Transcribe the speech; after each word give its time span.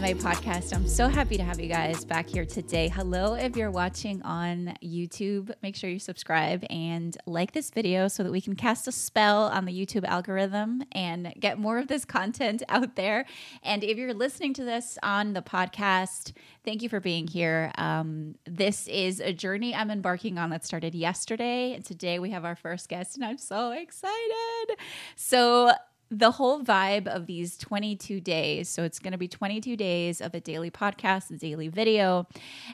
MA 0.00 0.08
podcast. 0.08 0.74
I'm 0.74 0.88
so 0.88 1.06
happy 1.06 1.36
to 1.36 1.44
have 1.44 1.60
you 1.60 1.68
guys 1.68 2.04
back 2.04 2.28
here 2.28 2.44
today. 2.44 2.88
Hello, 2.88 3.34
if 3.34 3.56
you're 3.56 3.70
watching 3.70 4.20
on 4.22 4.74
YouTube, 4.82 5.52
make 5.62 5.76
sure 5.76 5.88
you 5.88 6.00
subscribe 6.00 6.64
and 6.68 7.16
like 7.26 7.52
this 7.52 7.70
video 7.70 8.08
so 8.08 8.24
that 8.24 8.32
we 8.32 8.40
can 8.40 8.56
cast 8.56 8.88
a 8.88 8.92
spell 8.92 9.44
on 9.44 9.66
the 9.66 9.72
YouTube 9.72 10.04
algorithm 10.04 10.82
and 10.90 11.32
get 11.38 11.60
more 11.60 11.78
of 11.78 11.86
this 11.86 12.04
content 12.16 12.64
out 12.68 12.96
there. 12.96 13.24
And 13.62 13.84
if 13.84 13.96
you're 13.96 14.14
listening 14.14 14.52
to 14.54 14.64
this 14.64 14.98
on 15.04 15.32
the 15.32 15.42
podcast, 15.42 16.32
thank 16.64 16.82
you 16.82 16.88
for 16.88 16.98
being 16.98 17.28
here. 17.28 17.70
Um, 17.78 18.34
this 18.46 18.88
is 18.88 19.20
a 19.20 19.32
journey 19.32 19.76
I'm 19.76 19.92
embarking 19.92 20.38
on 20.38 20.50
that 20.50 20.64
started 20.64 20.96
yesterday. 20.96 21.72
And 21.72 21.84
today 21.84 22.18
we 22.18 22.30
have 22.30 22.44
our 22.44 22.56
first 22.56 22.88
guest, 22.88 23.14
and 23.14 23.24
I'm 23.24 23.38
so 23.38 23.70
excited. 23.70 24.76
So, 25.14 25.70
the 26.18 26.30
whole 26.30 26.62
vibe 26.62 27.08
of 27.08 27.26
these 27.26 27.56
22 27.58 28.20
days. 28.20 28.68
So 28.68 28.84
it's 28.84 28.98
going 28.98 29.12
to 29.12 29.18
be 29.18 29.28
22 29.28 29.76
days 29.76 30.20
of 30.20 30.34
a 30.34 30.40
daily 30.40 30.70
podcast, 30.70 31.30
a 31.30 31.36
daily 31.36 31.68
video, 31.68 32.26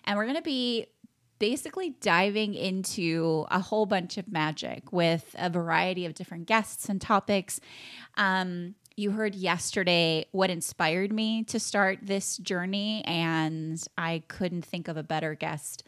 and 0.05 0.17
we're 0.17 0.25
going 0.25 0.37
to 0.37 0.43
be 0.43 0.87
basically 1.39 1.91
diving 2.03 2.53
into 2.53 3.47
a 3.51 3.61
whole 3.61 3.87
bunch 3.87 4.19
of 4.19 4.31
magic 4.31 4.93
with 4.93 5.35
a 5.39 5.49
variety 5.49 6.05
of 6.05 6.15
different 6.15 6.47
guests 6.47 6.89
and 6.91 7.01
topics. 7.01 7.61
Um, 8.17 8.75
you 8.95 9.13
heard 9.13 9.35
yesterday 9.35 10.27
what 10.33 10.51
inspired 10.51 11.13
me 11.13 11.43
to 11.45 11.59
start 11.59 12.01
this 12.03 12.37
journey, 12.37 13.03
and 13.07 13.83
I 13.97 14.23
couldn't 14.29 14.67
think 14.67 14.89
of 14.89 14.99
a 14.99 15.03
better 15.03 15.35
guest 15.35 15.83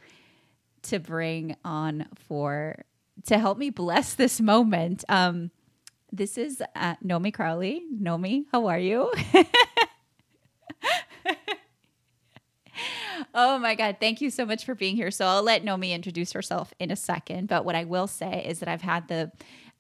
to 0.85 0.99
bring 0.99 1.55
on 1.65 2.07
for 2.15 2.85
to 3.27 3.39
help 3.39 3.59
me 3.59 3.69
bless 3.69 4.15
this 4.15 4.41
moment. 4.41 5.05
Um, 5.11 5.51
this 6.13 6.37
is 6.37 6.63
uh, 6.77 6.97
Nomi 6.97 7.33
Crowley. 7.33 7.83
Nomi, 7.93 8.45
how 8.53 8.67
are 8.67 8.79
you? 8.79 9.11
oh 13.35 13.59
my 13.59 13.75
God. 13.75 13.97
Thank 13.99 14.21
you 14.21 14.29
so 14.29 14.45
much 14.45 14.67
for 14.67 14.75
being 14.75 14.95
here. 14.95 15.11
So 15.11 15.25
I'll 15.25 15.43
let 15.43 15.65
Nomi 15.65 15.93
introduce 15.93 16.33
herself 16.33 16.75
in 16.79 16.91
a 16.91 16.97
second. 16.97 17.49
But 17.49 17.65
what 17.65 17.75
I 17.75 17.85
will 17.85 18.07
say 18.07 18.45
is 18.47 18.61
that 18.61 18.69
I've 18.69 18.83
had 18.83 19.09
the 19.09 19.33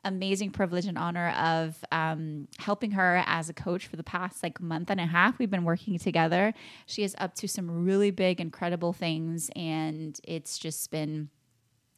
amazing 0.04 0.50
privilege 0.50 0.86
and 0.86 0.98
honor 0.98 1.28
of 1.30 1.84
um, 1.92 2.48
helping 2.58 2.92
her 2.92 3.22
as 3.26 3.48
a 3.48 3.54
coach 3.54 3.86
for 3.86 3.96
the 3.96 4.02
past 4.02 4.42
like 4.42 4.60
month 4.60 4.90
and 4.90 4.98
a 4.98 5.06
half. 5.06 5.38
We've 5.38 5.50
been 5.50 5.64
working 5.64 5.98
together. 5.98 6.54
She 6.86 7.04
is 7.04 7.14
up 7.18 7.34
to 7.36 7.46
some 7.46 7.84
really 7.84 8.10
big, 8.10 8.40
incredible 8.40 8.94
things. 8.94 9.50
And 9.54 10.18
it's 10.24 10.58
just 10.58 10.90
been 10.90 11.28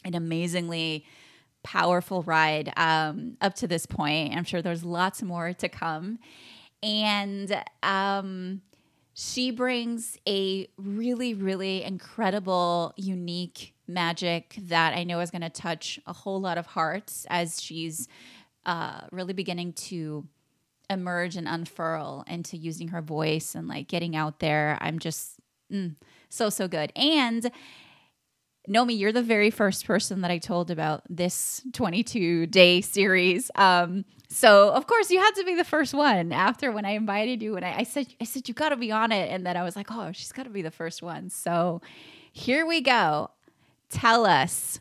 an 0.04 0.14
amazingly 0.14 1.06
powerful 1.64 2.22
ride 2.22 2.72
um, 2.76 3.36
up 3.40 3.54
to 3.56 3.66
this 3.66 3.86
point. 3.86 4.36
I'm 4.36 4.44
sure 4.44 4.62
there's 4.62 4.84
lots 4.84 5.22
more 5.22 5.52
to 5.54 5.68
come. 5.68 6.20
And 6.82 7.64
um, 7.82 8.60
she 9.14 9.50
brings 9.50 10.18
a 10.28 10.68
really, 10.76 11.34
really 11.34 11.82
incredible, 11.82 12.92
unique 12.96 13.74
magic 13.88 14.56
that 14.58 14.94
I 14.94 15.04
know 15.04 15.20
is 15.20 15.30
going 15.30 15.42
to 15.42 15.50
touch 15.50 15.98
a 16.06 16.12
whole 16.12 16.40
lot 16.40 16.58
of 16.58 16.66
hearts 16.66 17.26
as 17.30 17.60
she's 17.60 18.06
uh, 18.66 19.00
really 19.10 19.32
beginning 19.32 19.72
to 19.72 20.26
emerge 20.90 21.36
and 21.36 21.48
unfurl 21.48 22.24
into 22.26 22.56
using 22.56 22.88
her 22.88 23.00
voice 23.00 23.54
and 23.54 23.66
like 23.66 23.88
getting 23.88 24.14
out 24.14 24.40
there. 24.40 24.76
I'm 24.80 24.98
just 24.98 25.40
mm, 25.72 25.94
so, 26.28 26.50
so 26.50 26.68
good. 26.68 26.92
And 26.94 27.50
Nomi, 28.68 28.98
you're 28.98 29.12
the 29.12 29.22
very 29.22 29.50
first 29.50 29.86
person 29.86 30.22
that 30.22 30.30
I 30.30 30.38
told 30.38 30.70
about 30.70 31.02
this 31.10 31.62
22 31.74 32.46
day 32.46 32.80
series. 32.80 33.50
Um, 33.56 34.04
so 34.30 34.70
of 34.70 34.86
course 34.86 35.10
you 35.10 35.18
had 35.20 35.32
to 35.32 35.44
be 35.44 35.54
the 35.54 35.64
first 35.64 35.92
one 35.92 36.32
after 36.32 36.72
when 36.72 36.84
I 36.84 36.92
invited 36.92 37.42
you 37.42 37.56
and 37.56 37.64
I, 37.64 37.78
I 37.78 37.82
said, 37.82 38.06
I 38.20 38.24
said, 38.24 38.48
you 38.48 38.54
gotta 38.54 38.76
be 38.76 38.90
on 38.90 39.12
it. 39.12 39.30
And 39.30 39.44
then 39.44 39.56
I 39.56 39.62
was 39.62 39.76
like, 39.76 39.88
oh, 39.90 40.12
she's 40.12 40.32
gotta 40.32 40.50
be 40.50 40.62
the 40.62 40.70
first 40.70 41.02
one. 41.02 41.28
So 41.28 41.82
here 42.32 42.64
we 42.66 42.80
go. 42.80 43.30
Tell 43.90 44.24
us 44.24 44.80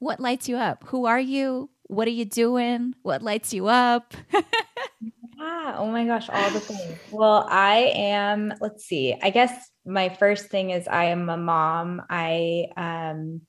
what 0.00 0.18
lights 0.18 0.48
you 0.48 0.56
up? 0.56 0.84
Who 0.88 1.06
are 1.06 1.20
you? 1.20 1.70
What 1.84 2.08
are 2.08 2.12
you 2.12 2.24
doing? 2.24 2.94
What 3.02 3.22
lights 3.22 3.54
you 3.54 3.68
up? 3.68 4.14
Ah, 5.44 5.74
oh 5.78 5.86
my 5.86 6.04
gosh, 6.06 6.28
all 6.28 6.50
the 6.50 6.60
things. 6.60 6.98
Well, 7.10 7.44
I 7.50 7.92
am, 7.96 8.54
let's 8.60 8.84
see, 8.84 9.16
I 9.20 9.30
guess 9.30 9.52
my 9.84 10.08
first 10.08 10.50
thing 10.50 10.70
is 10.70 10.86
I 10.86 11.06
am 11.06 11.28
a 11.28 11.36
mom. 11.36 12.00
I, 12.08 12.66
um, 12.76 13.40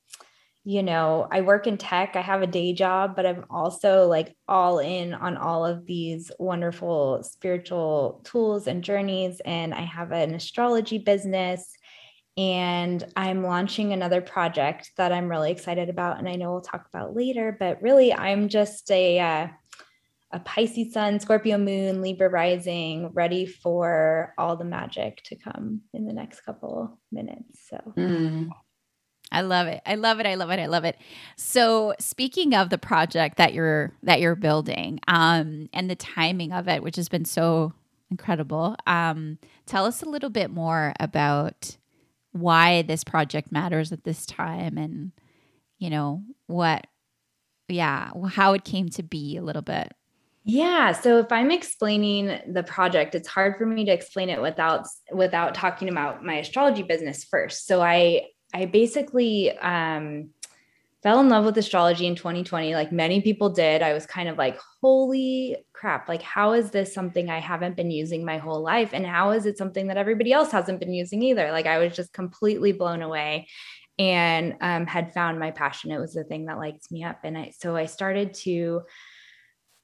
you 0.64 0.82
know, 0.82 1.28
I 1.30 1.42
work 1.42 1.68
in 1.68 1.78
tech. 1.78 2.16
I 2.16 2.22
have 2.22 2.42
a 2.42 2.48
day 2.48 2.74
job, 2.74 3.16
but 3.16 3.28
I'm 3.28 3.46
also 3.52 4.08
like 4.08 4.36
all 4.48 4.80
in 4.80 5.14
on 5.14 5.38
all 5.38 5.68
of 5.68 5.86
these 5.86 6.32
wonderful 6.40 7.22
spiritual 7.22 8.22
tools 8.24 8.66
and 8.66 8.84
journeys. 8.84 9.40
And 9.46 9.72
I 9.72 9.82
have 9.82 10.12
an 10.12 10.34
astrology 10.34 10.98
business 10.98 11.70
and 12.38 13.04
I'm 13.16 13.44
launching 13.44 13.94
another 13.94 14.22
project 14.22 14.90
that 14.98 15.12
I'm 15.12 15.28
really 15.28 15.52
excited 15.52 15.90
about. 15.90 16.18
And 16.18 16.28
I 16.28 16.38
know 16.38 16.54
we'll 16.54 16.62
talk 16.62 16.88
about 16.92 17.16
later, 17.16 17.56
but 17.60 17.84
really, 17.84 18.12
I'm 18.12 18.50
just 18.50 18.90
a, 18.90 19.20
uh, 19.20 19.48
a 20.34 20.40
Pisces 20.40 20.94
sun, 20.94 21.20
Scorpio 21.20 21.58
moon, 21.58 22.02
Libra 22.02 22.28
rising, 22.28 23.10
ready 23.14 23.46
for 23.46 24.34
all 24.38 24.58
the 24.58 24.66
magic 24.66 25.22
to 25.26 25.36
come 25.36 25.82
in 25.94 26.06
the 26.06 26.14
next 26.14 26.42
couple 26.42 27.00
minutes. 27.12 27.60
So 27.70 27.78
mm. 27.96 28.50
I 29.32 29.42
love 29.42 29.68
it. 29.68 29.82
I 29.86 29.96
love 29.96 30.20
it. 30.20 30.26
I 30.26 30.36
love 30.36 30.50
it. 30.50 30.60
I 30.60 30.66
love 30.66 30.86
it. 30.86 30.98
So 31.38 31.94
speaking 32.00 32.54
of 32.56 32.70
the 32.70 32.78
project 32.78 33.38
that 33.38 33.54
you're 33.54 33.94
that 34.04 34.20
you're 34.20 34.36
building, 34.36 35.00
um, 35.08 35.70
and 35.72 35.90
the 35.90 35.96
timing 35.96 36.52
of 36.52 36.68
it, 36.68 36.84
which 36.84 36.96
has 36.96 37.10
been 37.10 37.26
so 37.26 37.74
incredible, 38.10 38.76
um, 38.88 39.38
tell 39.66 39.86
us 39.86 40.02
a 40.02 40.10
little 40.10 40.30
bit 40.30 40.50
more 40.50 40.94
about 41.00 41.78
why 42.32 42.82
this 42.82 43.04
project 43.04 43.52
matters 43.52 43.92
at 43.92 44.04
this 44.04 44.26
time 44.26 44.78
and 44.78 45.12
you 45.78 45.90
know 45.90 46.24
what 46.48 46.88
yeah 47.68 48.10
how 48.30 48.54
it 48.54 48.64
came 48.64 48.90
to 48.90 49.04
be 49.04 49.38
a 49.38 49.42
little 49.44 49.62
bit 49.62 49.94
yeah, 50.46 50.92
so 50.92 51.20
if 51.20 51.32
I'm 51.32 51.52
explaining 51.52 52.38
the 52.52 52.64
project, 52.64 53.16
it's 53.16 53.30
hard 53.30 53.56
for 53.58 53.66
me 53.66 53.86
to 53.86 53.94
explain 53.94 54.30
it 54.30 54.42
without 54.42 54.86
without 55.14 55.56
talking 55.56 55.88
about 55.88 56.24
my 56.24 56.36
astrology 56.36 56.84
business 56.84 57.24
first. 57.24 57.66
So 57.66 57.82
I 57.82 58.28
I 58.54 58.66
basically 58.66 59.58
um 59.60 60.32
fell 61.02 61.22
in 61.22 61.30
love 61.30 61.46
with 61.46 61.58
astrology 61.58 62.08
in 62.08 62.16
2020 62.16 62.76
like 62.76 62.92
many 62.92 63.22
people 63.22 63.50
did. 63.50 63.82
I 63.82 63.94
was 63.94 64.06
kind 64.06 64.28
of 64.28 64.38
like, 64.38 64.60
"Holy 64.82 65.56
crap, 65.72 66.10
like 66.10 66.22
how 66.22 66.52
is 66.54 66.72
this 66.72 66.94
something 66.94 67.30
I 67.30 67.40
haven't 67.40 67.78
been 67.78 67.92
using 67.92 68.26
my 68.26 68.38
whole 68.38 68.62
life 68.62 68.90
and 68.94 69.06
how 69.06 69.32
is 69.32 69.46
it 69.46 69.58
something 69.58 69.88
that 69.88 69.98
everybody 69.98 70.34
else 70.34 70.52
hasn't 70.52 70.82
been 70.82 70.94
using 70.94 71.24
either?" 71.24 71.52
Like 71.54 71.68
I 71.68 71.78
was 71.78 71.96
just 71.96 72.12
completely 72.12 72.74
blown 72.74 73.02
away 73.02 73.48
and 73.98 74.56
um, 74.60 74.88
had 74.88 75.14
found 75.14 75.40
my 75.40 75.52
passion. 75.52 75.92
It 75.92 76.00
was 76.00 76.14
the 76.14 76.26
thing 76.26 76.46
that 76.46 76.58
lights 76.58 76.92
me 76.92 77.06
up 77.06 77.20
and 77.24 77.38
I 77.38 77.54
so 77.58 77.78
I 77.78 77.86
started 77.86 78.34
to 78.46 78.82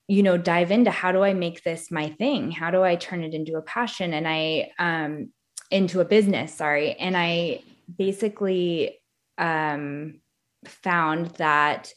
you 0.09 0.24
know 0.24 0.38
dive 0.38 0.72
into 0.72 0.92
how 0.92 1.12
do 1.12 1.24
i 1.24 1.34
make 1.34 1.64
this 1.64 1.92
my 1.92 2.09
thing? 2.09 2.52
How 2.52 2.72
do 2.72 2.84
i 2.84 2.96
turn 2.96 3.24
it 3.24 3.34
into 3.34 3.56
a 3.58 3.62
passion? 3.62 4.14
And 4.14 4.28
i 4.28 4.72
um 4.79 5.29
into 5.72 6.00
a 6.00 6.06
business 6.06 6.53
sorry. 6.53 6.94
And 6.94 7.16
i 7.16 7.61
basically 7.97 9.00
um 9.38 10.20
found 10.66 11.28
that 11.38 11.94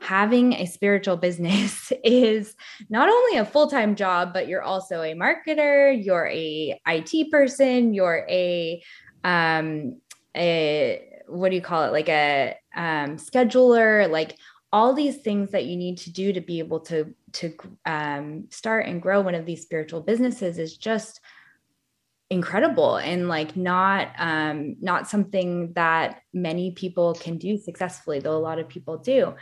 having 0.00 0.52
a 0.52 0.66
spiritual 0.66 1.16
business 1.16 1.92
is 2.04 2.54
not 2.88 3.08
only 3.08 3.38
a 3.38 3.44
full-time 3.44 3.96
job 3.96 4.32
but 4.32 4.46
you're 4.46 4.62
also 4.62 5.02
a 5.02 5.14
marketer 5.14 6.04
you're 6.04 6.28
a 6.28 6.80
IT 6.86 7.30
person 7.30 7.92
you're 7.92 8.24
a 8.30 8.82
um 9.24 10.00
a 10.36 11.02
what 11.28 11.48
do 11.48 11.56
you 11.56 11.62
call 11.62 11.84
it? 11.84 11.92
Like 11.92 12.08
a 12.08 12.56
um 12.74 13.16
scheduler 13.16 14.08
like 14.10 14.36
all 14.72 14.92
these 14.92 15.18
things 15.18 15.52
that 15.52 15.64
you 15.64 15.76
need 15.76 15.98
to 15.98 16.12
do 16.12 16.32
to 16.32 16.40
be 16.40 16.58
able 16.58 16.80
to 16.80 17.14
to 17.32 17.54
um, 17.84 18.46
start 18.50 18.86
and 18.86 19.02
grow 19.02 19.20
one 19.20 19.34
of 19.34 19.46
these 19.46 19.62
spiritual 19.62 20.00
businesses 20.00 20.58
is 20.58 20.76
just 20.76 21.20
incredible 22.28 22.96
and 22.96 23.28
like 23.28 23.56
not 23.56 24.08
um 24.18 24.74
not 24.80 25.08
something 25.08 25.72
that 25.74 26.22
many 26.34 26.72
people 26.72 27.14
can 27.14 27.38
do 27.38 27.56
successfully 27.56 28.18
though 28.18 28.36
a 28.36 28.38
lot 28.38 28.58
of 28.58 28.68
people 28.68 28.98
do. 28.98 29.34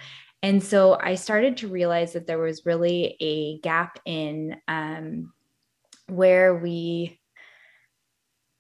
And 0.43 0.63
so 0.63 0.99
i 1.01 1.15
started 1.15 1.57
to 1.59 1.69
realize 1.69 2.13
that 2.13 2.27
there 2.27 2.39
was 2.39 2.67
really 2.67 3.17
a 3.21 3.59
gap 3.61 3.99
in 4.05 4.57
um 4.69 5.33
where 6.09 6.55
we 6.55 7.19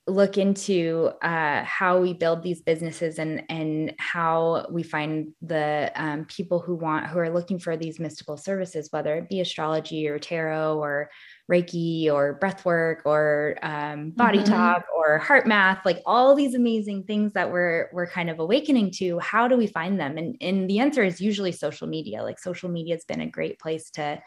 look 0.07 0.37
into 0.37 1.11
uh, 1.23 1.65
how 1.65 1.99
we 1.99 2.13
build 2.13 2.43
these 2.43 2.61
businesses 2.61 3.19
and 3.19 3.43
and 3.49 3.95
how 3.99 4.67
we 4.71 4.83
find 4.83 5.33
the 5.41 5.91
um, 5.95 6.27
people 6.27 6.61
who 6.61 6.75
want 6.75 7.07
who 7.07 7.19
are 7.19 7.31
looking 7.31 7.59
for 7.59 7.77
these 7.77 7.99
mystical 7.99 8.37
services, 8.37 8.89
whether 8.91 9.17
it 9.17 9.31
be 9.31 9.41
astrology 9.41 10.07
or 10.07 10.19
tarot 10.19 10.79
or 10.79 11.11
Reiki 11.51 12.13
or 12.13 12.35
breath 12.35 12.67
work 12.67 13.03
or 13.07 13.57
um, 13.63 14.11
body 14.11 14.39
mm-hmm. 14.39 14.53
talk 14.53 14.85
or 14.95 15.19
heart 15.19 15.47
math 15.47 15.85
like 15.87 16.03
all 16.05 16.35
these 16.35 16.55
amazing 16.55 17.05
things 17.05 17.33
that 17.33 17.51
we're 17.51 17.89
we're 17.93 18.07
kind 18.07 18.29
of 18.29 18.41
awakening 18.41 18.91
to. 18.97 19.19
How 19.21 19.49
do 19.49 19.57
we 19.57 19.67
find 19.67 19.99
them? 19.99 20.19
And 20.19 20.37
and 20.43 20.69
the 20.69 20.81
answer 20.81 21.03
is 21.03 21.21
usually 21.21 21.53
social 21.53 21.87
media. 21.87 22.23
Like 22.23 22.39
social 22.39 22.69
media 22.69 22.95
has 22.95 23.05
been 23.07 23.23
a 23.23 23.31
great 23.31 23.59
place 23.59 23.89
to 23.93 24.23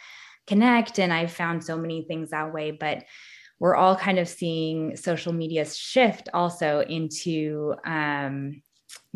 connect, 0.47 0.97
and 0.97 1.13
I've 1.13 1.31
found 1.31 1.63
so 1.63 1.77
many 1.77 2.03
things 2.03 2.31
that 2.31 2.51
way, 2.51 2.71
but 2.71 3.03
we're 3.59 3.75
all 3.75 3.95
kind 3.95 4.19
of 4.19 4.27
seeing 4.27 4.95
social 4.95 5.33
media 5.33 5.65
shift 5.65 6.29
also 6.33 6.81
into 6.81 7.73
um, 7.85 8.61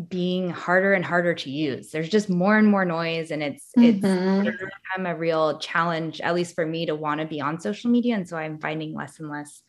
being 0.08 0.50
harder 0.50 0.94
and 0.94 1.04
harder 1.04 1.34
to 1.34 1.50
use. 1.50 1.90
There's 1.90 2.08
just 2.08 2.28
more 2.28 2.56
and 2.56 2.66
more 2.66 2.84
noise, 2.84 3.30
and 3.30 3.42
it's 3.42 3.70
mm-hmm. 3.76 4.46
it's 4.46 4.56
become 4.58 5.06
a 5.06 5.16
real 5.16 5.58
challenge, 5.58 6.20
at 6.20 6.34
least 6.34 6.54
for 6.54 6.66
me, 6.66 6.86
to 6.86 6.94
want 6.94 7.20
to 7.20 7.26
be 7.26 7.40
on 7.40 7.60
social 7.60 7.90
media. 7.90 8.16
And 8.16 8.28
so 8.28 8.36
I'm 8.36 8.58
finding 8.58 8.94
less 8.94 9.20
and 9.20 9.30
less 9.30 9.62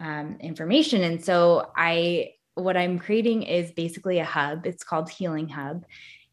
um, 0.00 0.36
information. 0.40 1.02
And 1.02 1.24
so 1.24 1.70
I 1.76 2.32
what 2.54 2.76
I'm 2.76 2.98
creating 2.98 3.44
is 3.44 3.72
basically 3.72 4.18
a 4.18 4.24
hub. 4.24 4.66
It's 4.66 4.84
called 4.84 5.08
Healing 5.08 5.48
Hub. 5.48 5.84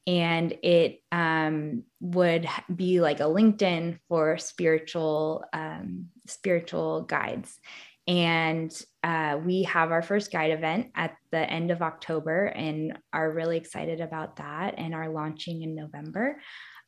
And 0.08 0.52
it 0.64 1.02
um, 1.12 1.84
would 2.00 2.48
be 2.74 3.02
like 3.02 3.20
a 3.20 3.24
LinkedIn 3.24 4.00
for 4.08 4.38
spiritual 4.38 5.44
um, 5.54 6.08
spiritual 6.28 7.02
guides. 7.02 7.60
And 8.08 8.72
uh, 9.04 9.40
we 9.44 9.64
have 9.64 9.92
our 9.92 10.02
first 10.02 10.32
guide 10.32 10.52
event 10.52 10.88
at 10.96 11.16
the 11.32 11.38
end 11.38 11.70
of 11.70 11.84
October 11.84 12.46
and 12.46 12.98
are 13.14 13.32
really 13.32 13.58
excited 13.58 14.02
about 14.02 14.38
that 14.38 14.76
and 14.78 14.96
are 14.96 15.10
launching 15.10 15.62
in 15.62 15.76
November. 15.76 16.42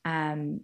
Um, 0.03 0.61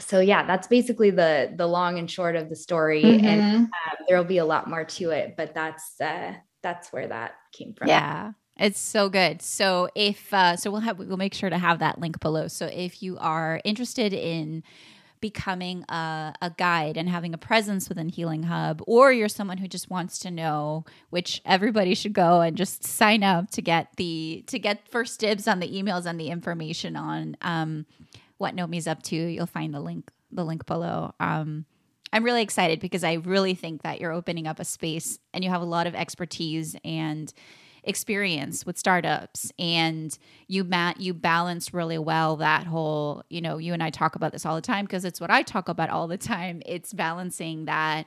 so 0.00 0.20
yeah, 0.20 0.46
that's 0.46 0.66
basically 0.66 1.10
the 1.10 1.52
the 1.54 1.66
long 1.66 1.98
and 1.98 2.10
short 2.10 2.34
of 2.34 2.48
the 2.48 2.56
story, 2.56 3.02
mm-hmm. 3.02 3.24
and 3.24 3.66
uh, 3.66 3.96
there 4.08 4.16
will 4.16 4.24
be 4.24 4.38
a 4.38 4.44
lot 4.44 4.68
more 4.68 4.84
to 4.84 5.10
it. 5.10 5.34
But 5.36 5.54
that's 5.54 6.00
uh, 6.00 6.32
that's 6.62 6.92
where 6.92 7.06
that 7.08 7.32
came 7.52 7.74
from. 7.74 7.88
Yeah. 7.88 8.32
It's 8.58 8.78
so 8.78 9.08
good. 9.08 9.42
So 9.42 9.88
if 9.94 10.32
uh, 10.32 10.56
so, 10.56 10.70
we'll 10.70 10.80
have 10.80 10.98
we'll 10.98 11.16
make 11.16 11.34
sure 11.34 11.50
to 11.50 11.58
have 11.58 11.80
that 11.80 12.00
link 12.00 12.20
below. 12.20 12.46
So 12.48 12.66
if 12.66 13.02
you 13.02 13.18
are 13.18 13.60
interested 13.64 14.12
in 14.12 14.62
becoming 15.20 15.84
a, 15.88 16.34
a, 16.42 16.50
guide 16.50 16.98
and 16.98 17.08
having 17.08 17.32
a 17.32 17.38
presence 17.38 17.88
within 17.88 18.10
Healing 18.10 18.42
Hub, 18.42 18.82
or 18.86 19.10
you're 19.10 19.26
someone 19.26 19.56
who 19.56 19.66
just 19.66 19.88
wants 19.88 20.18
to 20.18 20.30
know, 20.30 20.84
which 21.08 21.40
everybody 21.46 21.94
should 21.94 22.12
go 22.12 22.42
and 22.42 22.58
just 22.58 22.84
sign 22.84 23.22
up 23.22 23.50
to 23.52 23.62
get 23.62 23.88
the 23.96 24.44
to 24.48 24.58
get 24.58 24.86
first 24.86 25.18
dibs 25.18 25.48
on 25.48 25.60
the 25.60 25.82
emails 25.82 26.04
and 26.06 26.20
the 26.20 26.28
information 26.28 26.94
on 26.94 27.36
um, 27.40 27.86
what 28.36 28.54
Nomi's 28.54 28.86
up 28.86 29.02
to. 29.04 29.16
You'll 29.16 29.46
find 29.46 29.74
the 29.74 29.80
link 29.80 30.10
the 30.30 30.44
link 30.44 30.66
below. 30.66 31.14
Um, 31.18 31.64
I'm 32.12 32.22
really 32.22 32.42
excited 32.42 32.78
because 32.78 33.02
I 33.02 33.14
really 33.14 33.54
think 33.54 33.82
that 33.82 34.00
you're 34.00 34.12
opening 34.12 34.46
up 34.46 34.60
a 34.60 34.64
space 34.64 35.18
and 35.32 35.42
you 35.42 35.50
have 35.50 35.62
a 35.62 35.64
lot 35.64 35.88
of 35.88 35.96
expertise 35.96 36.76
and 36.84 37.32
experience 37.84 38.64
with 38.64 38.78
startups 38.78 39.52
and 39.58 40.18
you 40.48 40.64
mat 40.64 41.00
you 41.00 41.14
balance 41.14 41.72
really 41.74 41.98
well 41.98 42.36
that 42.36 42.66
whole 42.66 43.22
you 43.28 43.40
know 43.40 43.58
you 43.58 43.72
and 43.72 43.82
I 43.82 43.90
talk 43.90 44.16
about 44.16 44.32
this 44.32 44.46
all 44.46 44.54
the 44.54 44.62
time 44.62 44.84
because 44.84 45.04
it's 45.04 45.20
what 45.20 45.30
I 45.30 45.42
talk 45.42 45.68
about 45.68 45.90
all 45.90 46.08
the 46.08 46.18
time. 46.18 46.62
It's 46.66 46.92
balancing 46.92 47.66
that 47.66 48.06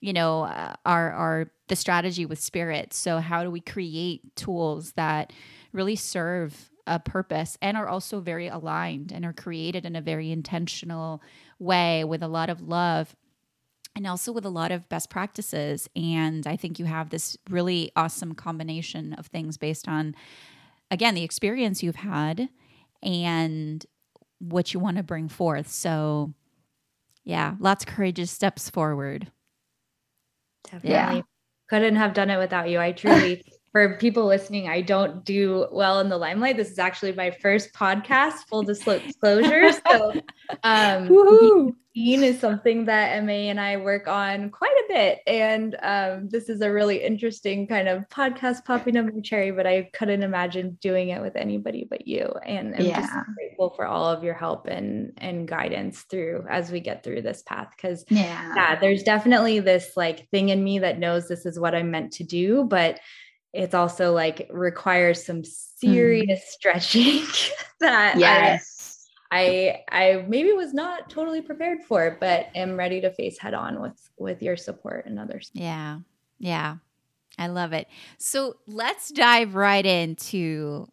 you 0.00 0.12
know 0.12 0.44
uh, 0.44 0.74
our 0.86 1.12
our 1.12 1.50
the 1.68 1.76
strategy 1.76 2.26
with 2.26 2.40
spirit. 2.40 2.92
So 2.92 3.18
how 3.18 3.44
do 3.44 3.50
we 3.50 3.60
create 3.60 4.34
tools 4.36 4.92
that 4.92 5.32
really 5.72 5.96
serve 5.96 6.70
a 6.86 6.98
purpose 6.98 7.56
and 7.62 7.76
are 7.76 7.86
also 7.86 8.20
very 8.20 8.48
aligned 8.48 9.12
and 9.12 9.24
are 9.24 9.32
created 9.32 9.86
in 9.86 9.94
a 9.94 10.00
very 10.00 10.32
intentional 10.32 11.22
way 11.58 12.02
with 12.04 12.22
a 12.22 12.28
lot 12.28 12.50
of 12.50 12.60
love 12.60 13.14
and 13.94 14.06
also 14.06 14.32
with 14.32 14.44
a 14.44 14.50
lot 14.50 14.72
of 14.72 14.88
best 14.88 15.10
practices. 15.10 15.88
And 15.96 16.46
I 16.46 16.56
think 16.56 16.78
you 16.78 16.84
have 16.84 17.10
this 17.10 17.36
really 17.48 17.90
awesome 17.96 18.34
combination 18.34 19.14
of 19.14 19.26
things 19.26 19.56
based 19.56 19.88
on, 19.88 20.14
again, 20.90 21.14
the 21.14 21.24
experience 21.24 21.82
you've 21.82 21.96
had 21.96 22.48
and 23.02 23.84
what 24.38 24.72
you 24.72 24.80
want 24.80 24.96
to 24.96 25.02
bring 25.02 25.28
forth. 25.28 25.68
So, 25.68 26.32
yeah, 27.24 27.56
lots 27.58 27.84
of 27.84 27.90
courageous 27.90 28.30
steps 28.30 28.70
forward. 28.70 29.30
Definitely. 30.64 31.16
Yeah. 31.16 31.22
Couldn't 31.68 31.96
have 31.96 32.14
done 32.14 32.30
it 32.30 32.38
without 32.38 32.68
you. 32.68 32.80
I 32.80 32.92
truly, 32.92 33.44
for 33.72 33.96
people 33.98 34.26
listening, 34.26 34.68
I 34.68 34.80
don't 34.80 35.24
do 35.24 35.66
well 35.70 36.00
in 36.00 36.08
the 36.08 36.18
limelight. 36.18 36.56
This 36.56 36.70
is 36.70 36.78
actually 36.78 37.12
my 37.12 37.30
first 37.30 37.72
podcast, 37.72 38.46
full 38.48 38.62
disclosure. 38.62 39.70
So, 39.90 40.20
um, 40.62 41.76
being 41.94 42.22
is 42.22 42.38
something 42.38 42.84
that 42.84 43.22
MA 43.24 43.32
and 43.32 43.60
I 43.60 43.76
work 43.76 44.06
on 44.06 44.50
quite 44.50 44.70
a 44.70 44.92
bit. 44.92 45.18
And 45.26 45.76
um, 45.82 46.28
this 46.28 46.48
is 46.48 46.60
a 46.60 46.70
really 46.70 47.02
interesting 47.02 47.66
kind 47.66 47.88
of 47.88 48.08
podcast 48.08 48.64
popping 48.64 48.96
up 48.96 49.06
my 49.06 49.20
cherry, 49.20 49.50
but 49.50 49.66
I 49.66 49.90
couldn't 49.92 50.22
imagine 50.22 50.78
doing 50.80 51.08
it 51.08 51.20
with 51.20 51.36
anybody 51.36 51.86
but 51.88 52.06
you. 52.06 52.32
And 52.44 52.74
I'm 52.74 52.84
yeah. 52.84 53.00
just 53.00 53.12
grateful 53.34 53.70
for 53.70 53.86
all 53.86 54.08
of 54.08 54.22
your 54.22 54.34
help 54.34 54.66
and 54.66 55.12
and 55.18 55.48
guidance 55.48 56.02
through 56.02 56.44
as 56.48 56.70
we 56.70 56.80
get 56.80 57.02
through 57.02 57.22
this 57.22 57.42
path. 57.42 57.72
Cause 57.80 58.04
yeah. 58.08 58.52
yeah, 58.54 58.78
there's 58.78 59.02
definitely 59.02 59.58
this 59.60 59.92
like 59.96 60.28
thing 60.30 60.50
in 60.50 60.62
me 60.62 60.78
that 60.80 60.98
knows 60.98 61.28
this 61.28 61.44
is 61.44 61.58
what 61.58 61.74
I'm 61.74 61.90
meant 61.90 62.12
to 62.14 62.24
do, 62.24 62.64
but 62.64 63.00
it's 63.52 63.74
also 63.74 64.12
like 64.12 64.48
requires 64.52 65.24
some 65.24 65.42
serious 65.44 66.40
mm. 66.40 66.48
stretching 66.48 67.22
that 67.80 68.18
yes. 68.18 69.08
I 69.32 69.82
I 69.90 70.24
maybe 70.28 70.52
was 70.52 70.74
not 70.74 71.08
totally 71.08 71.40
prepared 71.40 71.82
for, 71.82 72.16
but 72.20 72.48
am 72.54 72.76
ready 72.76 73.00
to 73.00 73.10
face 73.10 73.38
head 73.38 73.54
on 73.54 73.80
with 73.80 74.10
with 74.18 74.42
your 74.42 74.56
support 74.56 75.06
and 75.06 75.18
others. 75.18 75.50
Yeah. 75.54 76.00
Yeah. 76.38 76.76
I 77.38 77.46
love 77.46 77.72
it. 77.72 77.88
So 78.18 78.56
let's 78.66 79.10
dive 79.10 79.54
right 79.54 79.86
into 79.86 80.88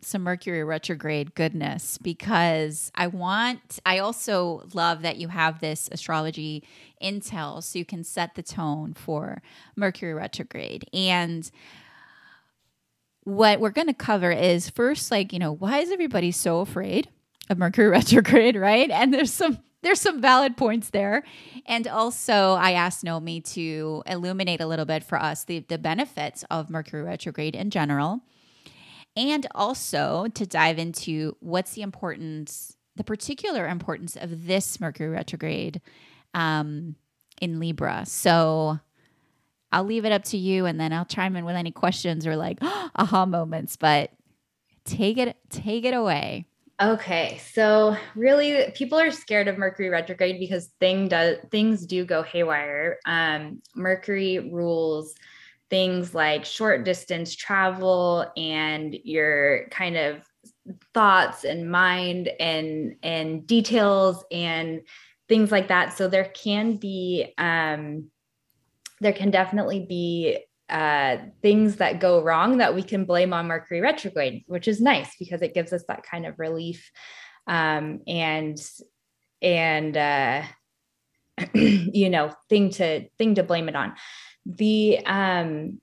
some 0.00 0.22
Mercury 0.22 0.62
retrograde 0.62 1.34
goodness 1.34 1.98
because 1.98 2.92
I 2.94 3.08
want, 3.08 3.80
I 3.84 3.98
also 3.98 4.62
love 4.74 5.02
that 5.02 5.16
you 5.16 5.28
have 5.28 5.60
this 5.60 5.88
astrology 5.90 6.62
intel 7.02 7.62
so 7.62 7.78
you 7.78 7.84
can 7.84 8.04
set 8.04 8.34
the 8.34 8.42
tone 8.42 8.94
for 8.94 9.42
Mercury 9.74 10.14
retrograde. 10.14 10.88
And 10.92 11.50
what 13.28 13.60
we're 13.60 13.70
going 13.70 13.86
to 13.88 13.94
cover 13.94 14.30
is 14.30 14.70
first, 14.70 15.10
like, 15.10 15.32
you 15.32 15.38
know, 15.38 15.52
why 15.52 15.78
is 15.78 15.90
everybody 15.90 16.30
so 16.32 16.60
afraid? 16.60 17.08
of 17.50 17.58
Mercury 17.58 17.88
retrograde, 17.98 18.56
right? 18.56 18.90
And 18.90 19.12
there's 19.12 19.32
some 19.32 19.58
there's 19.80 20.00
some 20.00 20.20
valid 20.20 20.56
points 20.56 20.90
there. 20.90 21.22
And 21.64 21.86
also 21.86 22.54
I 22.54 22.72
asked 22.72 23.04
Nomi 23.04 23.44
to 23.54 24.02
illuminate 24.06 24.60
a 24.60 24.66
little 24.66 24.84
bit 24.84 25.04
for 25.04 25.22
us 25.22 25.44
the, 25.44 25.60
the 25.60 25.78
benefits 25.78 26.44
of 26.50 26.68
Mercury 26.68 27.02
retrograde 27.02 27.54
in 27.54 27.70
general. 27.70 28.20
And 29.16 29.46
also 29.54 30.26
to 30.34 30.46
dive 30.46 30.80
into 30.80 31.36
what's 31.38 31.74
the 31.74 31.82
importance, 31.82 32.76
the 32.96 33.04
particular 33.04 33.68
importance 33.68 34.16
of 34.16 34.48
this 34.48 34.80
Mercury 34.80 35.10
retrograde 35.10 35.80
um, 36.34 36.96
in 37.40 37.60
Libra. 37.60 38.04
So 38.04 38.80
I'll 39.72 39.84
leave 39.84 40.04
it 40.04 40.12
up 40.12 40.24
to 40.24 40.38
you 40.38 40.66
and 40.66 40.80
then 40.80 40.92
I'll 40.92 41.04
chime 41.04 41.36
in 41.36 41.44
with 41.44 41.56
any 41.56 41.70
questions 41.70 42.26
or 42.26 42.36
like 42.36 42.58
aha 42.62 43.26
moments, 43.26 43.76
but 43.76 44.10
take 44.84 45.18
it 45.18 45.36
take 45.50 45.84
it 45.84 45.94
away. 45.94 46.46
Okay, 46.80 47.40
so 47.52 47.96
really, 48.14 48.70
people 48.76 49.00
are 49.00 49.10
scared 49.10 49.48
of 49.48 49.58
Mercury 49.58 49.88
retrograde 49.88 50.38
because 50.38 50.70
thing 50.78 51.08
does 51.08 51.38
things 51.50 51.84
do 51.84 52.04
go 52.04 52.22
haywire. 52.22 52.98
Um, 53.04 53.62
Mercury 53.74 54.38
rules 54.38 55.14
things 55.70 56.14
like 56.14 56.44
short 56.44 56.84
distance 56.84 57.34
travel 57.34 58.26
and 58.36 58.96
your 59.04 59.68
kind 59.70 59.96
of 59.96 60.22
thoughts 60.94 61.44
and 61.44 61.70
mind 61.70 62.30
and 62.40 62.96
and 63.02 63.46
details 63.46 64.24
and 64.30 64.82
things 65.28 65.50
like 65.50 65.68
that. 65.68 65.96
So 65.96 66.08
there 66.08 66.30
can 66.34 66.76
be 66.76 67.34
um, 67.38 68.10
there 69.00 69.12
can 69.12 69.30
definitely 69.30 69.86
be 69.88 70.38
uh, 70.68 71.16
things 71.40 71.76
that 71.76 72.00
go 72.00 72.22
wrong 72.22 72.58
that 72.58 72.74
we 72.74 72.82
can 72.82 73.04
blame 73.04 73.32
on 73.32 73.46
Mercury 73.46 73.80
retrograde, 73.80 74.44
which 74.46 74.68
is 74.68 74.80
nice 74.80 75.16
because 75.18 75.40
it 75.42 75.54
gives 75.54 75.72
us 75.72 75.84
that 75.88 76.02
kind 76.02 76.26
of 76.26 76.38
relief 76.38 76.90
um, 77.46 78.00
and 78.06 78.58
and 79.40 79.96
uh, 79.96 80.42
you 81.54 82.10
know 82.10 82.32
thing 82.48 82.70
to 82.70 83.08
thing 83.16 83.34
to 83.36 83.42
blame 83.42 83.68
it 83.68 83.76
on. 83.76 83.94
The 84.44 84.98
um, 85.06 85.80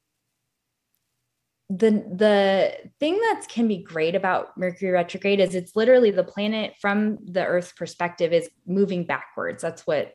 the 1.70 1.90
the 1.90 2.74
thing 3.00 3.16
that 3.16 3.46
can 3.50 3.68
be 3.68 3.78
great 3.78 4.14
about 4.14 4.56
Mercury 4.58 4.92
retrograde 4.92 5.40
is 5.40 5.56
it's 5.56 5.76
literally 5.76 6.12
the 6.12 6.24
planet 6.24 6.74
from 6.80 7.18
the 7.26 7.44
Earth's 7.44 7.72
perspective 7.72 8.34
is 8.34 8.50
moving 8.68 9.06
backwards. 9.06 9.64
That's 9.64 9.88
what 9.88 10.14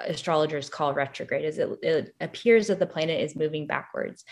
astrologers 0.00 0.68
call 0.68 0.94
retrograde 0.94 1.44
is 1.44 1.58
it, 1.58 1.68
it 1.82 2.14
appears 2.20 2.66
that 2.68 2.78
the 2.78 2.86
planet 2.86 3.20
is 3.20 3.36
moving 3.36 3.66
backwards. 3.66 4.24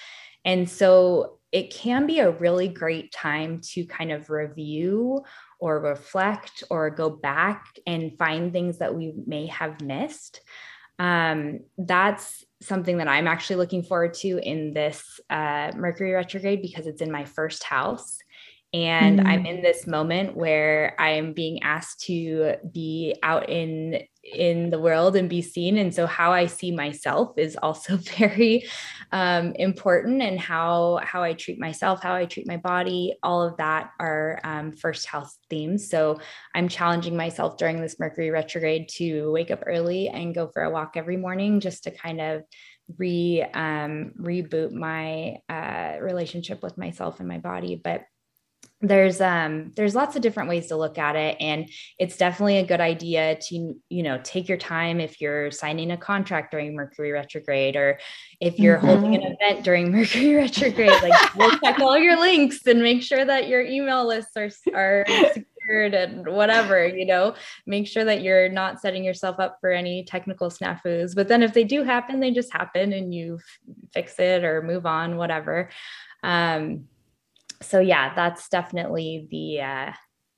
And 0.45 0.69
so 0.69 1.39
it 1.53 1.73
can 1.73 2.07
be 2.07 2.19
a 2.19 2.31
really 2.31 2.69
great 2.69 3.13
time 3.13 3.61
to 3.73 3.85
kind 3.85 4.11
of 4.11 4.31
review 4.31 5.23
or 5.61 5.81
reflect 5.81 6.65
or 6.71 6.91
go 6.91 7.11
back 7.11 7.67
and 7.87 8.17
find 8.19 8.53
things 8.53 8.79
that 8.79 8.95
we 8.95 9.13
may 9.27 9.47
have 9.47 9.81
missed. 9.81 10.41
Um, 10.99 11.61
that's 11.79 12.45
something 12.63 12.99
that 12.99 13.09
i'm 13.09 13.27
actually 13.27 13.57
looking 13.57 13.83
forward 13.83 14.15
to 14.15 14.39
in 14.39 14.73
this 14.73 15.21
uh, 15.31 15.73
mercury 15.75 16.13
retrograde 16.13 16.63
because 16.63 16.87
it's 16.87 17.03
in 17.03 17.11
my 17.11 17.25
first 17.25 17.65
house. 17.65 18.19
And 18.73 19.21
mm. 19.21 19.27
i'm 19.27 19.45
in 19.47 19.63
this 19.63 19.87
moment 19.87 20.37
where 20.37 20.95
i 20.99 21.11
am 21.11 21.33
being 21.33 21.63
asked 21.63 22.01
to 22.07 22.55
be 22.73 23.17
out 23.23 23.49
in 23.51 24.03
in 24.23 24.71
the 24.71 24.79
world 24.79 25.17
and 25.17 25.29
be 25.29 25.43
seen. 25.43 25.79
And 25.79 25.95
so 25.95 26.07
how 26.07 26.33
i 26.33 26.47
see 26.47 26.71
myself 26.71 27.33
is 27.37 27.57
also 27.57 27.97
very 28.19 28.65
um, 29.11 29.53
important 29.57 30.23
and 30.23 30.41
how 30.41 31.01
how 31.03 31.23
i 31.23 31.33
treat 31.35 31.59
myself 31.59 32.03
how 32.03 32.15
i 32.15 32.25
treat 32.25 32.47
my 32.47 32.57
body 32.57 33.15
all 33.23 33.43
of 33.43 33.57
that 33.59 33.91
are 34.01 34.41
um, 34.45 34.73
first 34.73 35.07
house 35.07 35.39
themes. 35.51 35.89
So 35.89 36.21
i'm 36.55 36.69
challenging 36.69 37.17
myself 37.17 37.57
during 37.57 37.81
this 37.81 37.99
mercury 37.99 38.31
retrograde 38.31 38.89
to 38.97 39.31
wake 39.33 39.51
up 39.51 39.63
early 39.67 40.09
and 40.09 40.35
go 40.35 40.49
for 40.49 40.63
a 40.63 40.71
walk 40.71 40.97
every 40.97 41.17
morning 41.17 41.61
just 41.61 41.85
to 41.85 41.91
kind 41.91 42.21
of 42.21 42.43
re 42.99 43.43
um, 43.55 44.13
reboot 44.21 44.73
my 44.73 45.37
uh, 45.49 45.99
relationship 46.01 46.63
with 46.63 46.77
myself 46.79 47.21
and 47.21 47.29
my 47.29 47.39
body. 47.39 47.81
But 47.83 48.03
there's 48.83 49.21
um 49.21 49.71
there's 49.77 49.95
lots 49.95 50.17
of 50.17 50.23
different 50.23 50.49
ways 50.49 50.67
to 50.67 50.77
look 50.77 50.99
at 50.99 51.15
it 51.15 51.37
and 51.39 51.71
it's 51.99 52.17
definitely 52.17 52.59
a 52.59 52.67
good 52.67 52.81
idea 52.81 53.37
to 53.37 53.75
you 53.89 54.03
know 54.03 54.21
take 54.25 54.49
your 54.49 54.59
time 54.59 55.01
if 55.01 55.21
you're 55.21 55.53
signing 55.53 55.93
a 55.93 55.97
contract 55.97 56.51
during 56.51 56.75
mercury 56.75 57.13
retrograde 57.13 57.77
or 57.77 57.99
if 58.41 58.59
you're 58.59 58.79
mm-hmm. 58.79 58.87
holding 58.87 59.15
an 59.15 59.23
event 59.23 59.65
during 59.65 59.93
mercury 59.93 60.35
retrograde 60.35 60.91
like 61.01 61.35
we'll 61.37 61.57
check 61.61 61.79
all 61.79 61.97
your 61.97 62.19
links 62.19 62.67
and 62.67 62.83
make 62.83 63.03
sure 63.03 63.25
that 63.25 63.47
your 63.47 63.63
email 63.63 64.07
lists 64.07 64.37
are 64.37 64.51
are 64.75 65.05
secured 65.33 65.95
and 65.95 66.27
whatever 66.27 66.85
you 66.85 67.07
know 67.07 67.35
make 67.67 67.87
sure 67.87 68.05
that 68.05 68.23
you're 68.23 68.49
not 68.49 68.81
setting 68.81 69.05
yourself 69.05 69.39
up 69.39 69.59
for 69.61 69.71
any 69.71 70.03
technical 70.05 70.51
snafus 70.51 71.15
but 71.15 71.29
then 71.29 71.43
if 71.43 71.55
they 71.55 71.63
do 71.63 71.85
happen 71.85 72.19
they 72.19 72.33
just 72.33 72.53
happen 72.53 72.93
and 72.93 73.15
you 73.15 73.39
fix 73.95 74.19
it 74.19 74.43
or 74.43 74.61
move 74.61 74.87
on 74.87 75.17
whatever 75.17 75.71
um 76.25 76.85
so 77.63 77.81
yeah, 77.81 78.15
that's 78.15 78.49
definitely 78.49 79.27
the 79.31 79.61
uh 79.63 79.93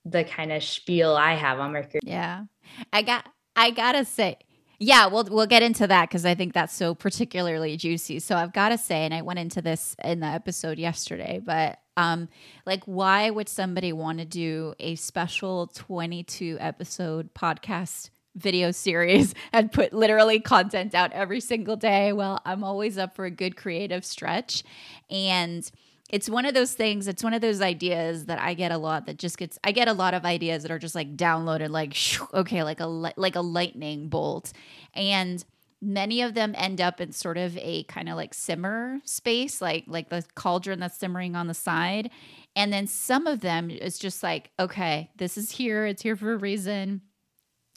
the 0.04 0.24
kind 0.24 0.52
of 0.52 0.62
spiel 0.62 1.14
I 1.14 1.34
have 1.34 1.58
on 1.58 1.72
Mercury. 1.72 2.00
Yeah. 2.04 2.44
I 2.92 3.02
got 3.02 3.26
I 3.56 3.70
gotta 3.70 4.04
say, 4.04 4.38
yeah, 4.78 5.06
we'll 5.06 5.24
we'll 5.24 5.46
get 5.46 5.62
into 5.62 5.86
that 5.86 6.08
because 6.08 6.26
I 6.26 6.34
think 6.34 6.52
that's 6.52 6.74
so 6.74 6.94
particularly 6.94 7.76
juicy. 7.76 8.18
So 8.18 8.36
I've 8.36 8.52
got 8.52 8.70
to 8.70 8.78
say, 8.78 9.04
and 9.04 9.14
I 9.14 9.22
went 9.22 9.38
into 9.38 9.62
this 9.62 9.96
in 10.02 10.20
the 10.20 10.26
episode 10.26 10.78
yesterday, 10.78 11.40
but 11.44 11.78
um, 11.96 12.28
like, 12.66 12.84
why 12.84 13.30
would 13.30 13.48
somebody 13.48 13.92
want 13.92 14.18
to 14.18 14.24
do 14.24 14.74
a 14.80 14.96
special 14.96 15.68
twenty-two 15.68 16.58
episode 16.60 17.32
podcast 17.34 18.10
video 18.34 18.72
series 18.72 19.32
and 19.52 19.70
put 19.70 19.92
literally 19.92 20.40
content 20.40 20.94
out 20.94 21.12
every 21.12 21.40
single 21.40 21.76
day? 21.76 22.12
Well, 22.12 22.40
I'm 22.44 22.64
always 22.64 22.98
up 22.98 23.14
for 23.14 23.24
a 23.24 23.30
good 23.30 23.56
creative 23.56 24.04
stretch, 24.04 24.64
and 25.08 25.70
it's 26.14 26.28
one 26.28 26.46
of 26.46 26.54
those 26.54 26.74
things 26.74 27.08
it's 27.08 27.24
one 27.24 27.34
of 27.34 27.40
those 27.40 27.60
ideas 27.60 28.26
that 28.26 28.40
i 28.40 28.54
get 28.54 28.70
a 28.70 28.78
lot 28.78 29.06
that 29.06 29.18
just 29.18 29.36
gets 29.36 29.58
i 29.64 29.72
get 29.72 29.88
a 29.88 29.92
lot 29.92 30.14
of 30.14 30.24
ideas 30.24 30.62
that 30.62 30.70
are 30.70 30.78
just 30.78 30.94
like 30.94 31.16
downloaded 31.16 31.70
like 31.70 31.96
okay 32.34 32.62
like 32.62 32.80
a 32.80 32.86
like 32.86 33.36
a 33.36 33.40
lightning 33.40 34.08
bolt. 34.08 34.52
And 34.94 35.44
many 35.80 36.22
of 36.22 36.34
them 36.34 36.54
end 36.56 36.80
up 36.80 37.00
in 37.00 37.12
sort 37.12 37.36
of 37.36 37.56
a 37.58 37.84
kind 37.84 38.08
of 38.08 38.16
like 38.16 38.32
simmer 38.32 39.00
space 39.04 39.60
like 39.60 39.84
like 39.86 40.08
the 40.08 40.24
cauldron 40.34 40.80
that's 40.80 40.98
simmering 40.98 41.36
on 41.36 41.46
the 41.46 41.54
side. 41.54 42.10
And 42.56 42.72
then 42.72 42.86
some 42.86 43.26
of 43.26 43.40
them 43.40 43.70
is 43.70 43.98
just 43.98 44.22
like 44.22 44.50
okay 44.58 45.10
this 45.16 45.36
is 45.36 45.50
here 45.50 45.86
it's 45.86 46.02
here 46.02 46.16
for 46.16 46.32
a 46.32 46.36
reason 46.38 47.02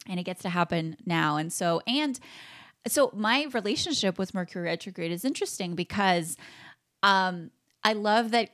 and 0.08 0.20
it 0.20 0.24
gets 0.24 0.42
to 0.44 0.50
happen 0.50 0.98
now. 1.06 1.38
And 1.38 1.52
so 1.52 1.82
and 1.88 2.20
so 2.88 3.12
my 3.14 3.48
relationship 3.54 4.18
with 4.18 4.34
mercury 4.34 4.66
retrograde 4.66 5.12
is 5.12 5.26
interesting 5.26 5.76
because 5.76 6.38
um 7.04 7.52
I 7.88 7.94
love 7.94 8.32
that 8.32 8.50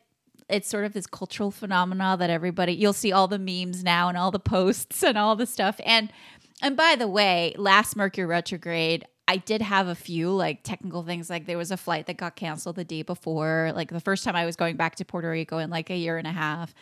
it's 0.48 0.70
sort 0.70 0.86
of 0.86 0.94
this 0.94 1.08
cultural 1.08 1.50
phenomena 1.50 2.16
that 2.20 2.30
everybody 2.30 2.74
you'll 2.74 2.94
see 2.94 3.12
all 3.12 3.28
the 3.28 3.40
memes 3.40 3.84
now 3.84 4.08
and 4.08 4.16
all 4.16 4.30
the 4.30 4.38
posts 4.38 5.02
and 5.02 5.18
all 5.18 5.36
the 5.36 5.48
stuff. 5.48 5.80
And 5.84 6.14
and 6.62 6.78
by 6.78 6.96
the 6.96 7.08
way, 7.08 7.56
last 7.58 7.96
Mercury 7.96 8.28
retrograde, 8.28 9.06
I 9.28 9.38
did 9.38 9.64
have 9.64 9.88
a 9.88 9.96
few 9.96 10.30
like 10.30 10.62
technical 10.62 11.02
things. 11.02 11.32
Like 11.32 11.48
there 11.48 11.58
was 11.58 11.72
a 11.72 11.78
flight 11.78 12.06
that 12.06 12.18
got 12.18 12.36
canceled 12.36 12.76
the 12.76 12.84
day 12.84 13.02
before. 13.02 13.72
Like 13.74 13.90
the 13.90 14.00
first 14.00 14.24
time 14.24 14.36
I 14.36 14.46
was 14.46 14.56
going 14.56 14.76
back 14.76 14.98
to 14.98 15.06
Puerto 15.06 15.32
Rico 15.32 15.58
in 15.58 15.72
like 15.72 15.90
a 15.90 15.98
year 15.98 16.20
and 16.20 16.28
a 16.28 16.32
half. 16.32 16.76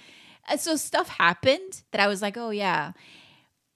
And 0.49 0.59
so 0.59 0.75
stuff 0.75 1.07
happened 1.07 1.83
that 1.91 2.01
I 2.01 2.07
was 2.07 2.21
like, 2.21 2.35
oh 2.35 2.49
yeah. 2.49 2.91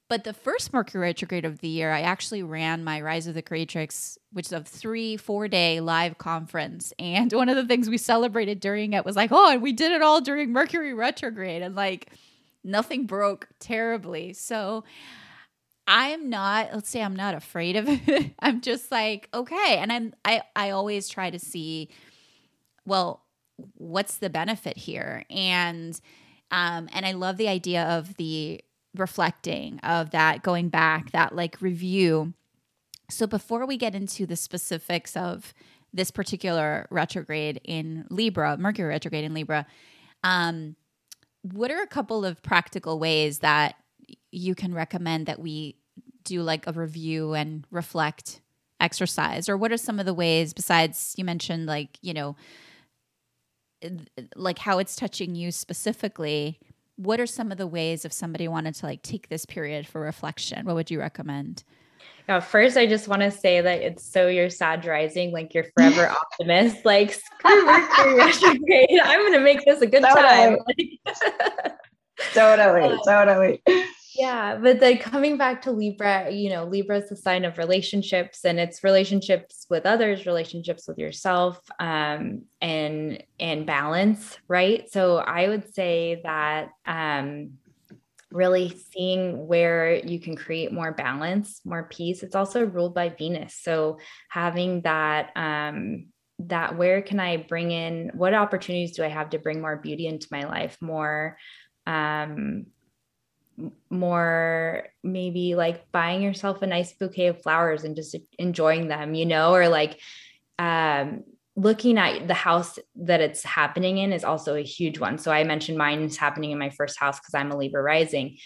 But 0.08 0.24
the 0.24 0.34
first 0.34 0.72
Mercury 0.72 1.02
retrograde 1.02 1.46
of 1.46 1.60
the 1.60 1.68
year, 1.68 1.92
I 1.92 2.02
actually 2.02 2.44
ran 2.44 2.84
my 2.84 3.02
Rise 3.02 3.26
of 3.26 3.34
the 3.34 3.42
Creatrix, 3.42 4.20
which 4.32 4.46
is 4.48 4.52
a 4.52 4.62
three, 4.62 5.18
four 5.18 5.48
day 5.48 5.80
live 5.80 6.20
conference. 6.20 6.94
And 7.00 7.32
one 7.34 7.50
of 7.50 7.56
the 7.56 7.66
things 7.66 7.90
we 7.90 7.98
celebrated 7.98 8.60
during 8.60 8.94
it 8.94 9.04
was 9.04 9.16
like, 9.16 9.32
oh, 9.32 9.52
and 9.52 9.64
we 9.64 9.74
did 9.74 9.92
it 9.92 10.04
all 10.04 10.22
during 10.22 10.52
Mercury 10.52 10.94
retrograde. 10.94 11.64
And 11.64 11.76
like 11.76 12.12
nothing 12.64 13.06
broke 13.08 13.48
terribly. 13.60 14.34
So 14.34 14.84
I'm 15.88 16.30
not, 16.30 16.70
let's 16.74 16.90
say 16.90 17.02
I'm 17.02 17.16
not 17.16 17.34
afraid 17.34 17.76
of 17.76 17.86
it. 18.08 18.32
I'm 18.40 18.62
just 18.62 18.92
like, 18.92 19.30
okay. 19.34 19.78
And 19.80 19.92
I'm 19.92 20.14
I 20.24 20.44
I 20.56 20.70
always 20.72 21.10
try 21.10 21.32
to 21.32 21.40
see, 21.40 21.90
well, 22.86 23.24
what's 23.74 24.18
the 24.18 24.30
benefit 24.30 24.78
here? 24.78 25.24
And 25.30 26.00
um, 26.52 26.90
and 26.94 27.06
I 27.06 27.14
love 27.14 27.38
the 27.38 27.48
idea 27.48 27.84
of 27.84 28.16
the 28.18 28.62
reflecting, 28.96 29.80
of 29.80 30.12
that 30.12 30.44
going 30.44 30.70
back, 30.70 31.12
that 31.12 31.36
like 31.36 31.62
review. 31.62 32.34
So 33.10 33.28
before 33.28 33.66
we 33.66 33.78
get 33.78 33.96
into 33.96 34.26
the 34.26 34.36
specifics 34.36 35.16
of 35.16 35.54
this 35.94 36.12
particular 36.12 36.88
retrograde 36.90 37.62
in 37.64 38.06
Libra, 38.10 38.58
Mercury 38.58 38.90
retrograde 38.90 39.24
in 39.24 39.34
Libra, 39.34 39.66
um, 40.24 40.76
what 41.42 41.72
are 41.72 41.82
a 41.82 41.88
couple 41.88 42.26
of 42.26 42.42
practical 42.42 43.00
ways 43.00 43.40
that 43.40 43.76
you 44.32 44.56
can 44.56 44.74
recommend 44.74 45.28
that 45.28 45.40
we 45.40 45.78
do 46.24 46.42
like 46.42 46.66
a 46.68 46.74
review 46.74 47.34
and 47.34 47.66
reflect 47.72 48.42
exercise? 48.80 49.48
Or 49.48 49.56
what 49.56 49.72
are 49.72 49.78
some 49.78 50.00
of 50.00 50.06
the 50.06 50.14
ways 50.14 50.54
besides 50.54 51.14
you 51.18 51.24
mentioned 51.24 51.68
like, 51.68 52.00
you 52.02 52.14
know, 52.14 52.36
like 54.36 54.60
how 54.60 54.80
it's 54.80 54.96
touching 54.96 55.36
you 55.36 55.52
specifically 55.52 56.60
what 56.98 57.20
are 57.20 57.26
some 57.26 57.52
of 57.52 57.58
the 57.58 57.68
ways 57.68 58.06
if 58.06 58.14
somebody 58.14 58.48
wanted 58.48 58.74
to 58.74 58.86
like 58.86 59.02
take 59.02 59.30
this 59.30 59.46
period 59.46 59.88
for 59.88 60.02
reflection 60.02 60.66
what 60.66 60.76
would 60.76 60.92
you 60.92 61.00
recommend 61.00 61.64
now, 62.28 62.40
first, 62.40 62.76
I 62.76 62.88
just 62.88 63.08
want 63.08 63.22
to 63.22 63.30
say 63.30 63.62
that 63.62 63.82
it's 63.82 64.04
so 64.04 64.28
you're 64.28 64.50
satirizing, 64.50 65.32
like 65.32 65.54
you're 65.54 65.66
forever 65.78 66.10
optimist. 66.42 66.84
Like, 66.84 67.14
screw 67.14 67.66
Mercury 67.66 68.16
retrograde. 68.18 69.00
I'm 69.04 69.20
going 69.20 69.34
to 69.34 69.40
make 69.40 69.64
this 69.64 69.82
a 69.82 69.88
good 69.88 70.02
totally. 70.02 71.00
time. 71.06 71.18
totally, 72.34 72.82
uh, 72.82 72.98
totally. 73.06 73.62
Yeah, 74.18 74.58
but 74.58 74.80
then 74.80 74.98
coming 75.00 75.38
back 75.38 75.64
to 75.64 75.72
Libra, 75.72 76.32
you 76.32 76.50
know, 76.50 76.64
Libra 76.66 77.00
is 77.00 77.10
the 77.10 77.18
sign 77.18 77.44
of 77.44 77.58
relationships, 77.58 78.46
and 78.46 78.60
it's 78.60 78.84
relationships 78.84 79.66
with 79.70 79.86
others, 79.86 80.26
relationships 80.26 80.88
with 80.88 80.98
yourself, 80.98 81.60
um, 81.80 82.44
and 82.62 83.22
and 83.40 83.66
balance, 83.66 84.38
right? 84.48 84.90
So 84.92 85.18
I 85.18 85.50
would 85.50 85.74
say 85.74 86.22
that 86.24 86.70
um, 86.86 87.54
really 88.32 88.76
seeing 88.94 89.48
where 89.48 89.96
you 89.96 90.20
can 90.20 90.36
create 90.38 90.72
more 90.72 90.94
balance, 90.94 91.60
more 91.66 91.84
peace. 91.92 92.24
It's 92.24 92.36
also 92.36 92.66
ruled 92.66 92.96
by 92.96 93.10
Venus, 93.10 93.60
so 93.62 93.98
having 94.30 94.82
that 94.82 95.32
um, 95.36 96.08
that 96.40 96.78
where 96.78 97.02
can 97.02 97.20
I 97.20 97.38
bring 97.38 97.72
in 97.72 98.12
what 98.14 98.34
opportunities 98.34 98.96
do 98.96 99.04
I 99.04 99.10
have 99.10 99.32
to 99.32 99.40
bring 99.40 99.62
more 99.62 99.76
beauty 99.78 100.08
into 100.08 100.28
my 100.32 100.44
life, 100.46 100.78
more 100.80 101.38
um 101.88 102.66
more 103.90 104.88
maybe 105.04 105.56
like 105.56 105.92
buying 105.92 106.22
yourself 106.22 106.62
a 106.62 106.68
nice 106.68 106.94
bouquet 106.94 107.28
of 107.28 107.42
flowers 107.42 107.84
and 107.84 107.96
just 107.96 108.16
enjoying 108.38 108.88
them, 108.88 109.14
you 109.14 109.26
know, 109.26 109.54
or 109.54 109.70
like 109.70 110.00
um, 110.60 111.24
looking 111.56 111.98
at 111.98 112.28
the 112.28 112.34
house 112.34 112.78
that 112.96 113.22
it's 113.22 113.44
happening 113.44 113.98
in 113.98 114.12
is 114.12 114.24
also 114.24 114.56
a 114.56 114.62
huge 114.62 115.00
one. 115.00 115.18
So 115.18 115.32
I 115.32 115.44
mentioned 115.44 115.78
mine 115.78 116.02
is 116.02 116.18
happening 116.18 116.52
in 116.52 116.60
my 116.60 116.70
first 116.70 117.00
house 117.00 117.20
because 117.20 117.34
I'm 117.34 117.52
a 117.52 117.58
Libra 117.58 117.82
rising. 117.82 118.38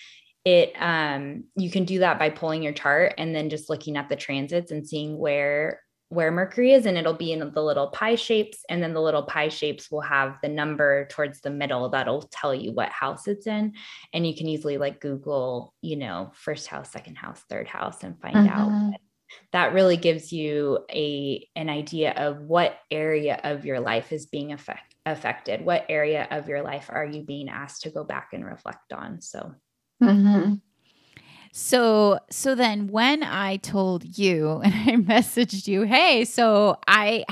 It 0.45 0.73
um 0.79 1.43
you 1.57 1.69
can 1.69 1.83
do 1.83 1.99
that 1.99 2.17
by 2.17 2.29
pulling 2.29 2.63
your 2.63 2.71
chart 2.71 3.15
and 3.17 3.35
then 3.35 3.49
just 3.49 3.69
looking 3.69 3.97
at 3.97 4.07
the 4.07 4.15
transits 4.15 4.71
and 4.71 4.87
seeing 4.87 5.17
where 5.17 5.81
where 6.09 6.31
Mercury 6.31 6.73
is, 6.73 6.85
and 6.85 6.97
it'll 6.97 7.13
be 7.13 7.31
in 7.31 7.39
the 7.39 7.61
little 7.61 7.87
pie 7.87 8.15
shapes. 8.15 8.65
And 8.67 8.81
then 8.81 8.93
the 8.93 9.01
little 9.01 9.23
pie 9.23 9.49
shapes 9.49 9.89
will 9.89 10.01
have 10.01 10.37
the 10.41 10.49
number 10.49 11.07
towards 11.07 11.41
the 11.41 11.51
middle 11.51 11.89
that'll 11.89 12.23
tell 12.23 12.53
you 12.53 12.71
what 12.71 12.89
house 12.89 13.27
it's 13.27 13.47
in. 13.47 13.73
And 14.13 14.25
you 14.27 14.35
can 14.35 14.47
easily 14.47 14.77
like 14.77 14.99
Google, 14.99 15.73
you 15.81 15.95
know, 15.95 16.31
first 16.33 16.67
house, 16.67 16.91
second 16.91 17.15
house, 17.15 17.43
third 17.49 17.67
house, 17.67 18.03
and 18.03 18.19
find 18.19 18.35
out. 18.35 18.69
Mm-hmm. 18.69 18.89
That 19.51 19.73
really 19.73 19.97
gives 19.97 20.33
you 20.33 20.79
a 20.91 21.47
an 21.55 21.69
idea 21.69 22.13
of 22.13 22.41
what 22.41 22.79
area 22.89 23.39
of 23.43 23.63
your 23.63 23.79
life 23.79 24.11
is 24.11 24.25
being 24.25 24.51
affect, 24.51 24.95
affected. 25.05 25.63
What 25.63 25.85
area 25.87 26.27
of 26.31 26.49
your 26.49 26.63
life 26.63 26.89
are 26.89 27.05
you 27.05 27.21
being 27.21 27.49
asked 27.49 27.83
to 27.83 27.91
go 27.91 28.03
back 28.03 28.29
and 28.33 28.43
reflect 28.43 28.91
on? 28.91 29.21
So. 29.21 29.53
Mm-hmm. 30.01 30.55
So 31.51 32.19
so 32.29 32.55
then 32.55 32.87
when 32.87 33.23
I 33.23 33.57
told 33.57 34.17
you 34.17 34.61
and 34.63 34.73
I 34.73 34.95
messaged 34.95 35.67
you, 35.67 35.83
hey, 35.83 36.25
so 36.25 36.77
I 36.87 37.25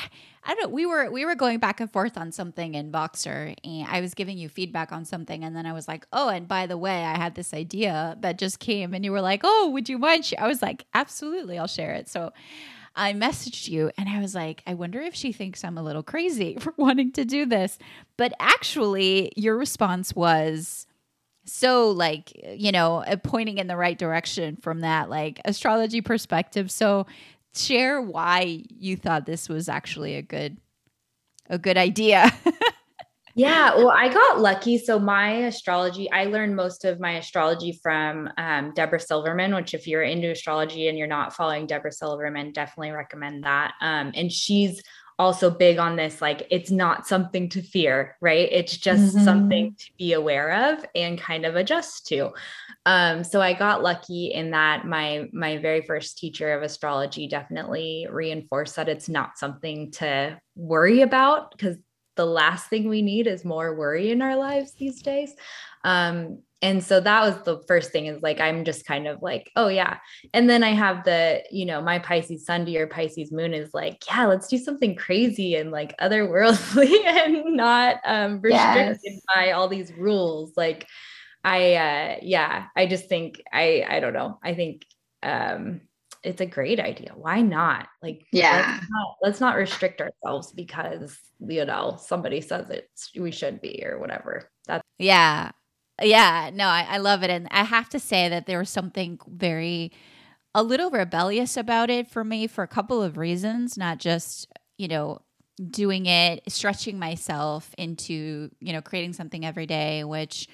I 0.44 0.56
don't 0.56 0.64
know. 0.64 0.70
We 0.70 0.86
were 0.86 1.12
we 1.12 1.26
were 1.26 1.36
going 1.36 1.60
back 1.60 1.82
and 1.82 1.92
forth 1.92 2.18
on 2.18 2.32
something 2.32 2.74
in 2.74 2.90
Voxer 2.90 3.54
and 3.66 3.88
I 3.90 4.00
was 4.00 4.14
giving 4.14 4.38
you 4.38 4.48
feedback 4.48 4.94
on 4.94 5.04
something, 5.04 5.44
and 5.44 5.54
then 5.56 5.66
I 5.66 5.74
was 5.74 5.88
like, 5.90 6.08
"Oh, 6.14 6.30
and 6.30 6.48
by 6.48 6.68
the 6.68 6.78
way, 6.78 7.04
I 7.04 7.18
had 7.18 7.36
this 7.36 7.54
idea 7.54 8.16
that 8.22 8.38
just 8.38 8.60
came," 8.60 8.94
and 8.94 9.04
you 9.04 9.12
were 9.12 9.22
like, 9.22 9.42
"Oh, 9.44 9.70
would 9.74 9.90
you 9.90 9.98
mind?" 9.98 10.34
I 10.40 10.48
was 10.48 10.62
like, 10.62 10.86
"Absolutely, 10.94 11.60
I'll 11.60 11.68
share 11.68 11.94
it." 11.94 12.08
So 12.08 12.32
I 12.96 13.14
messaged 13.14 13.68
you, 13.68 13.92
and 13.98 14.08
I 14.10 14.22
was 14.22 14.34
like, 14.36 14.64
"I 14.66 14.74
wonder 14.74 15.02
if 15.02 15.14
she 15.16 15.34
thinks 15.34 15.64
I'm 15.66 15.78
a 15.78 15.84
little 15.84 16.04
crazy 16.04 16.56
for 16.60 16.74
wanting 16.78 17.12
to 17.14 17.26
do 17.26 17.46
this," 17.46 17.78
but 18.16 18.32
actually, 18.40 19.34
your 19.36 19.58
response 19.58 20.16
was 20.16 20.87
so 21.48 21.90
like 21.92 22.32
you 22.58 22.72
know 22.72 23.04
pointing 23.24 23.58
in 23.58 23.68
the 23.68 23.78
right 23.78 23.98
direction 23.98 24.58
from 24.58 24.82
that 24.82 25.10
like 25.10 25.40
astrology 25.46 26.02
perspective 26.02 26.70
so 26.70 27.06
share 27.56 28.02
why 28.02 28.64
you 28.70 28.96
thought 28.96 29.26
this 29.26 29.50
was 29.50 29.68
actually 29.68 30.16
a 30.16 30.22
good 30.22 30.58
a 31.50 31.58
good 31.58 31.78
idea. 31.78 32.32
yeah, 33.36 33.76
well, 33.76 33.90
I 33.90 34.10
got 34.10 34.40
lucky. 34.40 34.78
So 34.78 35.00
my 35.00 35.46
astrology, 35.46 36.12
I 36.12 36.26
learned 36.26 36.56
most 36.56 36.86
of 36.86 37.00
my 37.00 37.18
astrology 37.18 37.80
from 37.82 38.30
um, 38.38 38.74
Deborah 38.76 39.00
Silverman. 39.00 39.56
Which, 39.56 39.74
if 39.74 39.88
you're 39.88 40.04
into 40.04 40.32
astrology 40.32 40.88
and 40.88 40.98
you're 40.98 41.08
not 41.08 41.34
following 41.34 41.68
Deborah 41.68 41.92
Silverman, 41.92 42.52
definitely 42.52 42.92
recommend 42.92 43.44
that. 43.44 43.74
Um, 43.82 44.12
and 44.16 44.32
she's 44.32 44.82
also 45.20 45.50
big 45.50 45.80
on 45.80 45.96
this 45.96 46.22
like 46.22 46.46
it's 46.52 46.70
not 46.70 47.08
something 47.08 47.50
to 47.50 47.62
fear 47.62 48.16
right 48.22 48.50
it's 48.52 48.78
just 48.78 49.16
mm-hmm. 49.16 49.26
something 49.26 49.76
to 49.78 49.92
be 49.98 50.14
aware 50.14 50.72
of 50.72 50.86
and 50.94 51.20
kind 51.20 51.46
of 51.46 51.56
adjust 51.56 52.06
to 52.06 52.30
um, 52.86 53.24
so 53.24 53.42
i 53.42 53.54
got 53.54 53.82
lucky 53.82 54.28
in 54.28 54.52
that 54.52 54.86
my 54.86 55.28
my 55.34 55.58
very 55.58 55.82
first 55.82 56.18
teacher 56.18 56.54
of 56.54 56.62
astrology 56.62 57.28
definitely 57.28 58.08
reinforced 58.10 58.76
that 58.76 58.90
it's 58.90 59.10
not 59.10 59.38
something 59.38 59.90
to 59.92 60.40
worry 60.56 61.02
about 61.02 61.52
because 61.52 61.78
the 62.18 62.26
last 62.26 62.70
thing 62.70 62.90
we 62.90 63.02
need 63.02 63.28
is 63.28 63.46
more 63.46 63.76
worry 63.76 64.12
in 64.12 64.22
our 64.22 64.36
lives 64.36 64.74
these 64.74 65.02
days. 65.02 65.34
Um, 65.84 66.40
and 66.62 66.84
so 66.84 67.00
that 67.00 67.22
was 67.22 67.44
the 67.44 67.62
first 67.68 67.92
thing 67.92 68.08
is 68.08 68.22
like 68.24 68.40
i'm 68.40 68.66
just 68.66 68.86
kind 68.86 69.08
of 69.08 69.22
like 69.22 69.52
oh 69.56 69.68
yeah. 69.68 69.98
And 70.34 70.50
then 70.50 70.64
i 70.64 70.70
have 70.70 71.04
the 71.04 71.44
you 71.52 71.66
know 71.66 71.82
my 71.82 72.00
pisces 72.00 72.46
sun 72.46 72.66
to 72.66 72.72
your 72.72 72.88
pisces 72.88 73.32
moon 73.32 73.54
is 73.54 73.74
like 73.74 74.04
yeah 74.08 74.26
let's 74.26 74.48
do 74.48 74.58
something 74.58 74.96
crazy 74.96 75.56
and 75.56 75.72
like 75.72 75.96
otherworldly 76.00 77.06
and 77.06 77.56
not 77.56 77.98
um 78.06 78.42
restricted 78.42 79.00
yes. 79.04 79.22
by 79.34 79.52
all 79.52 79.68
these 79.68 79.94
rules. 79.94 80.54
Like 80.58 80.88
i 81.44 81.76
uh 81.76 82.16
yeah 82.24 82.66
i 82.76 82.88
just 82.88 83.08
think 83.08 83.42
i 83.54 83.86
i 83.88 84.00
don't 84.00 84.14
know. 84.14 84.40
I 84.44 84.56
think 84.56 84.86
um 85.22 85.82
it's 86.28 86.42
a 86.42 86.46
great 86.46 86.80
idea. 86.80 87.14
Why 87.16 87.42
not? 87.42 87.88
Like 88.04 88.28
yeah. 88.32 88.80
let's 88.80 88.90
not, 88.90 89.16
let's 89.22 89.40
not 89.40 89.56
restrict 89.56 90.02
ourselves 90.02 90.52
because 90.52 91.18
you 91.40 91.66
know 91.66 91.98
somebody 92.00 92.42
says 92.42 92.70
it's 92.70 93.12
we 93.18 93.32
should 93.32 93.62
be 93.62 93.84
or 93.86 93.98
whatever. 94.00 94.50
That's 94.68 94.84
yeah. 95.00 95.52
Yeah, 96.00 96.52
no, 96.54 96.68
I, 96.68 96.86
I 96.88 96.98
love 96.98 97.24
it. 97.24 97.32
And 97.32 97.48
I 97.50 97.64
have 97.64 97.90
to 97.90 98.00
say 98.00 98.30
that 98.30 98.46
there 98.46 98.60
was 98.60 98.70
something 98.70 99.20
very, 99.28 99.92
a 100.54 100.62
little 100.62 100.92
rebellious 100.92 101.58
about 101.58 101.90
it 101.90 102.08
for 102.08 102.24
me 102.24 102.46
for 102.46 102.64
a 102.64 102.68
couple 102.68 103.02
of 103.02 103.18
reasons, 103.18 103.78
not 103.78 103.98
just, 103.98 104.48
you 104.78 104.88
know, 104.88 105.22
doing 105.72 106.06
it, 106.06 106.44
stretching 106.52 107.00
myself 107.00 107.74
into, 107.80 108.52
you 108.60 108.74
know, 108.74 108.82
creating 108.82 109.14
something 109.14 109.44
every 109.44 109.66
day, 109.66 110.04
which 110.04 110.48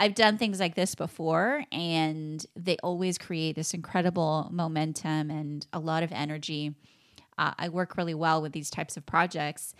I've 0.00 0.14
done 0.14 0.38
things 0.38 0.58
like 0.58 0.76
this 0.76 0.94
before 0.94 1.62
and 1.70 2.44
they 2.56 2.78
always 2.82 3.18
create 3.18 3.54
this 3.54 3.74
incredible 3.74 4.48
momentum 4.50 5.30
and 5.30 5.66
a 5.74 5.78
lot 5.78 6.02
of 6.02 6.10
energy. 6.10 6.74
Uh, 7.36 7.52
I 7.58 7.68
work 7.68 7.98
really 7.98 8.14
well 8.14 8.40
with 8.40 8.52
these 8.52 8.70
types 8.70 8.96
of 8.96 9.04
projects. 9.04 9.74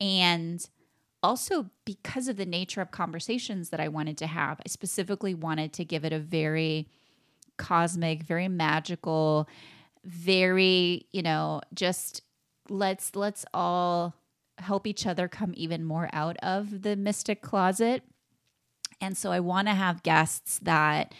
And 0.00 0.64
also 1.24 1.70
because 1.84 2.28
of 2.28 2.36
the 2.36 2.46
nature 2.46 2.82
of 2.82 2.92
conversations 2.92 3.70
that 3.70 3.80
I 3.80 3.88
wanted 3.88 4.16
to 4.18 4.28
have, 4.28 4.60
I 4.64 4.68
specifically 4.68 5.34
wanted 5.34 5.72
to 5.72 5.84
give 5.84 6.04
it 6.04 6.12
a 6.12 6.20
very 6.20 6.86
cosmic, 7.56 8.22
very 8.22 8.46
magical, 8.46 9.48
very, 10.04 11.08
you 11.10 11.22
know, 11.22 11.62
just 11.74 12.22
let's 12.68 13.16
let's 13.16 13.44
all 13.52 14.14
help 14.58 14.86
each 14.86 15.04
other 15.04 15.26
come 15.26 15.52
even 15.56 15.84
more 15.84 16.08
out 16.12 16.36
of 16.44 16.82
the 16.82 16.94
mystic 16.94 17.42
closet. 17.42 18.04
And 19.00 19.16
so 19.16 19.32
I 19.32 19.40
want 19.40 19.68
to 19.68 19.74
have 19.74 20.02
guests 20.02 20.58
that 20.60 21.14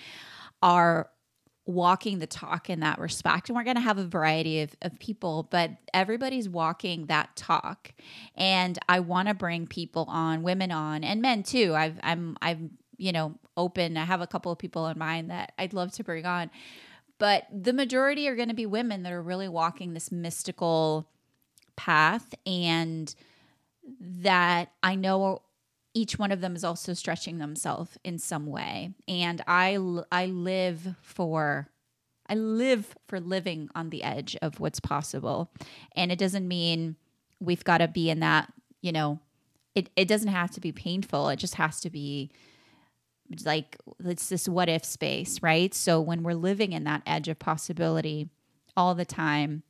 are 0.63 1.11
walking 1.67 2.19
the 2.19 2.27
talk 2.27 2.69
in 2.69 2.81
that 2.81 2.99
respect. 2.99 3.49
And 3.49 3.57
we're 3.57 3.65
going 3.65 3.77
to 3.77 3.83
have 3.83 3.99
a 3.99 4.05
variety 4.05 4.61
of, 4.61 4.75
of 4.83 4.99
people, 4.99 5.49
but 5.51 5.71
everybody's 5.95 6.49
walking 6.49 7.07
that 7.07 7.35
talk. 7.37 7.93
And 8.35 8.79
I 8.89 9.01
want 9.01 9.29
to 9.29 9.35
bring 9.35 9.67
people 9.67 10.05
on, 10.09 10.43
women 10.43 10.71
on, 10.71 11.05
and 11.05 11.23
men 11.23 11.43
too. 11.43 11.75
I've, 11.75 11.99
I'm, 12.03 12.37
I'm, 12.43 12.79
you 12.99 13.13
know, 13.13 13.35
open. 13.57 13.97
I 13.97 14.05
have 14.05 14.21
a 14.21 14.27
couple 14.27 14.53
of 14.53 14.59
people 14.59 14.87
in 14.89 14.99
mind 14.99 15.31
that 15.31 15.53
I'd 15.59 15.73
love 15.73 15.93
to 15.93 16.05
bring 16.05 16.27
on. 16.27 16.51
But 17.19 17.47
the 17.51 17.73
majority 17.73 18.29
are 18.29 18.37
going 18.37 18.49
to 18.49 18.55
be 18.55 18.67
women 18.67 19.03
that 19.05 19.13
are 19.13 19.23
really 19.23 19.49
walking 19.49 19.95
this 19.95 20.13
mystical 20.13 21.09
path 21.77 22.35
and 22.45 23.15
that 24.01 24.73
I 24.83 24.97
know 24.97 25.43
each 25.95 26.19
one 26.19 26.33
of 26.33 26.41
them 26.41 26.57
is 26.57 26.65
also 26.65 26.93
stretching 26.93 27.39
themselves 27.39 27.97
in 28.05 28.19
some 28.19 28.47
way. 28.47 28.91
And 29.09 29.41
i 29.47 29.79
i 30.13 30.27
live 30.27 30.97
for 31.01 31.69
i 32.29 32.35
live 32.35 32.95
for 33.07 33.21
living 33.21 33.71
on 33.75 33.91
the 33.91 34.03
edge 34.03 34.37
of 34.43 34.61
what's 34.61 34.81
possible. 34.81 35.51
And 35.97 36.13
it 36.13 36.19
doesn't 36.19 36.47
mean 36.47 36.97
we've 37.41 37.65
got 37.65 37.79
to 37.79 37.89
be 37.89 38.11
in 38.11 38.21
that 38.21 38.53
you 38.83 38.93
know 38.93 39.21
it, 39.75 39.91
it 39.97 40.07
doesn't 40.07 40.29
have 40.29 40.53
to 40.53 40.61
be 40.61 40.71
painful. 40.71 41.29
It 41.31 41.37
just 41.37 41.57
has 41.57 41.81
to 41.81 41.91
be 41.91 42.31
like 43.45 43.77
it's 44.05 44.29
this 44.29 44.49
what 44.49 44.69
if 44.69 44.85
space 44.85 45.43
right? 45.43 45.73
So 45.73 46.01
when 46.01 46.23
we're 46.23 46.35
living 46.35 46.73
in 46.73 46.85
that 46.85 47.03
edge 47.07 47.29
of 47.29 47.39
possibility 47.39 48.29
all 48.77 48.95
the 48.95 49.05
time 49.05 49.63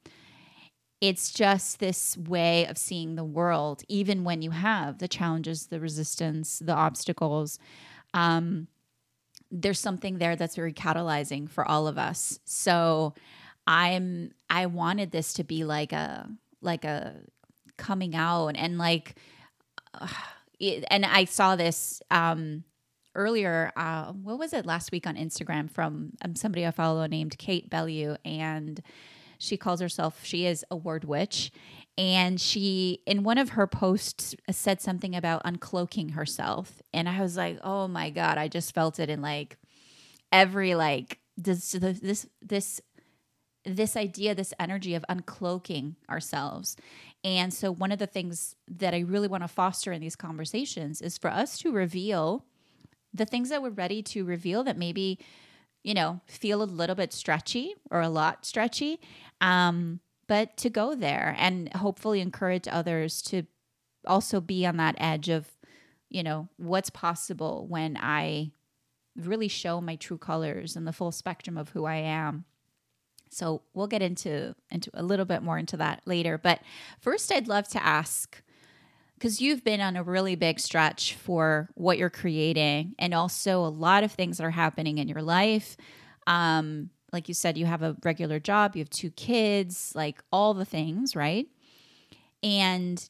it's 1.00 1.32
just 1.32 1.80
this 1.80 2.16
way 2.16 2.66
of 2.66 2.78
seeing 2.78 3.14
the 3.14 3.24
world, 3.24 3.82
even 3.88 4.24
when 4.24 4.42
you 4.42 4.50
have 4.50 4.98
the 4.98 5.08
challenges, 5.08 5.66
the 5.66 5.80
resistance, 5.80 6.58
the 6.60 6.72
obstacles. 6.74 7.58
Um, 8.14 8.68
there's 9.50 9.78
something 9.78 10.18
there 10.18 10.36
that's 10.36 10.56
very 10.56 10.72
catalyzing 10.72 11.48
for 11.48 11.66
all 11.66 11.86
of 11.86 11.98
us. 11.98 12.38
So 12.44 13.14
I'm 13.66 14.32
I 14.50 14.66
wanted 14.66 15.10
this 15.10 15.34
to 15.34 15.44
be 15.44 15.64
like 15.64 15.92
a 15.92 16.28
like 16.60 16.84
a 16.84 17.14
coming 17.76 18.14
out 18.14 18.56
and 18.56 18.78
like 18.78 19.16
uh, 19.94 20.08
it, 20.58 20.84
and 20.90 21.04
I 21.04 21.24
saw 21.24 21.56
this 21.56 22.02
um 22.10 22.64
earlier 23.16 23.70
uh 23.76 24.12
what 24.12 24.38
was 24.38 24.52
it 24.52 24.66
last 24.66 24.90
week 24.90 25.06
on 25.06 25.16
Instagram 25.16 25.70
from 25.70 26.12
um, 26.22 26.34
somebody 26.34 26.66
I 26.66 26.72
follow 26.72 27.06
named 27.06 27.38
Kate 27.38 27.70
Bellew 27.70 28.16
and 28.24 28.82
she 29.44 29.56
calls 29.56 29.80
herself, 29.80 30.20
she 30.24 30.46
is 30.46 30.64
a 30.70 30.76
word 30.76 31.04
witch. 31.04 31.50
And 31.96 32.40
she, 32.40 33.00
in 33.06 33.22
one 33.22 33.38
of 33.38 33.50
her 33.50 33.68
posts, 33.68 34.34
uh, 34.48 34.52
said 34.52 34.80
something 34.80 35.14
about 35.14 35.44
uncloaking 35.44 36.14
herself. 36.14 36.82
And 36.92 37.08
I 37.08 37.20
was 37.20 37.36
like, 37.36 37.58
oh 37.62 37.86
my 37.86 38.10
God, 38.10 38.36
I 38.36 38.48
just 38.48 38.74
felt 38.74 38.98
it 38.98 39.08
in 39.08 39.22
like 39.22 39.56
every, 40.32 40.74
like, 40.74 41.20
this, 41.36 41.72
this, 41.72 42.26
this, 42.42 42.80
this 43.64 43.96
idea, 43.96 44.34
this 44.34 44.52
energy 44.58 44.94
of 44.94 45.04
uncloaking 45.08 45.94
ourselves. 46.10 46.76
And 47.22 47.54
so, 47.54 47.72
one 47.72 47.92
of 47.92 47.98
the 47.98 48.06
things 48.06 48.54
that 48.68 48.92
I 48.92 49.00
really 49.00 49.28
want 49.28 49.42
to 49.44 49.48
foster 49.48 49.92
in 49.92 50.00
these 50.00 50.16
conversations 50.16 51.00
is 51.00 51.16
for 51.16 51.30
us 51.30 51.58
to 51.58 51.72
reveal 51.72 52.44
the 53.14 53.24
things 53.24 53.48
that 53.48 53.62
we're 53.62 53.70
ready 53.70 54.02
to 54.02 54.24
reveal 54.24 54.64
that 54.64 54.76
maybe 54.76 55.18
you 55.84 55.94
know, 55.94 56.20
feel 56.26 56.62
a 56.62 56.64
little 56.64 56.96
bit 56.96 57.12
stretchy 57.12 57.74
or 57.90 58.00
a 58.00 58.08
lot 58.08 58.44
stretchy. 58.44 58.98
Um, 59.40 60.00
but 60.26 60.56
to 60.56 60.70
go 60.70 60.94
there 60.94 61.36
and 61.38 61.72
hopefully 61.74 62.20
encourage 62.20 62.66
others 62.66 63.20
to 63.22 63.44
also 64.06 64.40
be 64.40 64.66
on 64.66 64.78
that 64.78 64.96
edge 64.98 65.28
of, 65.28 65.46
you 66.08 66.22
know, 66.22 66.48
what's 66.56 66.90
possible 66.90 67.66
when 67.68 67.98
I 68.00 68.50
really 69.14 69.48
show 69.48 69.80
my 69.80 69.96
true 69.96 70.18
colors 70.18 70.74
and 70.74 70.86
the 70.86 70.92
full 70.92 71.12
spectrum 71.12 71.58
of 71.58 71.68
who 71.68 71.84
I 71.84 71.96
am. 71.96 72.46
So 73.30 73.62
we'll 73.74 73.86
get 73.86 74.02
into 74.02 74.54
into 74.70 74.90
a 74.94 75.02
little 75.02 75.26
bit 75.26 75.42
more 75.42 75.58
into 75.58 75.76
that 75.76 76.02
later. 76.06 76.38
But 76.38 76.60
first, 77.00 77.30
I'd 77.30 77.48
love 77.48 77.68
to 77.68 77.84
ask 77.84 78.42
because 79.14 79.40
you've 79.40 79.64
been 79.64 79.80
on 79.80 79.96
a 79.96 80.02
really 80.02 80.34
big 80.34 80.60
stretch 80.60 81.14
for 81.14 81.70
what 81.74 81.98
you're 81.98 82.10
creating 82.10 82.94
and 82.98 83.14
also 83.14 83.64
a 83.64 83.68
lot 83.68 84.04
of 84.04 84.12
things 84.12 84.38
that 84.38 84.44
are 84.44 84.50
happening 84.50 84.98
in 84.98 85.08
your 85.08 85.22
life. 85.22 85.76
Um, 86.26 86.90
like 87.12 87.28
you 87.28 87.34
said, 87.34 87.56
you 87.56 87.66
have 87.66 87.82
a 87.82 87.96
regular 88.04 88.40
job, 88.40 88.74
you 88.74 88.80
have 88.80 88.90
two 88.90 89.10
kids, 89.10 89.92
like 89.94 90.22
all 90.32 90.52
the 90.52 90.64
things, 90.64 91.14
right? 91.14 91.46
And 92.42 93.08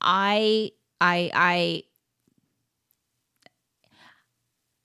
I, 0.00 0.72
I, 1.00 1.30
I, 1.34 1.82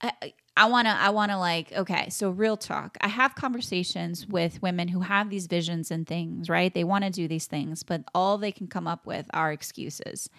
I 0.02 0.34
I 0.60 0.66
want 0.66 0.88
to 0.88 0.92
I 0.92 1.12
want 1.12 1.32
to 1.32 1.38
like 1.38 1.72
okay, 1.72 2.10
so 2.10 2.32
real 2.32 2.58
talk. 2.58 2.98
I 3.00 3.08
have 3.08 3.34
conversations 3.34 4.28
with 4.28 4.62
women 4.62 4.90
who 4.90 5.00
have 5.00 5.30
these 5.30 5.48
visions 5.48 5.90
and 5.90 6.06
things, 6.06 6.50
right? 6.50 6.74
They 6.74 6.84
want 6.84 7.06
to 7.06 7.10
do 7.10 7.30
these 7.30 7.48
things, 7.48 7.82
but 7.82 8.04
all 8.14 8.38
they 8.38 8.52
can 8.52 8.68
come 8.68 8.86
up 8.86 9.06
with 9.08 9.26
are 9.34 9.54
excuses. 9.54 10.30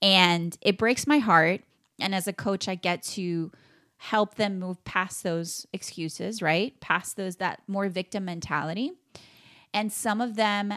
And 0.00 0.56
it 0.62 0.78
breaks 0.78 1.04
my 1.08 1.18
heart, 1.18 1.62
and 1.98 2.14
as 2.14 2.28
a 2.28 2.32
coach 2.32 2.68
I 2.68 2.76
get 2.76 3.02
to 3.14 3.50
help 3.96 4.36
them 4.36 4.60
move 4.60 4.84
past 4.84 5.24
those 5.24 5.66
excuses, 5.72 6.40
right? 6.40 6.78
Past 6.80 7.16
those 7.16 7.36
that 7.36 7.60
more 7.66 7.88
victim 7.88 8.24
mentality. 8.24 8.92
And 9.74 9.92
some 9.92 10.20
of 10.20 10.36
them 10.36 10.74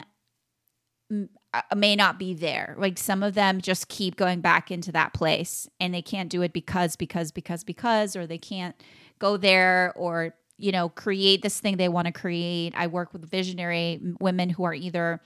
Uh, 1.52 1.62
may 1.74 1.96
not 1.96 2.16
be 2.16 2.32
there. 2.32 2.76
Like 2.78 2.96
some 2.96 3.24
of 3.24 3.34
them 3.34 3.60
just 3.60 3.88
keep 3.88 4.14
going 4.14 4.40
back 4.40 4.70
into 4.70 4.92
that 4.92 5.12
place 5.12 5.68
and 5.80 5.92
they 5.92 6.02
can't 6.02 6.30
do 6.30 6.42
it 6.42 6.52
because, 6.52 6.94
because, 6.94 7.32
because, 7.32 7.64
because, 7.64 8.14
or 8.14 8.24
they 8.24 8.38
can't 8.38 8.80
go 9.18 9.36
there 9.36 9.92
or, 9.96 10.34
you 10.58 10.70
know, 10.70 10.88
create 10.90 11.42
this 11.42 11.58
thing 11.58 11.76
they 11.76 11.88
want 11.88 12.06
to 12.06 12.12
create. 12.12 12.72
I 12.76 12.86
work 12.86 13.12
with 13.12 13.28
visionary 13.28 14.00
women 14.20 14.50
who 14.50 14.62
are 14.62 14.74
either 14.74 15.20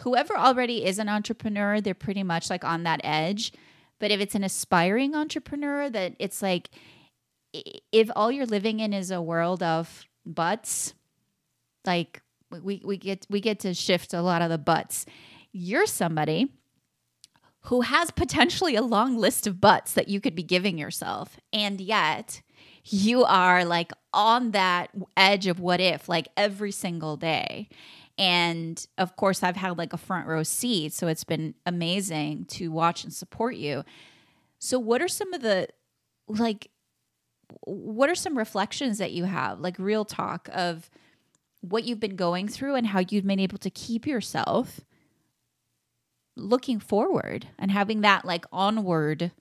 whoever 0.00 0.36
already 0.36 0.84
is 0.84 0.98
an 0.98 1.08
entrepreneur, 1.08 1.80
they're 1.80 1.94
pretty 1.94 2.22
much 2.22 2.50
like 2.50 2.64
on 2.64 2.82
that 2.82 3.00
edge. 3.02 3.52
But 3.98 4.10
if 4.10 4.20
it's 4.20 4.34
an 4.34 4.44
aspiring 4.44 5.14
entrepreneur, 5.14 5.88
that 5.88 6.16
it's 6.18 6.42
like, 6.42 6.68
if 7.92 8.10
all 8.14 8.30
you're 8.30 8.44
living 8.44 8.80
in 8.80 8.92
is 8.92 9.10
a 9.10 9.22
world 9.22 9.62
of 9.62 10.04
butts, 10.26 10.92
like 11.86 12.20
we, 12.50 12.82
we 12.84 12.98
get 12.98 13.26
we 13.30 13.40
get 13.40 13.60
to 13.60 13.72
shift 13.72 14.12
a 14.12 14.20
lot 14.20 14.42
of 14.42 14.50
the 14.50 14.58
butts 14.58 15.06
you're 15.56 15.86
somebody 15.86 16.52
who 17.62 17.80
has 17.80 18.10
potentially 18.10 18.76
a 18.76 18.82
long 18.82 19.16
list 19.16 19.46
of 19.46 19.60
butts 19.60 19.92
that 19.94 20.08
you 20.08 20.20
could 20.20 20.34
be 20.34 20.42
giving 20.42 20.78
yourself. 20.78 21.38
And 21.52 21.80
yet 21.80 22.42
you 22.84 23.24
are 23.24 23.64
like 23.64 23.92
on 24.12 24.52
that 24.52 24.90
edge 25.16 25.46
of 25.48 25.58
what 25.58 25.80
if, 25.80 26.08
like 26.08 26.28
every 26.36 26.70
single 26.70 27.16
day. 27.16 27.68
And 28.18 28.84
of 28.98 29.16
course, 29.16 29.42
I've 29.42 29.56
had 29.56 29.76
like 29.78 29.92
a 29.92 29.98
front 29.98 30.28
row 30.28 30.42
seat. 30.42 30.92
So 30.92 31.08
it's 31.08 31.24
been 31.24 31.54
amazing 31.66 32.44
to 32.50 32.70
watch 32.70 33.02
and 33.02 33.12
support 33.12 33.56
you. 33.56 33.82
So, 34.58 34.78
what 34.78 35.02
are 35.02 35.08
some 35.08 35.34
of 35.34 35.42
the 35.42 35.68
like, 36.28 36.70
what 37.62 38.08
are 38.08 38.14
some 38.14 38.38
reflections 38.38 38.98
that 38.98 39.12
you 39.12 39.24
have, 39.24 39.60
like 39.60 39.78
real 39.78 40.04
talk 40.04 40.48
of 40.52 40.88
what 41.60 41.84
you've 41.84 42.00
been 42.00 42.16
going 42.16 42.48
through 42.48 42.74
and 42.76 42.86
how 42.86 43.00
you've 43.08 43.26
been 43.26 43.40
able 43.40 43.58
to 43.58 43.70
keep 43.70 44.06
yourself 44.06 44.80
looking 46.36 46.78
forward 46.78 47.48
and 47.58 47.70
having 47.70 48.02
that 48.02 48.24
like 48.24 48.44
onward 48.52 49.32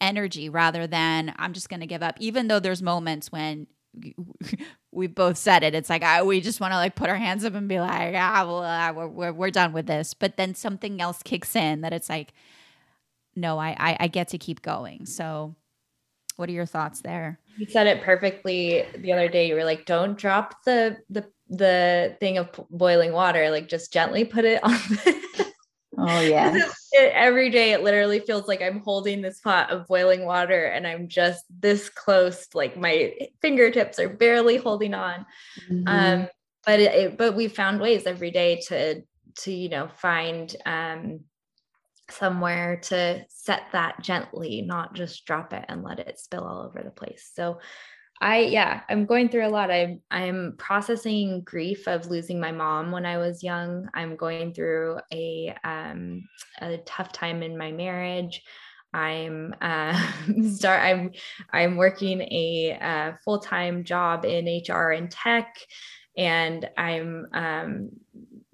energy 0.00 0.48
rather 0.48 0.86
than 0.86 1.34
I'm 1.38 1.52
just 1.52 1.68
going 1.68 1.80
to 1.80 1.86
give 1.86 2.02
up. 2.02 2.16
Even 2.20 2.48
though 2.48 2.60
there's 2.60 2.82
moments 2.82 3.32
when 3.32 3.66
we 4.92 5.06
both 5.06 5.36
said 5.38 5.62
it, 5.62 5.74
it's 5.74 5.88
like 5.90 6.02
I, 6.02 6.22
we 6.22 6.40
just 6.40 6.60
want 6.60 6.72
to 6.72 6.76
like 6.76 6.94
put 6.94 7.08
our 7.08 7.16
hands 7.16 7.44
up 7.44 7.54
and 7.54 7.68
be 7.68 7.80
like, 7.80 8.14
ah, 8.16 8.44
well, 8.46 8.62
uh, 8.62 8.92
we're, 8.92 9.08
we're, 9.08 9.32
we're 9.32 9.50
done 9.50 9.72
with 9.72 9.86
this. 9.86 10.14
But 10.14 10.36
then 10.36 10.54
something 10.54 11.00
else 11.00 11.22
kicks 11.22 11.56
in 11.56 11.80
that 11.80 11.92
it's 11.92 12.08
like, 12.08 12.32
no, 13.34 13.58
I, 13.58 13.76
I, 13.78 13.96
I 14.00 14.06
get 14.08 14.28
to 14.28 14.38
keep 14.38 14.60
going. 14.62 15.06
So, 15.06 15.54
what 16.36 16.48
are 16.48 16.52
your 16.52 16.66
thoughts 16.66 17.00
there? 17.00 17.38
You 17.56 17.66
said 17.66 17.86
it 17.86 18.02
perfectly 18.02 18.84
the 18.96 19.12
other 19.12 19.28
day. 19.28 19.48
You 19.48 19.54
were 19.54 19.64
like, 19.64 19.84
"Don't 19.86 20.18
drop 20.18 20.64
the 20.64 20.96
the 21.10 21.26
the 21.48 22.16
thing 22.20 22.38
of 22.38 22.48
boiling 22.70 23.12
water. 23.12 23.50
Like, 23.50 23.68
just 23.68 23.92
gently 23.92 24.24
put 24.24 24.44
it 24.44 24.62
on." 24.64 24.72
The- 24.72 25.51
Oh 26.08 26.20
yeah. 26.20 26.56
Every 26.94 27.50
day 27.50 27.72
it 27.72 27.82
literally 27.82 28.20
feels 28.20 28.46
like 28.46 28.62
I'm 28.62 28.80
holding 28.80 29.22
this 29.22 29.40
pot 29.40 29.70
of 29.70 29.86
boiling 29.86 30.24
water 30.24 30.64
and 30.64 30.86
I'm 30.86 31.08
just 31.08 31.44
this 31.60 31.88
close, 31.88 32.48
like 32.54 32.76
my 32.76 33.14
fingertips 33.40 33.98
are 33.98 34.08
barely 34.08 34.56
holding 34.56 34.94
on. 34.94 35.26
Mm-hmm. 35.70 35.88
Um, 35.88 36.28
but 36.66 36.80
it, 36.80 36.94
it, 36.94 37.18
but 37.18 37.34
we 37.34 37.48
found 37.48 37.80
ways 37.80 38.06
every 38.06 38.30
day 38.30 38.60
to 38.68 39.02
to 39.34 39.50
you 39.50 39.70
know 39.70 39.88
find 39.88 40.54
um 40.66 41.20
somewhere 42.10 42.76
to 42.76 43.24
set 43.28 43.62
that 43.72 44.02
gently, 44.02 44.62
not 44.62 44.94
just 44.94 45.24
drop 45.24 45.52
it 45.52 45.64
and 45.68 45.82
let 45.82 45.98
it 45.98 46.18
spill 46.18 46.44
all 46.44 46.62
over 46.62 46.82
the 46.82 46.90
place. 46.90 47.30
So 47.34 47.58
I 48.22 48.38
yeah, 48.42 48.82
I'm 48.88 49.04
going 49.04 49.28
through 49.28 49.46
a 49.46 49.50
lot. 49.50 49.70
I'm 49.70 50.00
I'm 50.12 50.54
processing 50.56 51.42
grief 51.42 51.88
of 51.88 52.06
losing 52.06 52.38
my 52.38 52.52
mom 52.52 52.92
when 52.92 53.04
I 53.04 53.18
was 53.18 53.42
young. 53.42 53.88
I'm 53.94 54.14
going 54.14 54.54
through 54.54 55.00
a 55.12 55.54
um 55.64 56.22
a 56.60 56.78
tough 56.78 57.12
time 57.12 57.42
in 57.42 57.58
my 57.58 57.72
marriage. 57.72 58.42
I'm 58.94 59.54
uh, 59.60 60.00
start 60.54 60.82
I'm 60.82 61.10
I'm 61.52 61.76
working 61.76 62.20
a 62.22 62.78
uh, 62.80 63.12
full-time 63.24 63.82
job 63.82 64.24
in 64.24 64.46
HR 64.46 64.92
and 64.92 65.10
tech 65.10 65.56
and 66.16 66.68
I'm 66.76 67.26
um, 67.32 67.90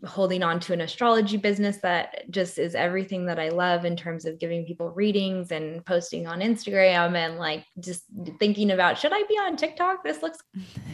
holding 0.09 0.43
on 0.43 0.59
to 0.61 0.73
an 0.73 0.81
astrology 0.81 1.37
business 1.37 1.77
that 1.79 2.31
just 2.31 2.59
is 2.59 2.75
everything 2.75 3.27
that 3.27 3.39
I 3.39 3.51
love 3.51 3.85
in 3.85 3.97
terms 3.97 4.25
of 4.25 4.39
giving 4.39 4.65
people 4.65 4.91
readings 4.91 5.53
and 5.53 5.85
posting 5.85 6.27
on 6.27 6.41
Instagram 6.41 7.15
and 7.15 7.39
like 7.39 7.65
just 7.79 8.05
thinking 8.39 8.71
about 8.71 8.99
should 8.99 9.13
I 9.13 9.23
be 9.29 9.35
on 9.35 9.57
TikTok? 9.57 10.03
This 10.03 10.23
looks 10.23 10.39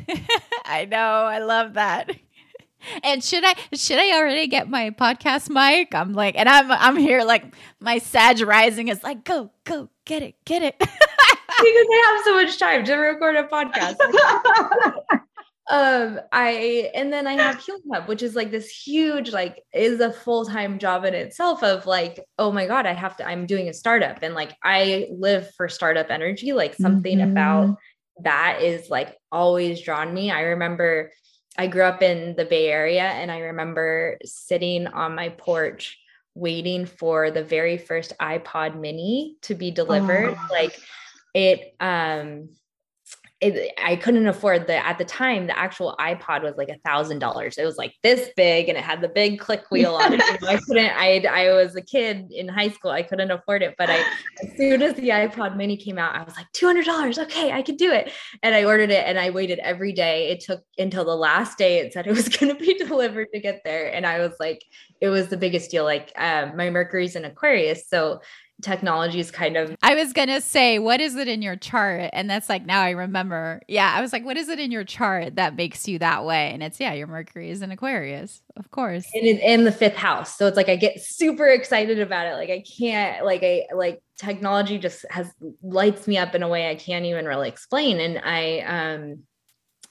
I 0.65 0.85
know, 0.85 0.99
I 0.99 1.39
love 1.39 1.75
that. 1.75 2.11
And 3.03 3.25
should 3.25 3.45
I 3.47 3.55
should 3.73 3.99
I 3.99 4.15
already 4.19 4.47
get 4.47 4.69
my 4.69 4.91
podcast 4.91 5.49
mic? 5.49 5.95
I'm 5.95 6.13
like, 6.13 6.35
and 6.37 6.47
I'm 6.47 6.71
I'm 6.71 6.99
here 6.99 7.25
like 7.25 7.57
my 7.81 7.97
Sag 7.97 8.43
rising 8.43 8.89
is 8.89 9.03
like, 9.03 9.25
go, 9.25 9.51
go, 9.65 9.89
get 10.05 10.23
it, 10.23 10.35
get 10.45 10.63
it. 10.63 10.77
because 10.79 10.91
I 11.59 12.13
have 12.15 12.25
so 12.27 12.35
much 12.35 12.59
time 12.59 12.85
to 12.85 12.95
record 12.97 13.37
a 13.37 13.45
podcast 13.45 13.97
um 15.71 16.21
i 16.33 16.91
and 16.95 17.11
then 17.11 17.27
i 17.27 17.33
have 17.33 17.59
healing 17.65 17.81
hub 17.93 18.07
which 18.07 18.23
is 18.23 18.35
like 18.35 18.51
this 18.51 18.69
huge 18.69 19.33
like 19.33 19.63
is 19.73 20.01
a 20.01 20.13
full-time 20.13 20.79
job 20.79 21.05
in 21.05 21.15
itself 21.15 21.63
of 21.63 21.87
like 21.87 22.21
oh 22.39 22.53
my 22.53 22.67
god 22.67 22.85
i 22.85 22.93
have 22.93 23.17
to 23.17 23.27
i'm 23.27 23.47
doing 23.47 23.69
a 23.69 23.73
startup 23.73 24.19
and 24.23 24.35
like 24.35 24.55
i 24.63 25.07
live 25.11 25.51
for 25.55 25.69
startup 25.69 26.11
energy 26.11 26.53
like 26.53 26.75
something 26.75 27.19
mm-hmm. 27.19 27.31
about 27.31 27.77
that 28.23 28.61
is 28.61 28.91
like 28.91 29.17
always 29.33 29.81
drawn 29.81 30.13
me 30.13 30.31
i 30.31 30.43
remember 30.43 31.11
i 31.57 31.67
grew 31.67 31.83
up 31.83 32.03
in 32.03 32.37
the 32.37 32.45
bay 32.45 32.69
area 32.69 33.05
and 33.05 33.31
i 33.31 33.39
remember 33.39 34.19
sitting 34.23 34.87
on 34.87 35.15
my 35.15 35.31
porch 35.31 35.99
waiting 36.35 36.85
for 36.85 37.31
the 37.31 37.43
very 37.43 37.79
first 37.79 38.13
ipod 38.21 38.79
mini 38.79 39.37
to 39.41 39.55
be 39.55 39.71
delivered 39.71 40.37
oh. 40.39 40.49
like 40.51 40.79
it 41.33 41.75
um 41.81 42.51
it, 43.45 43.73
I 43.83 43.97
couldn't 43.97 44.27
afford 44.27 44.67
the 44.67 44.75
at 44.75 44.97
the 44.97 45.05
time 45.05 45.47
the 45.47 45.59
actual 45.59 45.95
iPod 46.01 46.43
was 46.43 46.55
like 46.57 46.71
a 46.71 46.79
thousand 46.79 47.19
dollars. 47.19 47.59
It 47.59 47.65
was 47.65 47.77
like 47.77 47.95
this 48.03 48.31
big 48.37 48.71
and 48.71 48.79
it 48.79 48.83
had 48.83 49.03
the 49.03 49.09
big 49.09 49.39
click 49.39 49.65
wheel 49.71 49.95
on 49.97 50.15
it. 50.15 50.23
I 50.43 50.57
couldn't. 50.57 50.91
I 50.97 51.25
I 51.31 51.53
was 51.53 51.77
a 51.77 51.83
kid 51.83 52.33
in 52.33 52.49
high 52.49 52.71
school. 52.71 52.91
I 52.91 53.03
couldn't 53.03 53.31
afford 53.31 53.63
it. 53.63 53.75
But 53.77 53.91
I 53.91 53.99
as 54.43 54.57
soon 54.57 54.81
as 54.81 54.95
the 54.95 55.11
iPod 55.11 55.57
Mini 55.57 55.77
came 55.77 55.99
out, 55.99 56.15
I 56.15 56.23
was 56.23 56.35
like 56.37 56.51
two 56.53 56.67
hundred 56.67 56.87
dollars. 56.87 57.19
Okay, 57.19 57.53
I 57.53 57.61
could 57.61 57.77
do 57.77 57.93
it. 57.93 58.11
And 58.43 58.55
I 58.55 58.65
ordered 58.65 58.91
it 58.91 59.05
and 59.07 59.19
I 59.19 59.29
waited 59.29 59.59
every 59.59 59.93
day. 59.93 60.31
It 60.31 60.41
took 60.41 60.63
until 60.79 61.05
the 61.05 61.17
last 61.17 61.59
day. 61.59 61.79
It 61.81 61.93
said 61.93 62.07
it 62.07 62.15
was 62.15 62.29
going 62.37 62.55
to 62.55 62.59
be 62.59 62.79
delivered 62.79 63.29
to 63.35 63.41
get 63.41 63.61
there, 63.63 63.93
and 63.93 64.07
I 64.07 64.21
was 64.21 64.33
like, 64.41 64.65
it 65.03 65.09
was 65.09 65.29
the 65.29 65.37
biggest 65.37 65.71
deal. 65.71 65.85
Like 65.85 66.13
um, 66.17 66.57
my 66.57 66.71
Mercury's 66.71 67.15
in 67.15 67.27
Aquarius, 67.27 67.89
so 67.89 68.21
technology 68.63 69.21
is 69.21 69.31
kind 69.31 69.57
of 69.57 69.77
I 69.83 69.95
was 69.95 70.13
going 70.13 70.29
to 70.29 70.41
say 70.41 70.79
what 70.79 71.01
is 71.01 71.17
it 71.17 71.29
in 71.29 71.43
your 71.43 71.57
chart 71.57 72.11
and 72.13 72.31
that's 72.31 72.49
like 72.49 72.65
now 72.65 72.81
I 72.81 72.91
remember. 72.91 73.61
Yeah, 73.69 73.93
I 73.95 74.01
was 74.01 74.13
like 74.13 74.25
what 74.25 74.37
is 74.37 74.49
it 74.49 74.59
in 74.59 74.71
your 74.71 74.85
chart 74.85 75.37
that 75.37 75.57
makes 75.57 75.89
you 75.89 75.99
that 75.99 76.25
way? 76.25 76.51
And 76.53 76.63
it's 76.63 76.81
yeah, 76.81 76.93
your 76.95 77.07
Mercury 77.07 77.51
is 77.51 77.63
in 77.63 77.71
Aquarius. 77.71 78.43
Of 78.57 78.71
course. 78.71 79.07
And 79.15 79.27
it's 79.27 79.43
in 79.43 79.65
the 79.65 79.71
5th 79.71 79.95
house. 79.95 80.39
So 80.39 80.47
it's 80.47 80.57
like 80.57 80.69
I 80.69 80.77
get 80.77 81.03
super 81.03 81.49
excited 81.49 81.99
about 81.99 82.27
it. 82.27 82.35
Like 82.35 82.51
I 82.51 82.63
can't 82.79 83.25
like 83.25 83.43
I 83.43 83.67
like 83.75 84.03
technology 84.19 84.79
just 84.79 85.05
has 85.11 85.31
lights 85.63 86.07
me 86.07 86.17
up 86.17 86.35
in 86.35 86.43
a 86.43 86.49
way 86.49 86.71
I 86.71 86.77
can't 86.77 87.05
even 87.05 87.27
really 87.27 87.49
explain 87.49 88.01
and 88.01 88.21
I 88.25 88.61
um 88.61 89.25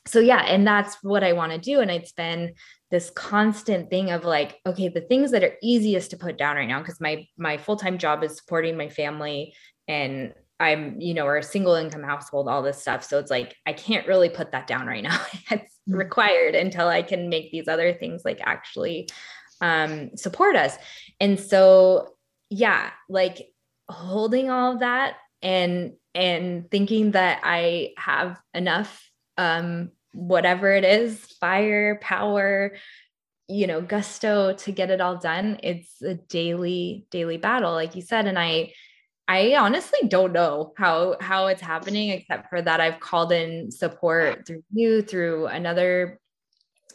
so 0.06 0.20
yeah, 0.20 0.40
and 0.40 0.68
that's 0.68 0.98
what 1.02 1.24
I 1.24 1.34
want 1.34 1.54
to 1.54 1.58
do 1.58 1.80
and 1.80 1.92
it's 1.92 2.12
been 2.12 2.56
this 2.94 3.10
constant 3.10 3.90
thing 3.90 4.12
of 4.12 4.24
like 4.24 4.60
okay 4.68 4.88
the 4.88 5.02
things 5.02 5.32
that 5.32 5.44
are 5.44 5.56
easiest 5.64 6.12
to 6.12 6.18
put 6.18 6.38
down 6.38 6.56
right 6.56 6.68
now 6.68 6.78
because 6.78 7.02
my 7.02 7.28
my 7.38 7.58
full-time 7.58 7.98
job 7.98 8.24
is 8.24 8.38
supporting 8.38 8.78
my 8.78 8.88
family 8.88 9.56
and 9.88 10.32
i'm 10.60 11.02
you 11.02 11.16
know 11.16 11.26
we're 11.26 11.38
a 11.38 11.44
single 11.44 11.74
income 11.74 12.04
household 12.04 12.48
all 12.48 12.62
this 12.62 12.80
stuff. 12.80 13.04
So 13.04 13.18
it's 13.18 13.32
like 13.32 13.56
i 13.66 13.74
can't 13.74 14.08
really 14.08 14.30
put 14.30 14.52
that 14.52 14.68
down 14.68 14.86
right 14.86 15.02
now. 15.02 15.20
It's 15.52 15.74
mm-hmm. 15.90 15.96
required 15.96 16.54
until 16.54 16.88
i 16.88 17.02
can 17.02 17.30
make 17.30 17.52
these 17.52 17.68
other 17.68 17.94
things 17.94 18.22
like 18.24 18.40
actually 18.44 19.10
um, 19.60 20.16
support 20.16 20.56
us. 20.56 20.78
And 21.20 21.40
so 21.40 22.14
yeah 22.52 22.92
like 23.10 23.48
holding 23.90 24.52
all 24.52 24.74
of 24.74 24.82
that 24.82 25.16
and 25.42 25.94
and 26.14 26.70
thinking 26.70 27.12
that 27.12 27.40
i 27.44 27.94
have 27.98 28.40
enough 28.54 29.10
um 29.40 29.90
whatever 30.14 30.72
it 30.72 30.84
is 30.84 31.20
fire 31.40 31.98
power 32.02 32.74
you 33.48 33.68
know 33.68 33.82
gusto 33.82 34.54
to 34.54 34.72
get 34.72 34.90
it 34.90 35.02
all 35.02 35.18
done 35.18 35.60
it's 35.64 36.02
a 36.02 36.14
daily 36.16 37.06
daily 37.12 37.38
battle 37.38 37.74
like 37.74 37.96
you 37.96 38.02
said 38.02 38.26
and 38.28 38.40
i 38.40 38.72
I 39.28 39.56
honestly 39.56 40.08
don't 40.08 40.34
know 40.34 40.74
how 40.78 41.16
how 41.22 41.48
it's 41.48 41.62
happening 41.62 42.10
except 42.10 42.50
for 42.50 42.62
that 42.62 42.82
I've 42.82 43.00
called 43.00 43.32
in 43.32 43.72
support 43.72 44.46
through 44.46 44.64
you 44.74 45.02
through 45.02 45.48
another 45.48 46.20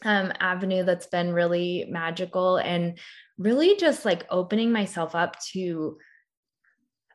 um, 0.04 0.32
avenue 0.38 0.84
that's 0.84 1.06
been 1.06 1.32
really 1.32 1.86
magical 1.88 2.56
and 2.56 2.98
really 3.38 3.76
just 3.76 4.04
like 4.04 4.26
opening 4.30 4.72
myself 4.72 5.14
up 5.14 5.40
to 5.52 5.98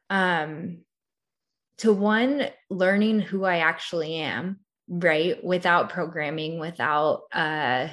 um 0.09 0.79
to 1.77 1.93
one 1.93 2.49
learning 2.69 3.19
who 3.19 3.45
I 3.45 3.59
actually 3.59 4.15
am 4.15 4.59
right 4.89 5.43
without 5.43 5.89
programming 5.89 6.59
without 6.59 7.23
uh 7.31 7.87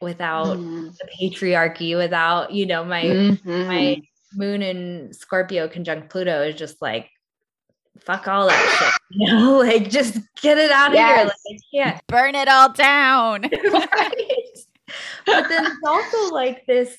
without 0.00 0.56
mm. 0.56 0.92
the 0.96 1.08
patriarchy 1.20 1.96
without 1.96 2.52
you 2.52 2.64
know 2.64 2.84
my 2.84 3.02
mm-hmm. 3.02 3.66
my 3.68 4.02
moon 4.34 4.62
and 4.62 5.14
Scorpio 5.14 5.68
conjunct 5.68 6.10
Pluto 6.10 6.42
is 6.42 6.56
just 6.56 6.80
like, 6.80 7.10
fuck 8.00 8.28
all 8.28 8.48
that 8.48 8.78
shit. 8.78 8.92
You 9.14 9.26
know, 9.26 9.58
like 9.58 9.90
just 9.90 10.18
get 10.40 10.56
it 10.56 10.70
out 10.70 10.92
of 10.92 10.98
here. 10.98 11.24
Like 11.24 11.32
I 11.32 11.58
can't 11.74 12.06
burn 12.06 12.34
it 12.34 12.48
all 12.48 12.72
down. 12.72 13.42
right? 13.72 14.58
But 15.26 15.48
then 15.50 15.66
it's 15.66 15.80
also 15.86 16.34
like 16.34 16.64
this 16.64 16.96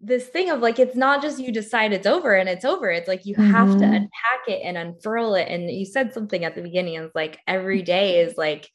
this 0.00 0.26
thing 0.26 0.50
of 0.50 0.60
like 0.60 0.78
it's 0.78 0.96
not 0.96 1.20
just 1.20 1.38
you 1.38 1.52
decide 1.52 1.92
it's 1.92 2.06
over 2.06 2.34
and 2.34 2.48
it's 2.48 2.64
over 2.64 2.90
it's 2.90 3.08
like 3.08 3.26
you 3.26 3.34
mm-hmm. 3.34 3.50
have 3.50 3.68
to 3.68 3.84
mm-hmm. 3.84 3.94
unpack 3.94 4.48
it 4.48 4.60
and 4.64 4.76
unfurl 4.76 5.34
it 5.34 5.48
and 5.48 5.70
you 5.70 5.84
said 5.84 6.12
something 6.12 6.44
at 6.44 6.54
the 6.54 6.62
beginning 6.62 6.94
it's 6.94 7.14
like 7.14 7.38
every 7.46 7.82
day 7.82 8.20
is 8.20 8.36
like 8.36 8.70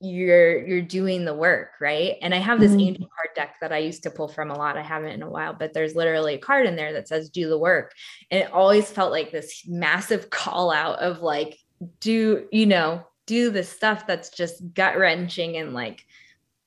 you're 0.00 0.66
you're 0.66 0.82
doing 0.82 1.24
the 1.24 1.34
work 1.34 1.70
right 1.80 2.16
and 2.22 2.34
i 2.34 2.38
have 2.38 2.58
this 2.58 2.72
mm-hmm. 2.72 2.80
angel 2.80 3.08
card 3.16 3.34
deck 3.36 3.54
that 3.60 3.72
i 3.72 3.78
used 3.78 4.02
to 4.02 4.10
pull 4.10 4.28
from 4.28 4.50
a 4.50 4.58
lot 4.58 4.76
i 4.76 4.82
haven't 4.82 5.12
in 5.12 5.22
a 5.22 5.30
while 5.30 5.54
but 5.54 5.72
there's 5.72 5.94
literally 5.94 6.34
a 6.34 6.38
card 6.38 6.66
in 6.66 6.76
there 6.76 6.92
that 6.92 7.06
says 7.06 7.30
do 7.30 7.48
the 7.48 7.58
work 7.58 7.92
and 8.30 8.42
it 8.42 8.52
always 8.52 8.90
felt 8.90 9.12
like 9.12 9.30
this 9.30 9.62
massive 9.66 10.28
call 10.28 10.72
out 10.72 10.98
of 10.98 11.20
like 11.20 11.56
do 12.00 12.46
you 12.50 12.66
know 12.66 13.06
do 13.26 13.50
the 13.50 13.62
stuff 13.62 14.06
that's 14.06 14.30
just 14.30 14.60
gut 14.74 14.98
wrenching 14.98 15.56
and 15.56 15.72
like 15.72 16.04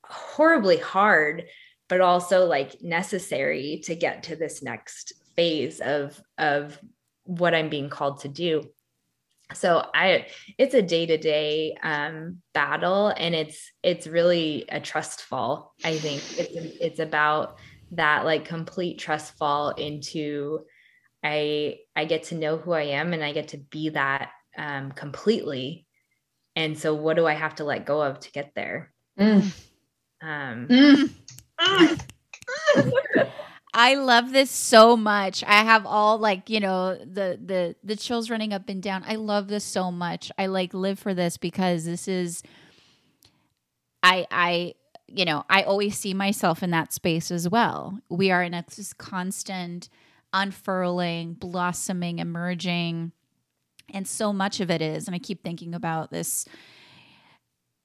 horribly 0.04 0.78
hard 0.78 1.44
but 1.88 2.02
also 2.02 2.46
like 2.46 2.82
necessary 2.82 3.82
to 3.84 3.96
get 3.96 4.24
to 4.24 4.36
this 4.36 4.64
next 4.64 5.14
phase 5.36 5.80
of 5.80 6.20
of 6.38 6.80
what 7.24 7.54
i'm 7.54 7.70
being 7.70 7.90
called 7.90 8.20
to 8.22 8.28
do 8.28 8.64
so 9.54 9.86
i 9.94 10.26
it's 10.58 10.74
a 10.74 10.82
day-to-day 10.82 11.76
um, 11.84 12.42
battle 12.54 13.10
and 13.10 13.36
it's 13.36 13.72
it's 13.84 14.08
really 14.08 14.66
a 14.70 14.80
trust 14.80 15.22
fall 15.22 15.74
i 15.84 15.96
think 15.96 16.22
it's 16.40 16.78
it's 16.82 17.00
about 17.00 17.58
that 17.92 18.26
like 18.26 18.46
complete 18.46 18.98
trust 18.98 19.38
fall 19.38 19.70
into 19.72 20.62
i 21.24 21.78
i 21.96 22.06
get 22.06 22.24
to 22.24 22.36
know 22.36 22.58
who 22.58 22.72
i 22.72 22.82
am 22.82 23.14
and 23.14 23.24
i 23.24 23.34
get 23.34 23.50
to 23.50 23.58
be 23.58 23.90
that 23.90 24.32
um, 24.58 24.92
completely 24.92 25.86
and 26.56 26.78
so 26.78 26.96
what 26.96 27.16
do 27.16 27.28
i 27.28 27.34
have 27.34 27.56
to 27.56 27.66
let 27.66 27.86
go 27.86 28.02
of 28.02 28.20
to 28.20 28.32
get 28.32 28.52
there 28.56 28.94
mm. 29.20 29.44
um 30.22 30.68
mm. 30.68 31.12
I 33.74 33.96
love 33.96 34.32
this 34.32 34.50
so 34.50 34.96
much. 34.96 35.44
I 35.44 35.64
have 35.64 35.86
all 35.86 36.18
like, 36.18 36.50
you 36.50 36.62
know, 36.62 36.96
the 36.96 37.38
the 37.44 37.76
the 37.84 37.96
chills 37.98 38.30
running 38.30 38.54
up 38.54 38.70
and 38.70 38.82
down. 38.82 39.04
I 39.06 39.16
love 39.16 39.50
this 39.50 39.66
so 39.66 39.92
much. 39.92 40.32
I 40.38 40.46
like 40.46 40.74
live 40.74 40.98
for 40.98 41.14
this 41.14 41.36
because 41.38 41.84
this 41.84 42.08
is 42.08 42.42
I 44.02 44.26
I 44.32 44.76
you 45.08 45.26
know, 45.26 45.46
I 45.50 45.64
always 45.64 45.98
see 45.98 46.14
myself 46.14 46.64
in 46.64 46.72
that 46.72 46.94
space 46.94 47.32
as 47.32 47.50
well. 47.50 48.00
We 48.10 48.32
are 48.32 48.42
in 48.44 48.54
a 48.54 48.64
this 48.76 48.94
constant 48.94 49.90
unfurling, 50.34 51.34
blossoming, 51.34 52.20
emerging. 52.20 53.12
And 53.94 54.08
so 54.08 54.34
much 54.34 54.60
of 54.60 54.72
it 54.72 54.82
is, 54.82 55.08
and 55.08 55.16
I 55.16 55.20
keep 55.20 55.44
thinking 55.44 55.76
about 55.76 56.12
this 56.12 56.46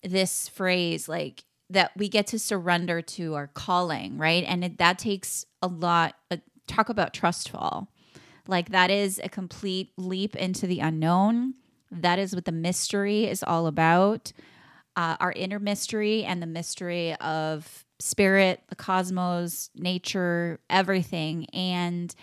this 0.03 0.49
phrase 0.49 1.09
like 1.09 1.45
that 1.71 1.93
we 1.97 2.09
get 2.09 2.27
to 2.29 2.39
surrender 2.39 3.01
to 3.01 3.35
our 3.35 3.47
calling, 3.47 4.19
right? 4.19 4.45
And 4.47 4.65
it, 4.65 4.79
that 4.79 4.99
takes 4.99 5.47
a 5.63 5.69
lot. 5.69 6.17
Uh, 6.31 6.39
talk 6.67 6.89
about 6.89 7.15
trust 7.15 7.49
fall. 7.49 7.89
Like 8.47 8.71
that 8.71 8.91
is 8.91 9.21
a 9.23 9.29
complete 9.29 9.93
leap 9.97 10.37
into 10.37 10.67
the 10.67 10.81
unknown. 10.81 11.55
That 11.91 12.19
is 12.19 12.35
what 12.35 12.45
the 12.45 12.53
mystery 12.53 13.27
is 13.27 13.43
all 13.43 13.67
about. 13.67 14.33
Uh, 14.97 15.17
our 15.21 15.33
inner 15.33 15.59
mystery 15.59 16.25
and 16.25 16.43
the 16.43 16.47
mystery 16.47 17.15
of 17.17 17.85
spirit, 18.01 18.63
the 18.69 18.77
cosmos, 18.77 19.71
nature, 19.75 20.59
everything. 20.69 21.47
And 21.53 22.15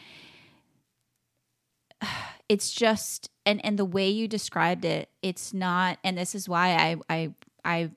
it's 2.49 2.71
just 2.71 3.29
and 3.45 3.63
and 3.65 3.79
the 3.79 3.85
way 3.85 4.09
you 4.09 4.27
described 4.27 4.85
it, 4.85 5.09
it's 5.21 5.53
not 5.53 5.99
and 6.03 6.17
this 6.17 6.35
is 6.35 6.49
why 6.49 6.75
I 6.75 6.95
I 7.09 7.33
I 7.63 7.91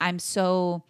I'm 0.00 0.18
so 0.18 0.82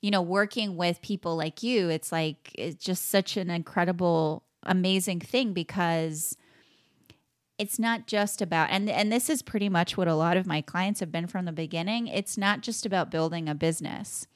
you 0.00 0.10
know 0.10 0.22
working 0.22 0.76
with 0.76 1.00
people 1.00 1.36
like 1.36 1.62
you 1.62 1.88
it's 1.88 2.10
like 2.10 2.50
it's 2.54 2.82
just 2.82 3.08
such 3.08 3.36
an 3.36 3.50
incredible 3.50 4.42
amazing 4.64 5.20
thing 5.20 5.52
because 5.52 6.36
it's 7.58 7.78
not 7.78 8.06
just 8.06 8.42
about 8.42 8.70
and 8.70 8.88
and 8.90 9.12
this 9.12 9.30
is 9.30 9.42
pretty 9.42 9.68
much 9.68 9.96
what 9.96 10.08
a 10.08 10.14
lot 10.14 10.36
of 10.36 10.46
my 10.46 10.60
clients 10.60 11.00
have 11.00 11.12
been 11.12 11.26
from 11.26 11.44
the 11.44 11.52
beginning. 11.52 12.08
It's 12.08 12.36
not 12.36 12.60
just 12.60 12.84
about 12.84 13.10
building 13.10 13.48
a 13.48 13.54
business. 13.54 14.26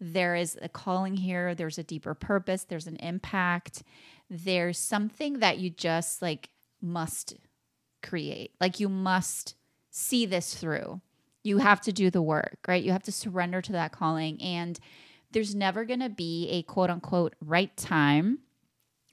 There 0.00 0.34
is 0.34 0.58
a 0.60 0.68
calling 0.68 1.16
here 1.16 1.54
there's 1.54 1.78
a 1.78 1.82
deeper 1.82 2.14
purpose 2.14 2.64
there's 2.64 2.86
an 2.86 2.96
impact 2.96 3.82
there's 4.28 4.78
something 4.78 5.38
that 5.38 5.58
you 5.58 5.70
just 5.70 6.20
like 6.20 6.50
must 6.82 7.34
create. 8.02 8.52
Like 8.60 8.80
you 8.80 8.88
must 8.88 9.54
see 9.90 10.26
this 10.26 10.54
through 10.54 11.00
you 11.44 11.58
have 11.58 11.80
to 11.82 11.92
do 11.92 12.10
the 12.10 12.22
work, 12.22 12.58
right? 12.66 12.82
You 12.82 12.90
have 12.90 13.04
to 13.04 13.12
surrender 13.12 13.62
to 13.62 13.72
that 13.72 13.92
calling. 13.92 14.42
And 14.42 14.80
there's 15.30 15.54
never 15.54 15.84
going 15.84 16.00
to 16.00 16.08
be 16.08 16.48
a 16.48 16.62
quote 16.62 16.90
unquote 16.90 17.34
right 17.40 17.76
time 17.76 18.40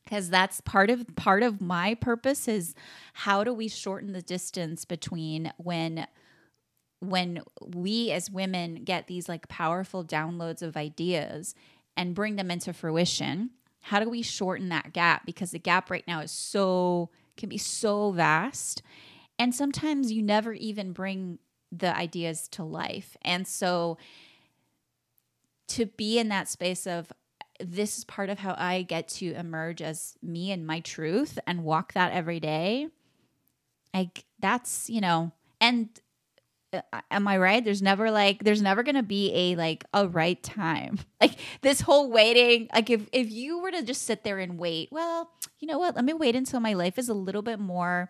because 0.04 0.30
that's 0.30 0.62
part 0.62 0.90
of 0.90 1.16
part 1.16 1.44
of 1.44 1.62
my 1.62 1.94
purpose 1.96 2.48
is 2.48 2.74
how 3.14 3.44
do 3.44 3.54
we 3.54 3.68
shorten 3.68 4.14
the 4.14 4.22
distance 4.22 4.86
between 4.86 5.52
when 5.58 6.08
when 7.00 7.42
we 7.66 8.12
as 8.12 8.30
women 8.30 8.84
get 8.84 9.08
these 9.08 9.28
like 9.28 9.48
powerful 9.48 10.04
downloads 10.04 10.62
of 10.62 10.78
ideas 10.78 11.56
and 11.98 12.16
bring 12.16 12.36
them 12.36 12.52
into 12.52 12.74
fruition 12.74 13.52
how 13.84 14.00
do 14.00 14.10
we 14.10 14.22
shorten 14.22 14.70
that 14.70 14.94
gap 14.94 15.26
because 15.26 15.52
the 15.52 15.60
gap 15.60 15.90
right 15.90 16.08
now 16.08 16.20
is 16.20 16.32
so 16.32 17.10
can 17.38 17.50
be 17.50 17.58
so 17.58 18.12
vast 18.12 18.82
and 19.40 19.56
sometimes 19.56 20.12
you 20.12 20.22
never 20.22 20.54
even 20.54 20.94
bring 20.94 21.40
the 21.72 21.96
ideas 21.96 22.48
to 22.50 22.64
life. 22.64 23.16
And 23.22 23.48
so 23.48 23.98
to 25.70 25.86
be 25.86 26.20
in 26.20 26.30
that 26.30 26.50
space 26.50 26.86
of 26.86 27.12
this 27.60 27.98
is 27.98 28.04
part 28.04 28.30
of 28.30 28.40
how 28.40 28.56
I 28.58 28.82
get 28.82 29.08
to 29.10 29.34
emerge 29.34 29.82
as 29.82 30.16
me 30.22 30.52
and 30.52 30.66
my 30.66 30.80
truth 30.80 31.40
and 31.48 31.64
walk 31.64 31.94
that 31.94 32.12
every 32.12 32.40
day. 32.40 32.88
Like 33.94 34.26
that's, 34.40 34.90
you 34.90 35.02
know, 35.02 35.32
and 35.60 35.90
uh, 36.74 36.82
am 37.10 37.28
I 37.28 37.38
right? 37.38 37.64
There's 37.64 37.82
never 37.82 38.10
like 38.12 38.44
there's 38.44 38.62
never 38.62 38.84
going 38.84 38.96
to 38.96 39.04
be 39.04 39.32
a 39.34 39.56
like 39.56 39.86
a 39.94 40.08
right 40.08 40.42
time. 40.42 41.00
Like 41.22 41.38
this 41.62 41.82
whole 41.82 42.10
waiting, 42.10 42.68
like 42.74 42.90
if 42.90 43.08
if 43.12 43.30
you 43.30 43.62
were 43.62 43.70
to 43.70 43.84
just 43.84 44.02
sit 44.02 44.24
there 44.24 44.40
and 44.40 44.58
wait, 44.58 44.90
well, 44.92 45.30
you 45.60 45.68
know 45.68 45.78
what? 45.78 45.96
Let 45.96 46.04
me 46.04 46.14
wait 46.14 46.36
until 46.36 46.60
my 46.60 46.74
life 46.74 46.98
is 46.98 47.10
a 47.10 47.14
little 47.14 47.44
bit 47.44 47.60
more 47.60 48.10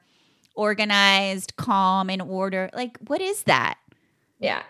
organized, 0.56 1.56
calm, 1.56 2.10
and 2.10 2.22
order. 2.22 2.70
Like, 2.74 2.98
what 3.08 3.22
is 3.22 3.44
that? 3.44 3.78
Yeah. 4.40 4.64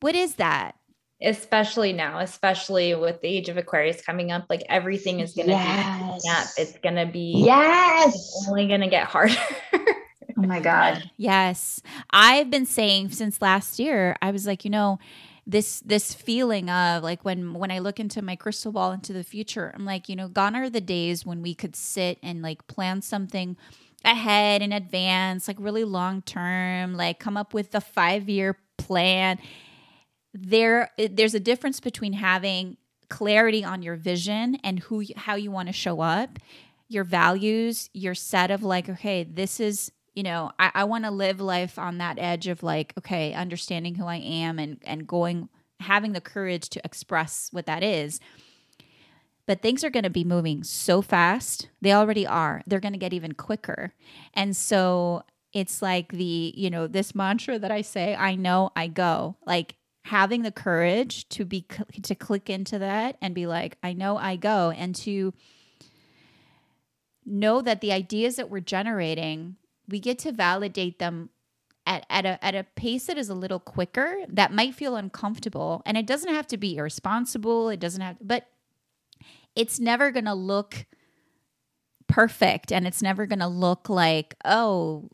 What 0.00 0.14
is 0.14 0.36
that? 0.36 0.76
Especially 1.22 1.92
now, 1.92 2.20
especially 2.20 2.94
with 2.94 3.20
the 3.20 3.28
age 3.28 3.50
of 3.50 3.58
Aquarius 3.58 4.00
coming 4.00 4.32
up, 4.32 4.46
like 4.48 4.62
everything 4.70 5.20
is 5.20 5.34
going 5.34 5.48
to 5.48 5.52
yes. 5.52 6.22
be 6.22 6.28
up. 6.30 6.46
It's 6.56 6.78
going 6.78 6.94
to 6.94 7.04
be, 7.04 7.42
yes, 7.44 8.46
only 8.48 8.66
going 8.66 8.80
to 8.80 8.88
get 8.88 9.06
harder. 9.06 9.34
oh 9.74 9.86
my 10.36 10.60
God. 10.60 11.10
Yes. 11.18 11.82
I've 12.10 12.50
been 12.50 12.64
saying 12.64 13.10
since 13.10 13.42
last 13.42 13.78
year, 13.78 14.16
I 14.22 14.30
was 14.30 14.46
like, 14.46 14.64
you 14.64 14.70
know, 14.70 14.98
this 15.46 15.80
this 15.80 16.14
feeling 16.14 16.70
of 16.70 17.02
like 17.02 17.24
when 17.24 17.54
when 17.54 17.70
I 17.70 17.80
look 17.80 17.98
into 17.98 18.22
my 18.22 18.36
crystal 18.36 18.72
ball 18.72 18.92
into 18.92 19.12
the 19.12 19.24
future, 19.24 19.72
I'm 19.74 19.84
like, 19.84 20.08
you 20.08 20.16
know, 20.16 20.28
gone 20.28 20.54
are 20.54 20.70
the 20.70 20.80
days 20.80 21.26
when 21.26 21.42
we 21.42 21.54
could 21.54 21.74
sit 21.74 22.18
and 22.22 22.40
like 22.40 22.66
plan 22.66 23.02
something 23.02 23.56
ahead 24.04 24.62
in 24.62 24.72
advance, 24.72 25.48
like 25.48 25.56
really 25.60 25.84
long 25.84 26.22
term, 26.22 26.94
like 26.94 27.18
come 27.18 27.36
up 27.36 27.54
with 27.54 27.74
a 27.74 27.80
five 27.80 28.28
year 28.28 28.56
plan. 28.78 29.38
There, 30.32 30.90
there's 30.96 31.34
a 31.34 31.40
difference 31.40 31.80
between 31.80 32.12
having 32.14 32.76
clarity 33.08 33.64
on 33.64 33.82
your 33.82 33.96
vision 33.96 34.56
and 34.62 34.78
who, 34.78 35.04
how 35.16 35.34
you 35.34 35.50
want 35.50 35.68
to 35.68 35.72
show 35.72 36.00
up, 36.00 36.38
your 36.88 37.04
values, 37.04 37.90
your 37.92 38.14
set 38.14 38.50
of 38.50 38.62
like, 38.62 38.88
okay, 38.88 39.24
this 39.24 39.60
is 39.60 39.90
you 40.14 40.24
know 40.24 40.50
i, 40.58 40.70
I 40.74 40.84
want 40.84 41.04
to 41.04 41.10
live 41.10 41.40
life 41.40 41.78
on 41.78 41.98
that 41.98 42.18
edge 42.18 42.48
of 42.48 42.62
like 42.62 42.92
okay 42.98 43.32
understanding 43.32 43.94
who 43.94 44.06
i 44.06 44.16
am 44.16 44.58
and 44.58 44.78
and 44.84 45.06
going 45.06 45.48
having 45.78 46.12
the 46.12 46.20
courage 46.20 46.68
to 46.70 46.80
express 46.84 47.48
what 47.52 47.66
that 47.66 47.82
is 47.82 48.20
but 49.50 49.62
things 49.62 49.82
are 49.82 49.90
going 49.90 50.04
to 50.04 50.10
be 50.10 50.22
moving 50.22 50.62
so 50.62 51.02
fast. 51.02 51.70
They 51.80 51.92
already 51.92 52.24
are. 52.24 52.62
They're 52.68 52.78
going 52.78 52.92
to 52.92 53.00
get 53.00 53.12
even 53.12 53.32
quicker. 53.32 53.92
And 54.32 54.56
so 54.56 55.24
it's 55.52 55.82
like 55.82 56.12
the, 56.12 56.54
you 56.56 56.70
know, 56.70 56.86
this 56.86 57.16
mantra 57.16 57.58
that 57.58 57.72
I 57.72 57.80
say, 57.80 58.14
I 58.14 58.36
know, 58.36 58.70
I 58.76 58.86
go. 58.86 59.34
Like 59.44 59.74
having 60.04 60.42
the 60.42 60.52
courage 60.52 61.28
to 61.30 61.44
be 61.44 61.66
to 62.00 62.14
click 62.14 62.48
into 62.48 62.78
that 62.78 63.16
and 63.20 63.34
be 63.34 63.48
like, 63.48 63.76
I 63.82 63.92
know, 63.92 64.16
I 64.16 64.36
go 64.36 64.70
and 64.70 64.94
to 64.94 65.34
know 67.26 67.60
that 67.60 67.80
the 67.80 67.90
ideas 67.90 68.36
that 68.36 68.50
we're 68.50 68.60
generating, 68.60 69.56
we 69.88 69.98
get 69.98 70.20
to 70.20 70.30
validate 70.30 71.00
them 71.00 71.30
at, 71.86 72.06
at 72.08 72.24
a 72.24 72.44
at 72.44 72.54
a 72.54 72.62
pace 72.76 73.06
that 73.06 73.18
is 73.18 73.28
a 73.28 73.34
little 73.34 73.58
quicker 73.58 74.18
that 74.28 74.52
might 74.52 74.76
feel 74.76 74.94
uncomfortable 74.94 75.82
and 75.84 75.96
it 75.96 76.06
doesn't 76.06 76.32
have 76.32 76.46
to 76.46 76.56
be 76.56 76.76
irresponsible 76.76 77.68
it 77.70 77.80
doesn't 77.80 78.02
have 78.02 78.16
but 78.20 78.46
it's 79.54 79.78
never 79.78 80.10
going 80.10 80.24
to 80.24 80.34
look 80.34 80.86
perfect 82.08 82.72
and 82.72 82.86
it's 82.86 83.02
never 83.02 83.26
going 83.26 83.38
to 83.38 83.46
look 83.46 83.88
like 83.88 84.34
oh 84.44 85.08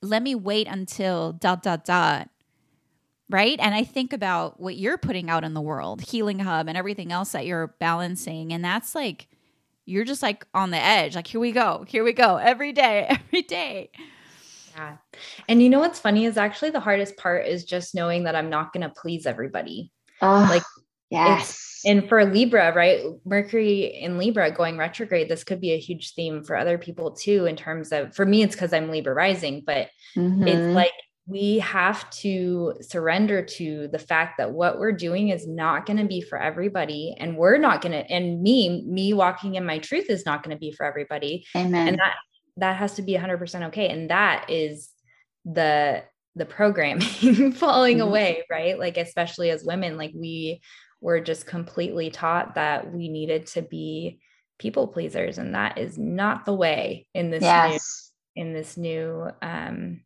let 0.00 0.22
me 0.22 0.34
wait 0.34 0.66
until 0.66 1.32
dot 1.32 1.62
dot 1.62 1.84
dot 1.84 2.30
right 3.28 3.58
and 3.60 3.74
i 3.74 3.84
think 3.84 4.14
about 4.14 4.58
what 4.58 4.76
you're 4.76 4.96
putting 4.96 5.28
out 5.28 5.44
in 5.44 5.52
the 5.52 5.60
world 5.60 6.00
healing 6.00 6.38
hub 6.38 6.66
and 6.66 6.78
everything 6.78 7.12
else 7.12 7.32
that 7.32 7.44
you're 7.44 7.74
balancing 7.78 8.52
and 8.52 8.64
that's 8.64 8.94
like 8.94 9.28
you're 9.84 10.04
just 10.04 10.22
like 10.22 10.46
on 10.54 10.70
the 10.70 10.82
edge 10.82 11.14
like 11.14 11.26
here 11.26 11.40
we 11.40 11.52
go 11.52 11.84
here 11.86 12.02
we 12.02 12.14
go 12.14 12.36
every 12.36 12.72
day 12.72 13.06
every 13.10 13.42
day 13.42 13.90
yeah. 14.78 14.96
And 15.48 15.62
you 15.62 15.68
know 15.68 15.80
what's 15.80 15.98
funny 15.98 16.24
is 16.24 16.36
actually 16.36 16.70
the 16.70 16.80
hardest 16.80 17.16
part 17.16 17.46
is 17.46 17.64
just 17.64 17.94
knowing 17.94 18.24
that 18.24 18.36
I'm 18.36 18.48
not 18.48 18.72
going 18.72 18.82
to 18.82 18.94
please 18.94 19.26
everybody. 19.26 19.92
Oh, 20.22 20.46
like, 20.48 20.62
yes. 21.10 21.80
And 21.84 22.08
for 22.08 22.24
Libra, 22.24 22.74
right? 22.74 23.02
Mercury 23.24 23.84
in 23.84 24.18
Libra 24.18 24.50
going 24.50 24.76
retrograde, 24.76 25.28
this 25.28 25.44
could 25.44 25.60
be 25.60 25.72
a 25.72 25.78
huge 25.78 26.14
theme 26.14 26.42
for 26.42 26.56
other 26.56 26.76
people 26.76 27.12
too, 27.12 27.46
in 27.46 27.56
terms 27.56 27.92
of, 27.92 28.14
for 28.14 28.26
me, 28.26 28.42
it's 28.42 28.54
because 28.54 28.72
I'm 28.72 28.90
Libra 28.90 29.14
rising, 29.14 29.62
but 29.64 29.88
mm-hmm. 30.16 30.46
it's 30.46 30.74
like, 30.74 30.92
we 31.28 31.58
have 31.58 32.08
to 32.08 32.72
surrender 32.80 33.42
to 33.42 33.86
the 33.92 33.98
fact 33.98 34.38
that 34.38 34.50
what 34.50 34.78
we're 34.78 34.92
doing 34.92 35.28
is 35.28 35.46
not 35.46 35.84
going 35.84 35.98
to 35.98 36.06
be 36.06 36.22
for 36.22 36.40
everybody 36.40 37.14
and 37.18 37.36
we're 37.36 37.58
not 37.58 37.82
going 37.82 37.92
to 37.92 38.10
and 38.10 38.42
me 38.42 38.82
me 38.86 39.12
walking 39.12 39.54
in 39.54 39.64
my 39.64 39.78
truth 39.78 40.06
is 40.08 40.24
not 40.24 40.42
going 40.42 40.56
to 40.56 40.58
be 40.58 40.72
for 40.72 40.86
everybody 40.86 41.44
amen 41.54 41.88
and 41.88 41.98
that 41.98 42.14
that 42.56 42.76
has 42.76 42.94
to 42.94 43.02
be 43.02 43.12
100% 43.12 43.68
okay 43.68 43.88
and 43.90 44.10
that 44.10 44.46
is 44.48 44.88
the 45.44 46.02
the 46.34 46.46
programming 46.46 47.52
falling 47.52 47.98
mm-hmm. 47.98 48.08
away 48.08 48.44
right 48.50 48.78
like 48.78 48.96
especially 48.96 49.50
as 49.50 49.62
women 49.62 49.98
like 49.98 50.12
we 50.14 50.60
were 51.00 51.20
just 51.20 51.46
completely 51.46 52.10
taught 52.10 52.54
that 52.54 52.92
we 52.92 53.08
needed 53.08 53.46
to 53.46 53.62
be 53.62 54.20
people 54.58 54.88
pleasers 54.88 55.38
and 55.38 55.54
that 55.54 55.78
is 55.78 55.96
not 55.96 56.44
the 56.44 56.54
way 56.54 57.06
in 57.14 57.30
this 57.30 57.42
yes. 57.42 58.10
new 58.34 58.42
in 58.42 58.52
this 58.52 58.76
new 58.76 59.28
um 59.40 60.00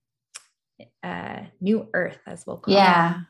uh 1.02 1.40
new 1.60 1.88
earth 1.94 2.18
as 2.26 2.46
we'll 2.46 2.58
call 2.58 2.74
yeah. 2.74 2.80
it 2.80 3.14
Yeah. 3.14 3.20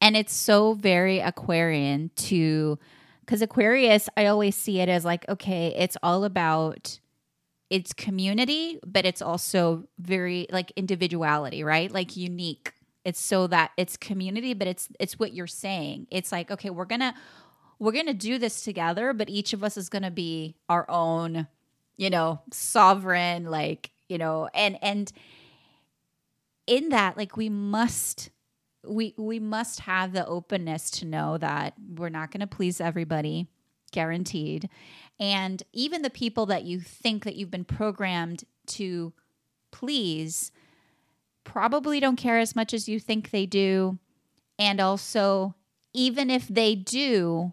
and 0.00 0.16
it's 0.16 0.34
so 0.34 0.74
very 0.74 1.18
aquarian 1.20 2.10
to 2.16 2.78
because 3.20 3.42
aquarius 3.42 4.08
i 4.16 4.26
always 4.26 4.56
see 4.56 4.80
it 4.80 4.88
as 4.88 5.04
like 5.04 5.28
okay 5.28 5.74
it's 5.76 5.96
all 6.02 6.24
about 6.24 6.98
it's 7.72 7.94
community, 7.94 8.78
but 8.86 9.06
it's 9.06 9.22
also 9.22 9.84
very 9.98 10.46
like 10.52 10.72
individuality, 10.76 11.64
right? 11.64 11.90
Like 11.90 12.18
unique. 12.18 12.74
It's 13.04 13.20
so 13.20 13.46
that 13.48 13.72
it's 13.76 13.96
community, 13.96 14.54
but 14.54 14.68
it's 14.68 14.88
it's 15.00 15.18
what 15.18 15.32
you're 15.32 15.46
saying. 15.46 16.06
It's 16.10 16.30
like, 16.32 16.50
okay, 16.50 16.70
we're 16.70 16.84
gonna 16.84 17.14
we're 17.78 17.92
gonna 17.92 18.14
do 18.14 18.38
this 18.38 18.62
together, 18.62 19.12
but 19.12 19.28
each 19.28 19.52
of 19.52 19.64
us 19.64 19.76
is 19.76 19.88
gonna 19.88 20.10
be 20.10 20.56
our 20.68 20.88
own, 20.88 21.46
you 21.96 22.10
know, 22.10 22.40
sovereign, 22.52 23.44
like, 23.46 23.90
you 24.08 24.18
know, 24.18 24.48
and 24.54 24.78
and 24.82 25.12
in 26.66 26.90
that, 26.90 27.16
like 27.16 27.36
we 27.36 27.48
must 27.48 28.30
we 28.86 29.14
we 29.16 29.38
must 29.38 29.80
have 29.80 30.12
the 30.12 30.26
openness 30.26 30.90
to 30.90 31.06
know 31.06 31.38
that 31.38 31.74
we're 31.96 32.08
not 32.08 32.30
going 32.30 32.40
to 32.40 32.46
please 32.46 32.80
everybody 32.80 33.46
guaranteed 33.92 34.68
and 35.20 35.62
even 35.72 36.02
the 36.02 36.10
people 36.10 36.46
that 36.46 36.64
you 36.64 36.80
think 36.80 37.24
that 37.24 37.36
you've 37.36 37.50
been 37.50 37.64
programmed 37.64 38.44
to 38.66 39.12
please 39.70 40.50
probably 41.44 42.00
don't 42.00 42.16
care 42.16 42.38
as 42.38 42.56
much 42.56 42.72
as 42.72 42.88
you 42.88 42.98
think 42.98 43.30
they 43.30 43.46
do. 43.46 43.98
And 44.58 44.80
also, 44.80 45.54
even 45.92 46.30
if 46.30 46.48
they 46.48 46.74
do, 46.74 47.52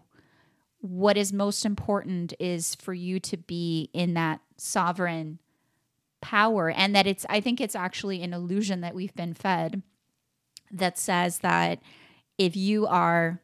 what 0.80 1.16
is 1.16 1.32
most 1.32 1.64
important 1.64 2.34
is 2.38 2.74
for 2.74 2.94
you 2.94 3.20
to 3.20 3.36
be 3.36 3.90
in 3.92 4.14
that 4.14 4.40
sovereign 4.56 5.38
power. 6.20 6.70
And 6.70 6.94
that 6.94 7.06
it's, 7.06 7.26
I 7.28 7.40
think 7.40 7.60
it's 7.60 7.76
actually 7.76 8.22
an 8.22 8.32
illusion 8.32 8.80
that 8.80 8.94
we've 8.94 9.14
been 9.14 9.34
fed 9.34 9.82
that 10.70 10.98
says 10.98 11.38
that 11.38 11.80
if 12.38 12.56
you 12.56 12.86
are 12.86 13.40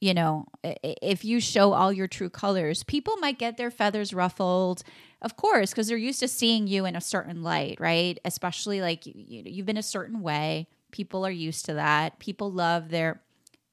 you 0.00 0.12
know, 0.12 0.46
if 0.62 1.24
you 1.24 1.40
show 1.40 1.72
all 1.72 1.92
your 1.92 2.06
true 2.06 2.28
colors, 2.28 2.82
people 2.82 3.16
might 3.16 3.38
get 3.38 3.56
their 3.56 3.70
feathers 3.70 4.12
ruffled, 4.12 4.82
of 5.26 5.36
course, 5.36 5.70
because 5.70 5.88
they're 5.88 5.96
used 5.96 6.20
to 6.20 6.28
seeing 6.28 6.68
you 6.68 6.86
in 6.86 6.94
a 6.94 7.00
certain 7.00 7.42
light, 7.42 7.80
right? 7.80 8.16
Especially 8.24 8.80
like 8.80 9.04
you, 9.06 9.42
you've 9.44 9.66
been 9.66 9.76
a 9.76 9.82
certain 9.82 10.22
way. 10.22 10.68
People 10.92 11.26
are 11.26 11.32
used 11.32 11.64
to 11.64 11.74
that. 11.74 12.20
People 12.20 12.52
love 12.52 12.90
their, 12.90 13.20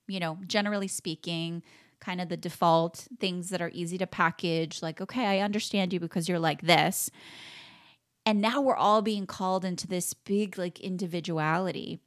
you 0.07 0.19
know, 0.19 0.39
generally 0.47 0.87
speaking, 0.87 1.61
kind 1.99 2.19
of 2.19 2.27
the 2.27 2.37
default 2.37 3.07
things 3.19 3.51
that 3.51 3.61
are 3.61 3.69
easy 3.71 3.99
to 3.99 4.07
package, 4.07 4.81
like, 4.81 4.99
okay, 4.99 5.27
I 5.27 5.43
understand 5.43 5.93
you 5.93 5.99
because 5.99 6.27
you're 6.27 6.39
like 6.39 6.63
this. 6.63 7.11
And 8.25 8.41
now 8.41 8.59
we're 8.59 8.75
all 8.75 9.03
being 9.03 9.27
called 9.27 9.63
into 9.63 9.85
this 9.85 10.15
big, 10.15 10.57
like, 10.57 10.79
individuality 10.79 11.99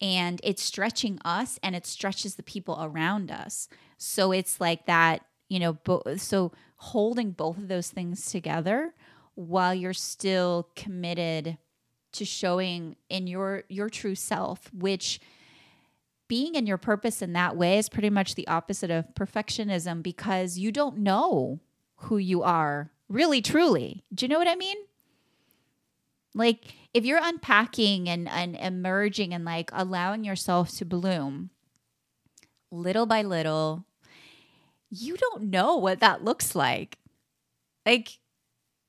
and 0.00 0.40
it's 0.42 0.62
stretching 0.62 1.18
us 1.26 1.58
and 1.62 1.76
it 1.76 1.86
stretches 1.86 2.36
the 2.36 2.42
people 2.42 2.78
around 2.80 3.30
us. 3.30 3.68
So 3.98 4.32
it's 4.32 4.62
like 4.62 4.86
that, 4.86 5.26
you 5.50 5.58
know, 5.58 5.74
bo- 5.74 6.16
so 6.16 6.52
holding 6.84 7.30
both 7.30 7.56
of 7.56 7.68
those 7.68 7.88
things 7.88 8.30
together 8.30 8.94
while 9.34 9.74
you're 9.74 9.92
still 9.94 10.68
committed 10.76 11.56
to 12.12 12.24
showing 12.24 12.96
in 13.08 13.26
your 13.26 13.64
your 13.68 13.88
true 13.88 14.14
self, 14.14 14.70
which 14.72 15.20
being 16.28 16.54
in 16.54 16.66
your 16.66 16.78
purpose 16.78 17.22
in 17.22 17.32
that 17.32 17.56
way 17.56 17.78
is 17.78 17.88
pretty 17.88 18.10
much 18.10 18.34
the 18.34 18.46
opposite 18.48 18.90
of 18.90 19.14
perfectionism 19.14 20.02
because 20.02 20.58
you 20.58 20.70
don't 20.70 20.98
know 20.98 21.60
who 21.96 22.18
you 22.18 22.42
are 22.42 22.90
really 23.08 23.42
truly. 23.42 24.04
Do 24.14 24.24
you 24.24 24.28
know 24.28 24.38
what 24.38 24.48
I 24.48 24.54
mean? 24.54 24.76
Like 26.34 26.74
if 26.92 27.04
you're 27.04 27.20
unpacking 27.22 28.08
and, 28.08 28.28
and 28.28 28.56
emerging 28.56 29.34
and 29.34 29.44
like 29.44 29.70
allowing 29.72 30.24
yourself 30.24 30.70
to 30.78 30.84
bloom 30.84 31.50
little 32.70 33.06
by 33.06 33.22
little, 33.22 33.84
you 34.94 35.16
don't 35.16 35.44
know 35.44 35.76
what 35.76 36.00
that 36.00 36.24
looks 36.24 36.54
like. 36.54 36.98
Like, 37.86 38.18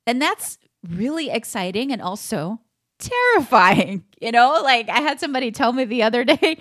and 0.07 0.21
that's 0.21 0.57
really 0.87 1.29
exciting 1.29 1.91
and 1.91 2.01
also 2.01 2.59
terrifying. 2.99 4.03
You 4.21 4.31
know, 4.31 4.61
like 4.63 4.89
I 4.89 5.01
had 5.01 5.19
somebody 5.19 5.51
tell 5.51 5.71
me 5.71 5.85
the 5.85 6.01
other 6.01 6.23
day, 6.23 6.57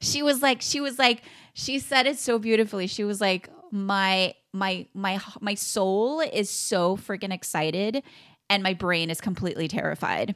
she 0.00 0.22
was 0.22 0.40
like, 0.40 0.62
she 0.62 0.80
was 0.80 1.00
like, 1.00 1.22
she 1.54 1.80
said 1.80 2.06
it 2.06 2.16
so 2.16 2.38
beautifully. 2.38 2.86
She 2.86 3.02
was 3.02 3.20
like, 3.20 3.48
my 3.72 4.34
my 4.52 4.86
my 4.94 5.20
my 5.40 5.54
soul 5.54 6.20
is 6.20 6.48
so 6.50 6.96
freaking 6.96 7.32
excited 7.32 8.02
and 8.48 8.62
my 8.62 8.74
brain 8.74 9.10
is 9.10 9.20
completely 9.20 9.68
terrified 9.68 10.34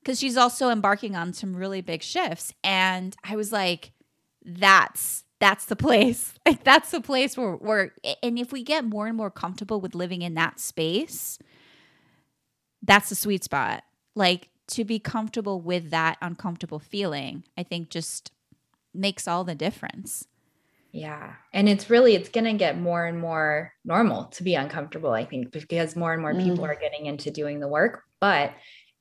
because 0.00 0.18
she's 0.18 0.36
also 0.36 0.70
embarking 0.70 1.16
on 1.16 1.32
some 1.32 1.56
really 1.56 1.80
big 1.80 2.02
shifts 2.02 2.54
and 2.62 3.16
i 3.24 3.34
was 3.34 3.52
like 3.52 3.92
that's 4.44 5.24
that's 5.42 5.64
the 5.64 5.74
place 5.74 6.34
like 6.46 6.62
that's 6.62 6.92
the 6.92 7.00
place 7.00 7.36
where 7.36 7.54
where 7.54 7.92
and 8.22 8.38
if 8.38 8.52
we 8.52 8.62
get 8.62 8.84
more 8.84 9.08
and 9.08 9.16
more 9.16 9.30
comfortable 9.30 9.80
with 9.80 9.92
living 9.92 10.22
in 10.22 10.34
that 10.34 10.60
space 10.60 11.36
that's 12.80 13.08
the 13.08 13.16
sweet 13.16 13.42
spot 13.42 13.82
like 14.14 14.50
to 14.68 14.84
be 14.84 15.00
comfortable 15.00 15.60
with 15.60 15.90
that 15.90 16.16
uncomfortable 16.22 16.78
feeling 16.78 17.42
i 17.58 17.62
think 17.64 17.90
just 17.90 18.30
makes 18.94 19.26
all 19.26 19.42
the 19.42 19.54
difference 19.54 20.28
yeah. 20.94 21.36
And 21.54 21.70
it's 21.70 21.88
really, 21.88 22.14
it's 22.14 22.28
going 22.28 22.44
to 22.44 22.52
get 22.52 22.78
more 22.78 23.06
and 23.06 23.18
more 23.18 23.72
normal 23.82 24.24
to 24.24 24.42
be 24.42 24.56
uncomfortable, 24.56 25.12
I 25.12 25.24
think, 25.24 25.50
because 25.50 25.96
more 25.96 26.12
and 26.12 26.20
more 26.20 26.34
mm. 26.34 26.44
people 26.44 26.66
are 26.66 26.74
getting 26.74 27.06
into 27.06 27.30
doing 27.30 27.60
the 27.60 27.66
work. 27.66 28.02
But 28.20 28.52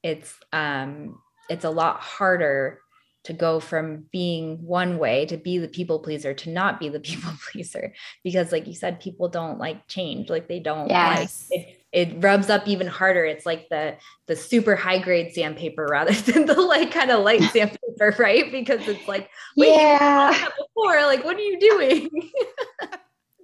it's, 0.01 0.33
um, 0.53 1.19
it's 1.49 1.65
a 1.65 1.69
lot 1.69 1.99
harder 1.99 2.79
to 3.23 3.33
go 3.33 3.59
from 3.59 4.05
being 4.11 4.57
one 4.65 4.97
way 4.97 5.25
to 5.27 5.37
be 5.37 5.59
the 5.59 5.67
people 5.67 5.99
pleaser 5.99 6.33
to 6.33 6.49
not 6.49 6.79
be 6.79 6.89
the 6.89 6.99
people 6.99 7.31
pleaser 7.51 7.93
because 8.23 8.51
like 8.51 8.67
you 8.67 8.73
said 8.73 8.99
people 8.99 9.29
don't 9.29 9.59
like 9.59 9.87
change. 9.87 10.29
Like 10.29 10.47
they 10.47 10.59
don't 10.59 10.89
yes. 10.89 11.49
like 11.51 11.59
it, 11.59 11.77
it 11.91 12.23
rubs 12.23 12.49
up 12.49 12.67
even 12.67 12.87
harder. 12.87 13.23
It's 13.25 13.45
like 13.45 13.69
the 13.69 13.95
the 14.27 14.35
super 14.35 14.75
high 14.75 14.99
grade 14.99 15.33
sandpaper 15.33 15.87
rather 15.89 16.13
than 16.31 16.45
the 16.45 16.59
like 16.59 16.91
kind 16.91 17.11
of 17.11 17.23
light 17.23 17.41
sandpaper 17.53 18.15
right? 18.17 18.51
Because 18.51 18.87
it's 18.87 19.07
like 19.07 19.29
yeah. 19.55 20.31
before. 20.57 21.01
Like 21.03 21.23
what 21.23 21.37
are 21.37 21.41
you 21.41 21.59
doing? 21.59 22.09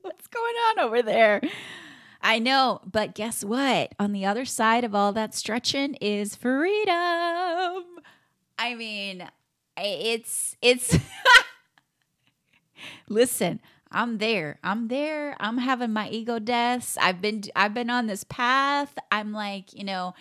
What's 0.01 0.27
going 0.27 0.55
on 0.69 0.79
over 0.85 1.01
there? 1.01 1.41
I 2.21 2.39
know, 2.39 2.81
but 2.89 3.13
guess 3.13 3.43
what? 3.43 3.93
On 3.99 4.11
the 4.11 4.25
other 4.25 4.43
side 4.43 4.83
of 4.83 4.95
all 4.95 5.13
that 5.13 5.35
stretching 5.35 5.93
is 5.95 6.35
freedom. 6.35 7.83
I 8.59 8.73
mean, 8.75 9.27
it's 9.77 10.55
it's 10.61 10.97
Listen, 13.09 13.59
I'm 13.91 14.17
there. 14.17 14.59
I'm 14.63 14.87
there. 14.87 15.35
I'm 15.39 15.57
having 15.57 15.93
my 15.93 16.09
ego 16.09 16.39
deaths. 16.39 16.97
I've 16.99 17.21
been 17.21 17.43
I've 17.55 17.73
been 17.73 17.89
on 17.89 18.07
this 18.07 18.23
path. 18.23 18.97
I'm 19.11 19.31
like, 19.31 19.73
you 19.73 19.83
know, 19.83 20.13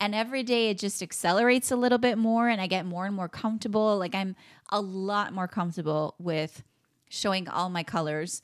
and 0.00 0.14
every 0.14 0.42
day 0.42 0.70
it 0.70 0.78
just 0.78 1.02
accelerates 1.02 1.70
a 1.70 1.76
little 1.76 1.98
bit 1.98 2.18
more 2.18 2.48
and 2.48 2.60
I 2.60 2.66
get 2.66 2.86
more 2.86 3.06
and 3.06 3.14
more 3.14 3.28
comfortable. 3.28 3.98
Like 3.98 4.14
I'm 4.14 4.36
a 4.70 4.80
lot 4.80 5.32
more 5.32 5.48
comfortable 5.48 6.14
with 6.18 6.62
showing 7.08 7.48
all 7.48 7.70
my 7.70 7.82
colors 7.82 8.42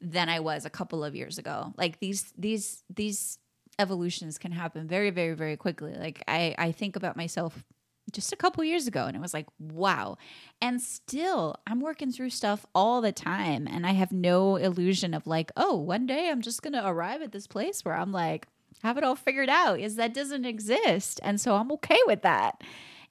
than 0.00 0.28
I 0.28 0.40
was 0.40 0.64
a 0.64 0.70
couple 0.70 1.04
of 1.04 1.14
years 1.14 1.38
ago. 1.38 1.74
Like 1.76 2.00
these 2.00 2.32
these 2.38 2.84
these 2.94 3.38
evolutions 3.78 4.38
can 4.38 4.52
happen 4.52 4.88
very 4.88 5.10
very 5.10 5.34
very 5.34 5.56
quickly. 5.56 5.94
Like 5.94 6.22
I 6.26 6.54
I 6.56 6.72
think 6.72 6.96
about 6.96 7.16
myself 7.16 7.64
just 8.12 8.32
a 8.32 8.36
couple 8.36 8.62
years 8.64 8.86
ago 8.86 9.06
and 9.06 9.16
it 9.16 9.20
was 9.20 9.34
like 9.34 9.46
wow. 9.58 10.16
And 10.60 10.80
still 10.80 11.56
I'm 11.66 11.80
working 11.80 12.12
through 12.12 12.30
stuff 12.30 12.64
all 12.74 13.00
the 13.00 13.12
time 13.12 13.66
and 13.66 13.86
I 13.86 13.92
have 13.92 14.12
no 14.12 14.56
illusion 14.56 15.14
of 15.14 15.26
like, 15.26 15.50
oh, 15.56 15.76
one 15.76 16.06
day 16.06 16.28
I'm 16.30 16.42
just 16.42 16.62
going 16.62 16.72
to 16.74 16.86
arrive 16.86 17.22
at 17.22 17.32
this 17.32 17.46
place 17.46 17.84
where 17.84 17.94
I'm 17.94 18.12
like 18.12 18.46
have 18.82 18.98
it 18.98 19.04
all 19.04 19.16
figured 19.16 19.48
out. 19.48 19.80
Is 19.80 19.96
that 19.96 20.14
doesn't 20.14 20.44
exist. 20.44 21.20
And 21.22 21.40
so 21.40 21.56
I'm 21.56 21.72
okay 21.72 21.98
with 22.06 22.22
that. 22.22 22.62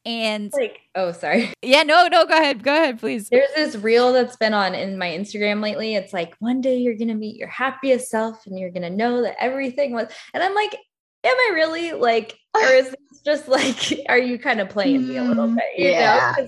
And 0.05 0.53
like, 0.53 0.81
oh, 0.93 1.11
sorry. 1.11 1.51
Yeah, 1.63 1.81
no, 1.81 2.07
no, 2.07 2.25
go 2.25 2.35
ahead. 2.37 2.63
Go 2.63 2.75
ahead, 2.75 2.99
please. 2.99 3.27
There's 3.29 3.53
this 3.55 3.75
reel 3.75 4.13
that's 4.13 4.35
been 4.35 4.53
on 4.53 4.75
in 4.75 4.99
my 4.99 5.07
Instagram 5.07 5.63
lately. 5.63 5.95
It's 5.95 6.13
like, 6.13 6.35
one 6.37 6.61
day 6.61 6.77
you're 6.77 6.95
going 6.95 7.07
to 7.07 7.15
meet 7.15 7.37
your 7.37 7.47
happiest 7.47 8.11
self 8.11 8.45
and 8.45 8.57
you're 8.57 8.69
going 8.69 8.83
to 8.83 8.89
know 8.91 9.23
that 9.23 9.35
everything 9.39 9.93
was. 9.93 10.07
And 10.35 10.43
I'm 10.43 10.53
like, 10.53 10.77
am 11.25 11.35
I 11.35 11.51
really 11.53 11.91
like, 11.93 12.37
or 12.53 12.61
is 12.61 12.89
this 13.09 13.21
just 13.25 13.47
like, 13.47 14.05
are 14.09 14.17
you 14.17 14.37
kind 14.39 14.61
of 14.61 14.69
playing 14.69 15.07
me 15.07 15.17
a 15.17 15.23
little 15.23 15.47
mm, 15.47 15.55
bit? 15.55 15.65
You 15.77 15.89
yeah. 15.89 16.33
know? 16.37 16.47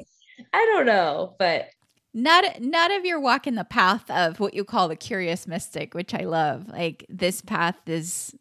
I 0.54 0.66
don't 0.74 0.86
know, 0.86 1.36
but 1.40 1.70
not 2.14 2.62
none 2.62 2.92
of 2.92 3.06
your 3.06 3.20
walking 3.20 3.56
the 3.56 3.64
path 3.64 4.10
of 4.10 4.40
what 4.40 4.54
you 4.54 4.64
call 4.64 4.88
the 4.88 4.96
curious 4.96 5.48
mystic, 5.48 5.94
which 5.94 6.14
I 6.14 6.24
love. 6.24 6.68
Like 6.68 7.06
this 7.10 7.42
path 7.42 7.78
is, 7.88 8.36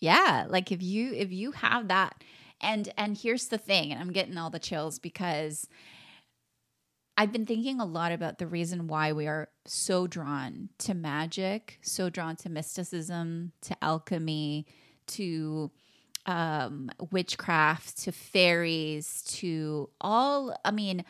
yeah. 0.00 0.46
Like 0.48 0.72
if 0.72 0.82
you 0.82 1.12
if 1.12 1.30
you 1.30 1.52
have 1.52 1.88
that 1.88 2.22
and 2.60 2.92
and 2.96 3.16
here's 3.16 3.48
the 3.48 3.58
thing, 3.58 3.92
and 3.92 4.00
I'm 4.00 4.12
getting 4.12 4.36
all 4.36 4.50
the 4.50 4.58
chills 4.58 4.98
because 4.98 5.68
I've 7.16 7.32
been 7.32 7.46
thinking 7.46 7.80
a 7.80 7.84
lot 7.84 8.12
about 8.12 8.38
the 8.38 8.46
reason 8.46 8.86
why 8.86 9.12
we 9.12 9.26
are 9.26 9.48
so 9.66 10.06
drawn 10.06 10.68
to 10.78 10.94
magic, 10.94 11.78
so 11.82 12.10
drawn 12.10 12.36
to 12.36 12.48
mysticism, 12.48 13.52
to 13.62 13.76
alchemy, 13.82 14.66
to 15.08 15.70
um, 16.26 16.90
witchcraft, 17.10 18.02
to 18.04 18.12
fairies, 18.12 19.22
to 19.22 19.88
all, 20.00 20.54
I 20.64 20.70
mean, 20.70 21.04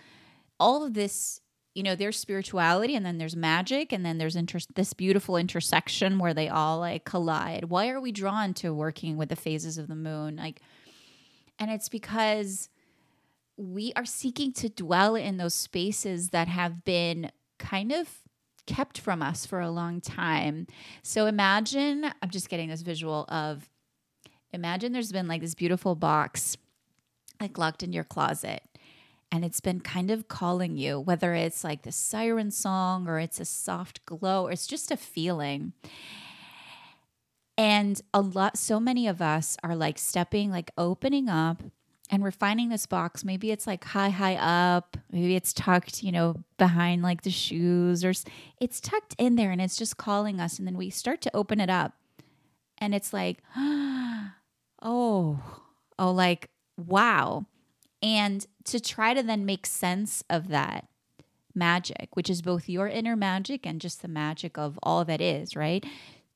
all 0.61 0.85
of 0.85 0.95
this, 0.95 1.41
you 1.75 1.83
know, 1.83 1.95
there's 1.95 2.17
spirituality 2.17 2.95
and 2.95 3.05
then 3.05 3.19
there's 3.19 3.37
magic 3.37 3.93
and 3.93 4.05
then 4.05 4.19
there's 4.19 4.37
inter- 4.37 4.59
this 4.75 4.93
beautiful 4.93 5.37
intersection 5.37 6.19
where 6.19 6.35
they 6.35 6.49
all 6.49 6.79
like 6.79 7.05
collide. 7.05 7.65
Why 7.65 7.91
are 7.91 8.01
we 8.01 8.13
drawn 8.13 8.55
to 8.55 8.73
working 8.73 9.17
with 9.17 9.29
the 9.29 9.37
phases 9.37 9.79
of 9.79 9.89
the 9.89 9.95
moon? 9.97 10.37
Like, 10.37 10.61
and 11.59 11.71
it's 11.71 11.89
because 11.89 12.69
we 13.57 13.93
are 13.97 14.05
seeking 14.05 14.53
to 14.53 14.69
dwell 14.69 15.17
in 15.17 15.37
those 15.37 15.55
spaces 15.55 16.31
that 16.31 16.47
have 16.49 16.85
been 16.85 17.31
kind 17.59 17.91
of 17.91 18.09
kept 18.67 19.01
from 19.01 19.23
us 19.23 19.47
for 19.47 19.61
a 19.61 19.71
long 19.71 20.01
time. 20.01 20.67
So 21.03 21.27
imagine, 21.27 22.05
I'm 22.23 22.31
just 22.31 22.49
getting 22.49 22.69
this 22.69 22.83
visual 22.83 23.25
of 23.29 23.69
imagine 24.53 24.93
there's 24.93 25.13
been 25.13 25.29
like 25.29 25.41
this 25.41 25.55
beautiful 25.55 25.95
box 25.95 26.57
like 27.41 27.59
locked 27.59 27.83
in 27.83 27.93
your 27.93 28.05
closet 28.05 28.63
and 29.31 29.45
it's 29.45 29.61
been 29.61 29.81
kind 29.81 30.11
of 30.11 30.29
calling 30.29 30.77
you 30.77 30.99
whether 30.99 31.35
it's 31.35 31.63
like 31.63 31.83
the 31.83 31.93
siren 31.93 32.51
song 32.51 33.09
or 33.09 33.19
it's 33.19 33.41
a 33.41 33.45
soft 33.45 34.05
glow 34.07 34.47
or 34.47 34.53
it's 34.53 34.67
just 34.67 34.91
a 34.91 34.97
feeling 34.97 35.73
and 37.59 38.01
a 38.15 38.21
lot, 38.21 38.57
so 38.57 38.79
many 38.79 39.09
of 39.09 39.21
us 39.21 39.57
are 39.65 39.75
like 39.75 39.99
stepping, 39.99 40.53
like 40.53 40.71
opening 40.79 41.29
up, 41.29 41.61
and 42.09 42.23
we're 42.23 42.31
this 42.31 42.87
box. 42.87 43.25
Maybe 43.25 43.51
it's 43.51 43.67
like 43.67 43.83
high, 43.83 44.11
high 44.11 44.37
up. 44.37 44.97
Maybe 45.11 45.35
it's 45.35 45.53
tucked, 45.53 46.05
you 46.05 46.13
know, 46.13 46.37
behind 46.57 47.03
like 47.03 47.23
the 47.23 47.31
shoes, 47.31 48.05
or 48.05 48.15
it's 48.61 48.81
tucked 48.81 49.17
in 49.19 49.35
there 49.35 49.51
and 49.51 49.61
it's 49.61 49.77
just 49.77 49.97
calling 49.97 50.39
us. 50.39 50.59
And 50.59 50.69
then 50.69 50.77
we 50.77 50.89
start 50.89 51.21
to 51.23 51.37
open 51.37 51.59
it 51.59 51.69
up, 51.69 51.95
and 52.79 52.95
it's 52.95 53.13
like, 53.13 53.39
oh, 54.83 55.41
oh, 55.99 56.11
like, 56.11 56.51
wow. 56.77 57.47
And 58.03 58.47
to 58.65 58.81
try 58.81 59.15
to 59.15 59.23
then 59.23 59.45
make 59.45 59.67
sense 59.67 60.23
of 60.31 60.49
that 60.49 60.89
magic, 61.55 62.15
which 62.15 62.31
is 62.31 62.43
both 62.43 62.69
your 62.69 62.87
inner 62.89 63.17
magic 63.17 63.67
and 63.67 63.81
just 63.81 64.03
the 64.03 64.09
magic 64.09 64.57
of 64.57 64.79
all 64.83 65.05
that 65.05 65.21
is, 65.21 65.57
right? 65.57 65.85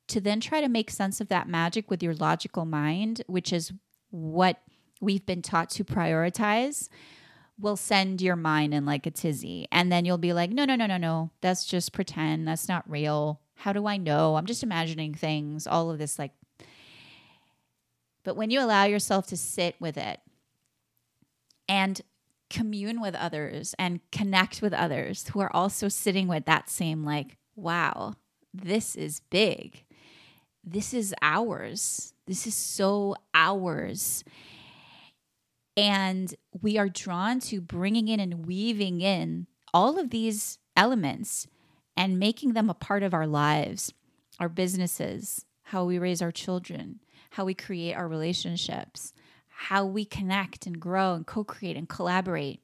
to 0.09 0.21
then 0.21 0.41
try 0.41 0.61
to 0.61 0.69
make 0.69 0.91
sense 0.91 1.21
of 1.21 1.29
that 1.29 1.49
magic 1.49 1.91
with 1.91 2.03
your 2.03 2.15
logical 2.15 2.65
mind, 2.65 3.23
which 3.27 3.53
is 3.53 3.73
what 4.11 4.61
we've 5.01 5.25
been 5.25 5.43
taught 5.43 5.71
to 5.71 5.85
prioritize, 5.85 6.89
will 7.59 7.77
send 7.77 8.21
your 8.21 8.37
mind 8.37 8.75
in 8.75 8.85
like 8.85 9.07
a 9.07 9.11
tizzy. 9.11 9.67
And 9.73 9.91
then 9.91 10.05
you'll 10.05 10.19
be 10.19 10.33
like, 10.33 10.51
no, 10.51 10.65
no, 10.65 10.75
no, 10.75 10.87
no, 10.87 10.99
no. 10.99 11.31
That's 11.41 11.65
just 11.65 11.93
pretend. 11.93 12.47
That's 12.47 12.69
not 12.69 12.89
real. 12.91 13.41
How 13.55 13.73
do 13.73 13.87
I 13.87 13.97
know? 13.97 14.37
I'm 14.37 14.47
just 14.47 14.63
imagining 14.63 15.15
things, 15.15 15.67
all 15.67 15.91
of 15.91 15.99
this 15.99 16.19
like. 16.19 16.33
But 18.25 18.37
when 18.37 18.51
you 18.51 18.61
allow 18.61 18.85
yourself 18.85 19.27
to 19.29 19.37
sit 19.37 19.77
with 19.81 19.97
it 19.97 20.21
and 21.69 22.01
commune 22.51 23.01
with 23.01 23.15
others 23.15 23.75
and 23.79 24.01
connect 24.11 24.63
with 24.63 24.73
others 24.73 25.29
who 25.29 25.41
are 25.41 25.55
also 25.55 25.89
sitting 25.89 26.29
with 26.29 26.45
that 26.45 26.71
same, 26.71 27.05
like, 27.05 27.37
wow, 27.57 28.15
this 28.55 28.95
is 28.95 29.21
big 29.31 29.85
this 30.65 30.95
is 30.95 31.15
ours. 31.23 32.15
This 32.27 32.47
is 32.47 32.55
so 32.55 33.17
ours. 33.35 34.25
And 35.77 36.35
we 36.61 36.79
are 36.79 36.89
drawn 36.89 37.41
to 37.41 37.61
bringing 37.61 38.09
in 38.09 38.21
and 38.21 38.47
weaving 38.47 39.01
in 39.01 39.47
all 39.73 39.99
of 39.99 40.11
these 40.11 40.59
elements 40.77 41.47
and 41.97 42.19
making 42.19 42.53
them 42.53 42.71
a 42.71 42.75
part 42.75 43.03
of 43.03 43.15
our 43.15 43.27
lives, 43.27 43.93
our 44.39 44.49
businesses, 44.49 45.45
how 45.65 45.85
we 45.85 45.99
raise 45.99 46.23
our 46.23 46.33
children, 46.33 47.01
how 47.33 47.47
we 47.47 47.55
create 47.55 47.95
our 47.95 48.07
relationships, 48.07 49.15
how 49.49 49.85
we 49.87 50.05
connect 50.05 50.67
and 50.67 50.79
grow 50.79 51.15
and 51.15 51.27
co 51.27 51.45
create 51.45 51.77
and 51.77 51.89
collaborate. 51.89 52.61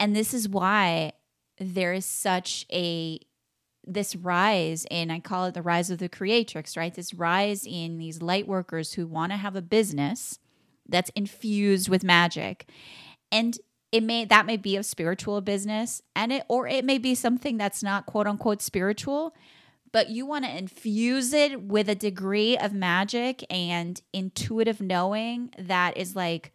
And 0.00 0.16
this 0.16 0.32
is 0.32 0.48
why 0.48 1.12
there 1.58 1.92
is 1.92 2.06
such 2.06 2.66
a 2.72 3.20
this 3.84 4.16
rise 4.16 4.86
in 4.90 5.10
I 5.10 5.20
call 5.20 5.46
it 5.46 5.54
the 5.54 5.62
rise 5.62 5.90
of 5.90 5.98
the 5.98 6.08
creatrix, 6.08 6.76
right? 6.76 6.94
This 6.94 7.12
rise 7.12 7.66
in 7.66 7.98
these 7.98 8.22
light 8.22 8.48
workers 8.48 8.94
who 8.94 9.06
want 9.06 9.32
to 9.32 9.36
have 9.36 9.56
a 9.56 9.62
business 9.62 10.38
that's 10.88 11.10
infused 11.10 11.88
with 11.88 12.04
magic. 12.04 12.68
And 13.30 13.58
it 13.90 14.02
may 14.02 14.24
that 14.24 14.46
may 14.46 14.56
be 14.56 14.78
a 14.78 14.82
spiritual 14.82 15.42
business 15.42 16.00
and 16.16 16.32
it 16.32 16.44
or 16.48 16.66
it 16.66 16.86
may 16.86 16.96
be 16.96 17.14
something 17.14 17.58
that's 17.58 17.82
not 17.82 18.06
quote 18.06 18.26
unquote 18.26 18.62
spiritual, 18.62 19.34
but 19.92 20.08
you 20.08 20.26
want 20.26 20.44
to 20.44 20.56
infuse 20.56 21.32
it 21.32 21.62
with 21.62 21.88
a 21.88 21.94
degree 21.94 22.56
of 22.56 22.72
magic 22.72 23.44
and 23.50 24.00
intuitive 24.12 24.80
knowing 24.80 25.52
that 25.58 25.96
is 25.96 26.16
like 26.16 26.52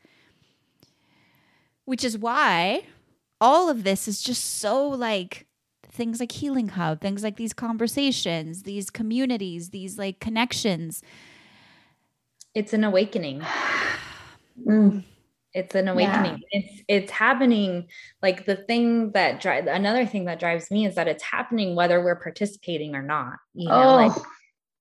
which 1.86 2.04
is 2.04 2.18
why 2.18 2.84
all 3.40 3.70
of 3.70 3.84
this 3.84 4.08
is 4.08 4.22
just 4.22 4.44
so 4.60 4.88
like 4.90 5.46
things 5.90 6.20
like 6.20 6.32
Healing 6.32 6.70
Hub, 6.70 7.02
things 7.02 7.24
like 7.24 7.38
these 7.38 7.54
conversations, 7.54 8.64
these 8.64 8.90
communities, 8.90 9.70
these 9.70 9.98
like 9.98 10.20
connections. 10.20 11.02
It's 12.54 12.74
an 12.74 12.84
awakening. 12.84 13.42
mm. 14.68 15.04
It's 15.58 15.74
an 15.74 15.88
awakening. 15.88 16.44
Yeah. 16.52 16.60
It's 16.60 16.84
it's 16.88 17.12
happening. 17.12 17.88
Like 18.22 18.46
the 18.46 18.56
thing 18.56 19.12
that 19.14 19.42
drives 19.42 19.68
another 19.68 20.06
thing 20.06 20.26
that 20.26 20.40
drives 20.40 20.70
me 20.70 20.86
is 20.86 20.94
that 20.96 21.08
it's 21.08 21.24
happening 21.24 21.76
whether 21.76 22.04
we're 22.04 22.20
participating 22.20 22.94
or 22.94 23.02
not. 23.02 23.34
You 23.56 23.70
know, 23.70 23.90
oh. 23.90 23.96
like 23.96 24.12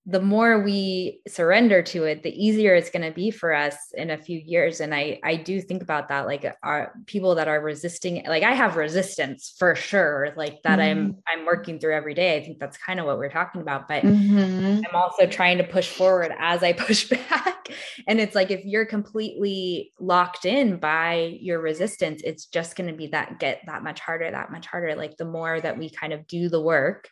the 0.09 0.21
more 0.21 0.63
we 0.63 1.19
surrender 1.27 1.83
to 1.83 2.05
it 2.05 2.23
the 2.23 2.31
easier 2.31 2.73
it's 2.73 2.89
going 2.89 3.03
to 3.03 3.13
be 3.13 3.29
for 3.29 3.53
us 3.53 3.75
in 3.93 4.09
a 4.09 4.17
few 4.17 4.39
years 4.39 4.79
and 4.79 4.95
i 4.95 5.19
i 5.23 5.35
do 5.35 5.61
think 5.61 5.83
about 5.83 6.07
that 6.07 6.25
like 6.25 6.45
our 6.63 6.93
people 7.05 7.35
that 7.35 7.49
are 7.49 7.61
resisting 7.61 8.23
like 8.25 8.41
i 8.41 8.53
have 8.53 8.77
resistance 8.77 9.53
for 9.59 9.75
sure 9.75 10.33
like 10.37 10.61
that 10.63 10.79
mm-hmm. 10.79 10.99
i'm 10.99 11.17
i'm 11.27 11.45
working 11.45 11.77
through 11.77 11.93
every 11.93 12.13
day 12.13 12.37
i 12.37 12.43
think 12.43 12.57
that's 12.57 12.77
kind 12.77 13.01
of 13.01 13.05
what 13.05 13.17
we're 13.17 13.29
talking 13.29 13.61
about 13.61 13.87
but 13.89 14.01
mm-hmm. 14.01 14.79
i'm 14.87 14.95
also 14.95 15.27
trying 15.27 15.57
to 15.57 15.63
push 15.65 15.89
forward 15.89 16.33
as 16.39 16.63
i 16.63 16.71
push 16.87 17.09
back 17.09 17.69
and 18.07 18.21
it's 18.21 18.33
like 18.33 18.49
if 18.49 18.63
you're 18.63 18.85
completely 18.85 19.91
locked 19.99 20.45
in 20.45 20.77
by 20.77 21.37
your 21.41 21.59
resistance 21.59 22.21
it's 22.23 22.45
just 22.45 22.77
going 22.77 22.89
to 22.89 22.95
be 22.95 23.07
that 23.07 23.39
get 23.39 23.61
that 23.65 23.83
much 23.83 23.99
harder 23.99 24.31
that 24.31 24.51
much 24.51 24.67
harder 24.67 24.95
like 24.95 25.17
the 25.17 25.25
more 25.25 25.59
that 25.59 25.77
we 25.77 25.89
kind 25.89 26.13
of 26.13 26.25
do 26.27 26.47
the 26.47 26.61
work 26.61 27.09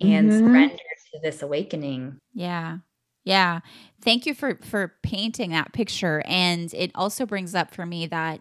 and 0.00 0.30
mm-hmm. 0.30 0.46
surrender 0.46 0.76
to 0.76 1.20
this 1.22 1.42
awakening. 1.42 2.18
Yeah. 2.34 2.78
Yeah. 3.24 3.60
Thank 4.02 4.26
you 4.26 4.34
for 4.34 4.58
for 4.62 4.94
painting 5.02 5.50
that 5.50 5.72
picture 5.72 6.22
and 6.26 6.72
it 6.74 6.92
also 6.94 7.26
brings 7.26 7.54
up 7.54 7.74
for 7.74 7.84
me 7.84 8.06
that 8.06 8.40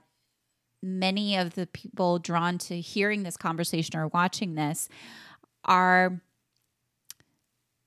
many 0.83 1.35
of 1.35 1.55
the 1.55 1.65
people 1.67 2.19
drawn 2.19 2.57
to 2.59 2.79
hearing 2.79 3.23
this 3.23 3.37
conversation 3.37 3.97
or 3.97 4.07
watching 4.09 4.53
this 4.53 4.87
are 5.63 6.21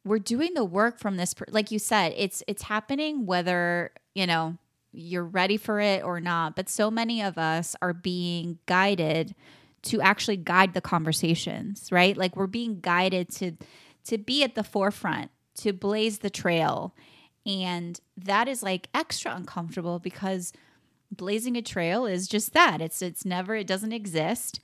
we're 0.05 0.19
doing 0.19 0.55
the 0.55 0.65
work 0.65 0.99
from 0.99 1.17
this 1.17 1.35
like 1.49 1.71
you 1.71 1.79
said 1.79 2.13
it's 2.17 2.43
it's 2.49 2.63
happening 2.63 3.25
whether 3.25 3.93
you 4.15 4.27
know 4.27 4.59
you're 4.93 5.25
ready 5.25 5.57
for 5.57 5.79
it 5.79 6.03
or 6.03 6.21
not 6.21 6.57
but 6.57 6.69
so 6.69 6.91
many 6.91 7.23
of 7.23 7.39
us 7.39 7.77
are 7.81 7.93
being 7.93 8.59
guided 8.67 9.35
to 9.83 10.01
actually 10.01 10.37
guide 10.37 10.75
the 10.75 10.81
conversations 10.81 11.89
right? 11.91 12.17
Like 12.17 12.37
we're 12.37 12.47
being 12.47 12.81
guided 12.81 13.31
to 13.37 13.53
to 14.05 14.19
be 14.19 14.43
at 14.43 14.55
the 14.55 14.65
forefront 14.65 15.31
to 15.57 15.73
blaze 15.73 16.19
the 16.19 16.31
trail. 16.31 16.95
And 17.47 18.01
that 18.17 18.49
is 18.49 18.63
like 18.63 18.89
extra 18.95 19.35
uncomfortable 19.35 19.99
because 19.99 20.53
blazing 21.11 21.57
a 21.57 21.63
trail 21.63 22.07
is 22.07 22.29
just 22.29 22.53
that. 22.53 22.81
It's 22.81 23.03
it's 23.03 23.25
never 23.25 23.55
it 23.55 23.67
doesn't 23.67 23.93
exist. 23.93 24.61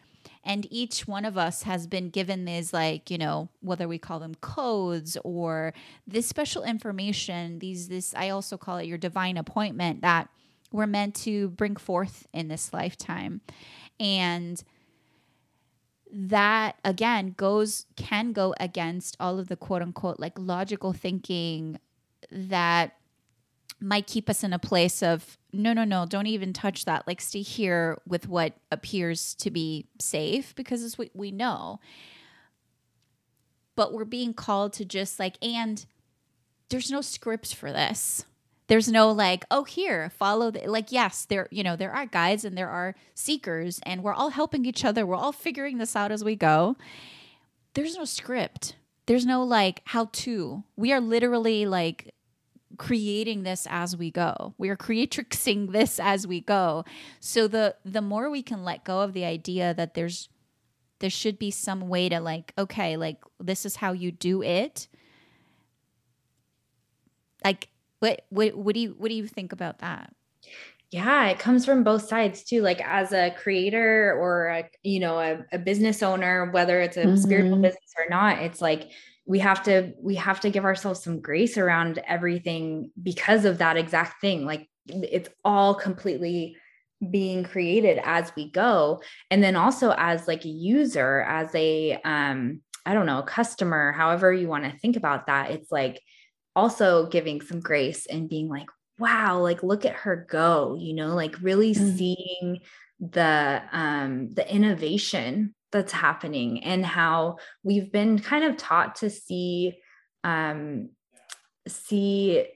And 0.47 0.67
each 0.71 1.09
one 1.09 1.25
of 1.25 1.39
us 1.39 1.63
has 1.63 1.87
been 1.87 2.11
given 2.11 2.45
these 2.45 2.73
like 2.73 3.11
you 3.11 3.19
know 3.19 3.49
whether 3.61 3.89
we 3.89 3.99
call 3.99 4.19
them 4.19 4.35
codes 4.37 5.17
or 5.25 5.73
this 6.07 6.27
special 6.27 6.65
information 6.65 7.59
these 7.61 7.89
this 7.89 8.15
i 8.15 8.29
also 8.29 8.59
call 8.59 8.77
it 8.77 8.87
your 8.87 8.99
divine 8.99 9.39
appointment 9.39 10.03
that 10.03 10.29
we're 10.75 10.87
meant 10.89 11.15
to 11.15 11.49
bring 11.51 11.77
forth 11.77 12.27
in 12.33 12.49
this 12.49 12.73
lifetime. 12.73 13.41
And 14.01 14.63
that 16.17 16.77
again 16.85 17.35
goes 17.37 17.87
can 17.97 18.33
go 18.33 18.55
against 18.61 19.17
all 19.19 19.41
of 19.41 19.49
the 19.49 19.57
quote 19.57 19.83
unquote 19.83 20.21
like 20.21 20.39
logical 20.39 20.93
thinking 20.93 21.79
that 22.31 22.95
might 23.81 24.07
keep 24.07 24.31
us 24.31 24.45
in 24.45 24.53
a 24.53 24.59
place 24.59 25.03
of 25.03 25.37
no 25.53 25.73
no 25.73 25.85
no 25.85 26.07
don't 26.07 26.27
even 26.27 26.53
touch 26.53 26.85
that. 26.85 27.07
Like 27.07 27.21
stay 27.21 27.43
here 27.43 28.01
with 28.07 28.29
what 28.29 28.55
appears 28.71 29.35
to 29.37 29.51
be 29.51 29.87
safe 30.01 30.55
because 30.55 30.83
it's 30.83 30.97
what 30.97 31.11
we 31.15 31.31
know. 31.31 31.81
But 33.77 33.93
we're 33.93 34.05
being 34.05 34.35
called 34.35 34.73
to 34.75 34.85
just 34.85 35.19
like 35.19 35.37
and 35.45 35.85
there's 36.71 36.91
no 36.91 37.01
scripts 37.01 37.53
for 37.53 37.73
this 37.73 38.25
there's 38.67 38.89
no 38.89 39.11
like 39.11 39.45
oh 39.51 39.65
here 39.65 40.11
follow 40.11 40.51
the 40.51 40.67
like 40.67 40.91
yes 40.91 41.25
there 41.27 41.49
you 41.51 41.63
know 41.63 41.77
there 41.77 41.93
are 41.93 42.07
guides 42.07 42.45
and 42.45 42.57
there 42.57 42.71
are 42.71 42.95
seekers 43.15 43.81
and 43.85 44.03
we're 44.03 44.15
all 44.15 44.31
helping 44.31 44.65
each 44.65 44.85
other 44.85 45.05
we're 45.05 45.15
all 45.15 45.33
figuring 45.33 45.79
this 45.79 45.95
out 45.95 46.11
as 46.11 46.25
we 46.25 46.35
go 46.35 46.77
there's 47.75 47.97
no 47.97 48.05
script 48.05 48.77
there's 49.07 49.27
no 49.27 49.43
like 49.43 49.83
how 49.87 50.09
to 50.13 50.65
we 50.77 50.93
are 50.93 51.01
literally 51.01 51.67
like 51.67 52.15
creating 52.77 53.43
this 53.43 53.67
as 53.71 53.97
we 53.97 54.11
go. 54.11 54.55
We 54.59 54.69
are 54.69 54.77
creatrixing 54.77 55.73
this 55.73 55.99
as 56.01 56.27
we 56.27 56.41
go. 56.41 56.85
So 57.21 57.49
the 57.49 57.77
the 57.85 58.03
more 58.03 58.31
we 58.31 58.43
can 58.43 58.65
let 58.65 58.85
go 58.85 59.01
of 59.01 59.13
the 59.13 59.25
idea 59.25 59.75
that 59.75 59.95
there's 59.95 60.29
there 61.01 61.11
should 61.11 61.39
be 61.39 61.51
some 61.51 61.89
way 61.89 62.09
to 62.09 62.21
like 62.21 62.53
okay, 62.57 62.97
like 62.97 63.23
this 63.41 63.67
is 63.67 63.77
how 63.77 63.93
you 63.93 64.11
do 64.11 64.43
it. 64.43 64.89
Like 67.45 67.69
what 68.05 68.21
what 68.29 68.55
what 68.55 68.75
do 68.75 68.81
you 68.81 68.95
what 68.99 69.09
do 69.09 69.15
you 69.15 69.27
think 69.27 69.53
about 69.53 69.79
that? 69.79 70.13
yeah 70.91 71.27
it 71.27 71.39
comes 71.39 71.65
from 71.65 71.83
both 71.83 72.07
sides 72.07 72.45
too 72.45 72.61
like 72.61 72.81
as 72.83 73.13
a 73.13 73.31
creator 73.31 74.17
or 74.21 74.49
a 74.49 74.71
you 74.83 75.01
know 75.01 75.19
a, 75.19 75.45
a 75.53 75.59
business 75.59 76.03
owner 76.03 76.51
whether 76.53 76.81
it's 76.81 76.99
a 76.99 77.05
mm-hmm. 77.05 77.17
spiritual 77.17 77.57
business 77.57 77.95
or 77.99 78.09
not 78.11 78.39
it's 78.39 78.61
like 78.61 78.91
we 79.27 79.39
have 79.39 79.63
to 79.63 79.93
we 80.01 80.15
have 80.15 80.39
to 80.39 80.51
give 80.51 80.65
ourselves 80.65 81.03
some 81.03 81.21
grace 81.21 81.57
around 81.57 81.99
everything 82.07 82.91
because 83.03 83.45
of 83.47 83.59
that 83.59 83.79
exact 83.79 84.21
thing 84.21 84.45
like 84.45 84.69
it's 84.87 85.31
all 85.45 85.75
completely 85.75 86.57
being 87.11 87.43
created 87.43 87.99
as 88.05 88.31
we 88.37 88.51
go 88.51 89.01
and 89.31 89.43
then 89.43 89.57
also 89.57 89.95
as 89.97 90.29
like 90.29 90.45
a 90.45 90.49
user 90.49 91.23
as 91.23 91.53
a 91.55 91.99
um 92.05 92.61
i 92.87 92.95
don't 92.95 93.07
know 93.07 93.23
customer 93.23 93.91
however 93.93 94.33
you 94.33 94.47
want 94.47 94.65
to 94.65 94.79
think 94.79 94.97
about 94.97 95.27
that 95.27 95.51
it's 95.51 95.73
like 95.73 95.99
also 96.57 97.07
giving 97.07 97.41
some 97.41 97.61
grace 97.61 98.07
and 98.07 98.29
being 98.29 98.49
like 98.49 98.69
wow 98.99 99.41
like 99.41 99.63
look 99.63 99.85
at 99.85 99.95
her 99.95 100.27
go 100.31 100.77
you 100.79 100.95
know 100.95 101.15
like 101.15 101.37
really 101.43 101.75
mm-hmm. 101.75 101.97
seeing 101.97 102.61
the 103.01 103.63
um 103.73 104.33
the 104.35 104.49
innovation 104.53 105.55
that's 105.73 105.93
happening 105.93 106.63
and 106.63 106.87
how 106.87 107.37
we've 107.65 107.91
been 107.91 108.19
kind 108.19 108.45
of 108.45 108.57
taught 108.57 108.97
to 108.97 109.11
see 109.11 109.77
um 110.23 110.91
see 111.67 112.47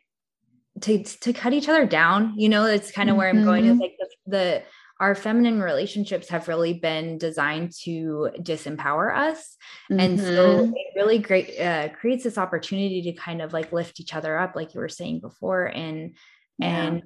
to 0.80 1.03
to 1.03 1.32
cut 1.32 1.53
each 1.53 1.68
other 1.68 1.84
down 1.84 2.34
you 2.36 2.49
know 2.49 2.64
that's 2.64 2.92
kind 2.92 3.11
of 3.11 3.16
where 3.16 3.28
i'm 3.28 3.44
going 3.44 3.64
is 3.64 3.72
mm-hmm. 3.72 3.80
like 3.80 3.96
the, 3.99 4.09
the 4.26 4.62
our 5.01 5.14
feminine 5.14 5.61
relationships 5.61 6.28
have 6.28 6.49
really 6.49 6.74
been 6.74 7.18
designed 7.18 7.72
to 7.72 8.30
disempower 8.40 9.16
us 9.16 9.57
mm-hmm. 9.90 10.01
and 10.01 10.20
so 10.20 10.64
mm-hmm. 10.64 10.72
it 10.74 10.86
really 10.96 11.18
great 11.18 11.59
uh, 11.61 11.88
creates 11.90 12.24
this 12.24 12.38
opportunity 12.38 13.03
to 13.03 13.12
kind 13.12 13.40
of 13.40 13.53
like 13.53 13.72
lift 13.72 14.01
each 14.01 14.14
other 14.14 14.36
up 14.38 14.57
like 14.57 14.74
you 14.74 14.80
were 14.80 14.88
saying 14.88 15.20
before 15.20 15.66
and 15.66 16.14
yeah. 16.59 16.82
and 16.82 17.03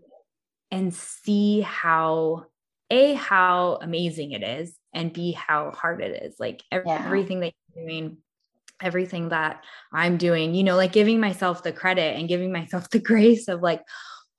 and 0.70 0.94
see 0.94 1.60
how 1.60 2.46
a 2.90 3.14
how 3.14 3.78
amazing 3.80 4.32
it 4.32 4.42
is 4.42 4.76
and 4.94 5.12
b 5.12 5.32
how 5.32 5.70
hard 5.70 6.00
it 6.00 6.22
is 6.22 6.36
like 6.38 6.62
everything 6.70 7.42
yeah. 7.42 7.48
that 7.48 7.54
you're 7.74 7.84
doing 7.84 8.16
everything 8.80 9.28
that 9.28 9.64
i'm 9.92 10.16
doing 10.16 10.54
you 10.54 10.64
know 10.64 10.76
like 10.76 10.92
giving 10.92 11.20
myself 11.20 11.62
the 11.62 11.72
credit 11.72 12.18
and 12.18 12.28
giving 12.28 12.50
myself 12.52 12.88
the 12.90 12.98
grace 13.10 13.48
of 13.48 13.60
like 13.60 13.82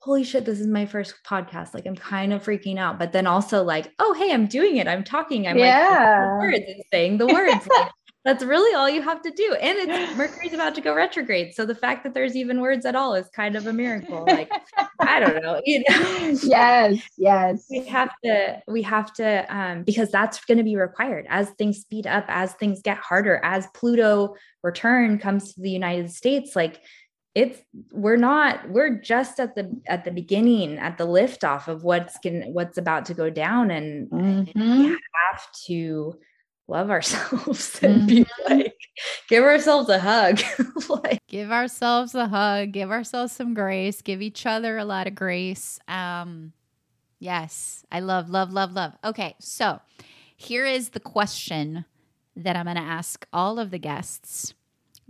holy 0.03 0.23
shit 0.23 0.43
this 0.43 0.59
is 0.59 0.67
my 0.67 0.85
first 0.85 1.15
podcast 1.25 1.73
like 1.73 1.85
i'm 1.85 1.95
kind 1.95 2.33
of 2.33 2.43
freaking 2.43 2.77
out 2.77 2.99
but 2.99 3.13
then 3.13 3.25
also 3.25 3.63
like 3.63 3.93
oh 3.99 4.13
hey 4.13 4.33
i'm 4.33 4.47
doing 4.47 4.75
it 4.75 4.85
i'm 4.87 5.03
talking 5.03 5.47
i'm 5.47 5.57
yeah. 5.57 6.37
like 6.39 6.41
words 6.41 6.65
and 6.67 6.83
saying 6.91 7.17
the 7.17 7.25
words 7.25 7.65
like 7.77 7.89
that's 8.25 8.43
really 8.43 8.73
all 8.73 8.89
you 8.89 9.01
have 9.01 9.21
to 9.21 9.31
do. 9.31 9.55
And 9.59 9.77
it's 9.77 10.17
Mercury's 10.17 10.53
about 10.53 10.75
to 10.75 10.81
go 10.81 10.95
retrograde. 10.95 11.53
So 11.53 11.65
the 11.65 11.75
fact 11.75 12.03
that 12.03 12.13
there's 12.13 12.35
even 12.35 12.61
words 12.61 12.85
at 12.85 12.95
all 12.95 13.15
is 13.15 13.27
kind 13.35 13.55
of 13.55 13.67
a 13.67 13.73
miracle. 13.73 14.23
Like, 14.25 14.49
I 14.99 15.19
don't 15.19 15.43
know, 15.43 15.61
you 15.65 15.83
know. 15.89 16.37
Yes, 16.43 17.01
yes. 17.17 17.65
We 17.69 17.85
have 17.85 18.11
to, 18.23 18.61
we 18.67 18.81
have 18.83 19.13
to, 19.13 19.55
um, 19.55 19.83
because 19.83 20.09
that's 20.09 20.43
going 20.45 20.57
to 20.57 20.63
be 20.63 20.75
required 20.75 21.25
as 21.29 21.49
things 21.51 21.79
speed 21.79 22.07
up, 22.07 22.25
as 22.27 22.53
things 22.53 22.81
get 22.81 22.97
harder, 22.97 23.41
as 23.43 23.67
Pluto 23.73 24.35
return 24.61 25.19
comes 25.19 25.53
to 25.53 25.61
the 25.61 25.69
United 25.69 26.11
States, 26.11 26.55
like 26.55 26.81
it's 27.35 27.59
we're 27.91 28.17
not 28.17 28.69
we're 28.69 28.95
just 28.95 29.39
at 29.39 29.55
the 29.55 29.81
at 29.87 30.05
the 30.05 30.11
beginning 30.11 30.77
at 30.77 30.97
the 30.97 31.07
liftoff 31.07 31.67
of 31.67 31.83
what's 31.83 32.17
going 32.19 32.53
what's 32.53 32.77
about 32.77 33.05
to 33.05 33.13
go 33.13 33.29
down 33.29 33.71
and, 33.71 34.09
mm-hmm. 34.09 34.59
and 34.59 34.79
we 34.79 34.87
have 34.89 35.51
to 35.65 36.15
love 36.67 36.89
ourselves 36.89 37.79
and 37.83 38.01
mm-hmm. 38.01 38.07
be 38.07 38.25
like 38.47 38.75
give 39.29 39.43
ourselves 39.43 39.89
a 39.89 39.99
hug 39.99 40.39
like 40.89 41.19
give 41.27 41.51
ourselves 41.51 42.13
a 42.13 42.27
hug 42.27 42.71
give 42.71 42.91
ourselves 42.91 43.31
some 43.31 43.53
grace 43.53 44.01
give 44.01 44.21
each 44.21 44.45
other 44.45 44.77
a 44.77 44.85
lot 44.85 45.07
of 45.07 45.15
grace 45.15 45.79
um 45.87 46.53
yes 47.19 47.83
i 47.91 47.99
love 47.99 48.29
love 48.29 48.51
love 48.51 48.73
love 48.73 48.93
okay 49.03 49.35
so 49.39 49.79
here 50.35 50.65
is 50.65 50.89
the 50.89 50.99
question 50.99 51.83
that 52.35 52.55
i'm 52.55 52.65
going 52.65 52.75
to 52.75 52.81
ask 52.81 53.25
all 53.33 53.57
of 53.57 53.71
the 53.71 53.79
guests 53.79 54.53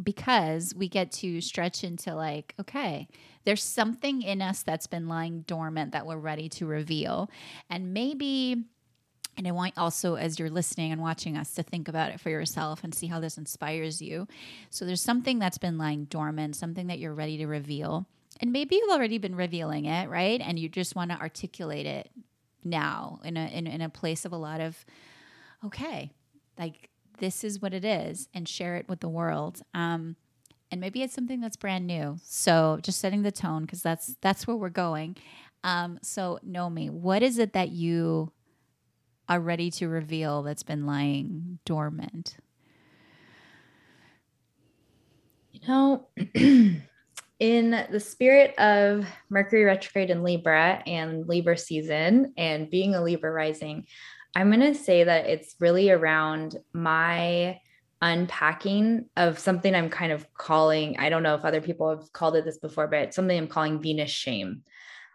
because 0.04 0.74
we 0.76 0.88
get 0.88 1.12
to 1.12 1.42
stretch 1.42 1.84
into 1.84 2.14
like 2.14 2.54
okay 2.60 3.08
there's 3.46 3.64
something 3.64 4.22
in 4.22 4.42
us 4.42 4.64
that's 4.64 4.88
been 4.88 5.08
lying 5.08 5.42
dormant 5.42 5.92
that 5.92 6.06
we're 6.06 6.18
ready 6.18 6.50
to 6.50 6.66
reveal 6.66 7.30
and 7.70 7.94
maybe 7.94 8.64
and 9.36 9.48
I 9.48 9.52
want 9.52 9.74
also, 9.78 10.16
as 10.16 10.38
you're 10.38 10.50
listening 10.50 10.92
and 10.92 11.02
watching 11.02 11.38
us, 11.38 11.56
to 11.56 11.64
think 11.64 11.88
about 11.88 12.12
it 12.12 12.20
for 12.20 12.30
yourself 12.30 12.84
and 12.84 12.94
see 12.94 13.08
how 13.08 13.20
this 13.20 13.38
inspires 13.38 14.02
you. 14.02 14.28
So 14.70 14.86
there's 14.86 15.02
something 15.02 15.40
that's 15.40 15.58
been 15.58 15.78
lying 15.78 16.06
dormant, 16.06 16.56
something 16.56 16.88
that 16.88 17.00
you're 17.00 17.14
ready 17.14 17.38
to 17.38 17.48
reveal. 17.48 18.06
And 18.42 18.52
maybe 18.52 18.76
you've 18.76 18.92
already 18.92 19.18
been 19.18 19.36
revealing 19.36 19.86
it, 19.86 20.10
right? 20.10 20.40
And 20.40 20.60
you 20.60 20.70
just 20.70 20.96
want 20.96 21.12
to 21.12 21.20
articulate 21.20 21.86
it 21.86 22.12
now 22.64 23.20
in 23.24 23.38
a 23.38 23.48
in, 23.48 23.68
in 23.68 23.82
a 23.82 23.90
place 23.90 24.26
of 24.26 24.34
a 24.34 24.38
lot 24.38 24.62
of, 24.62 24.86
okay, 25.66 26.12
like 26.58 26.90
this 27.24 27.46
is 27.46 27.62
what 27.62 27.74
it 27.74 27.86
is, 27.86 28.28
and 28.34 28.50
share 28.50 28.76
it 28.76 28.90
with 28.90 29.00
the 29.00 29.08
world. 29.08 29.62
Um, 29.74 30.18
and 30.70 30.82
maybe 30.82 31.02
it's 31.04 31.14
something 31.14 31.40
that's 31.40 31.56
brand 31.56 31.88
new. 31.88 32.18
So 32.22 32.80
just 32.82 33.00
setting 33.00 33.22
the 33.22 33.32
tone 33.32 33.62
because 33.62 33.82
that's 33.82 34.18
that's 34.20 34.46
where 34.46 34.58
we're 34.58 34.68
going. 34.68 35.16
Um, 35.64 36.00
so 36.02 36.38
Nomi, 36.46 36.90
what 36.90 37.24
is 37.24 37.38
it 37.38 37.54
that 37.54 37.70
you 37.70 38.34
are 39.30 39.40
ready 39.40 39.72
to 39.72 39.88
reveal 39.88 40.44
that's 40.44 40.64
been 40.64 40.86
lying 40.86 41.60
dormant? 41.64 42.36
You 45.54 45.62
know, 45.66 46.08
in 47.40 47.86
the 47.90 48.02
spirit 48.02 48.54
of 48.60 49.08
Mercury 49.30 49.64
retrograde 49.64 50.10
in 50.10 50.24
Libra 50.24 50.84
and 50.86 51.26
Libra 51.26 51.58
season 51.58 52.34
and 52.36 52.70
being 52.70 52.96
a 52.96 53.02
Libra 53.02 53.32
rising, 53.32 53.88
I'm 54.36 54.50
going 54.50 54.74
to 54.74 54.76
say 54.76 55.04
that 55.04 55.28
it's 55.28 55.56
really 55.60 55.90
around 55.90 56.58
my 56.74 57.60
unpacking 58.02 59.06
of 59.16 59.40
something 59.40 59.74
I'm 59.74 59.90
kind 59.90 60.12
of 60.12 60.32
calling, 60.34 60.98
I 61.00 61.10
don't 61.10 61.24
know 61.24 61.36
if 61.36 61.46
other 61.46 61.62
people 61.62 61.90
have 61.90 62.12
called 62.12 62.36
it 62.36 62.44
this 62.44 62.58
before, 62.58 62.88
but 62.88 63.14
something 63.14 63.38
I'm 63.38 63.48
calling 63.48 63.82
Venus 63.82 64.12
shame. 64.12 64.64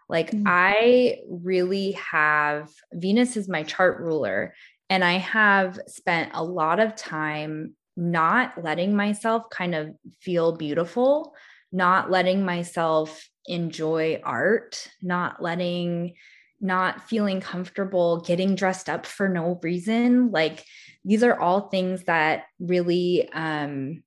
Like 0.09 0.31
mm-hmm. 0.31 0.43
I 0.47 1.19
really 1.29 1.91
have 1.93 2.71
Venus 2.91 3.37
is 3.37 3.47
my 3.47 3.63
chart 3.63 3.99
ruler 3.99 4.55
and 4.89 5.03
I 5.03 5.13
have 5.19 5.79
spent 5.87 6.31
a 6.33 6.43
lot 6.43 6.79
of 6.79 6.95
time 6.95 7.75
not 7.95 8.63
letting 8.63 8.95
myself 8.95 9.49
kind 9.51 9.75
of 9.75 9.93
feel 10.19 10.53
beautiful, 10.53 11.35
not 11.71 12.09
letting 12.09 12.43
myself 12.43 13.29
enjoy 13.45 14.19
art, 14.23 14.89
not 15.01 15.43
letting 15.43 16.15
not 16.61 17.07
feeling 17.07 17.39
comfortable 17.39 18.21
getting 18.21 18.55
dressed 18.55 18.89
up 18.89 19.05
for 19.05 19.29
no 19.29 19.59
reason 19.63 20.31
like 20.31 20.63
these 21.05 21.23
are 21.23 21.39
all 21.39 21.69
things 21.69 22.03
that 22.03 22.43
really 22.59 23.29
um 23.33 24.03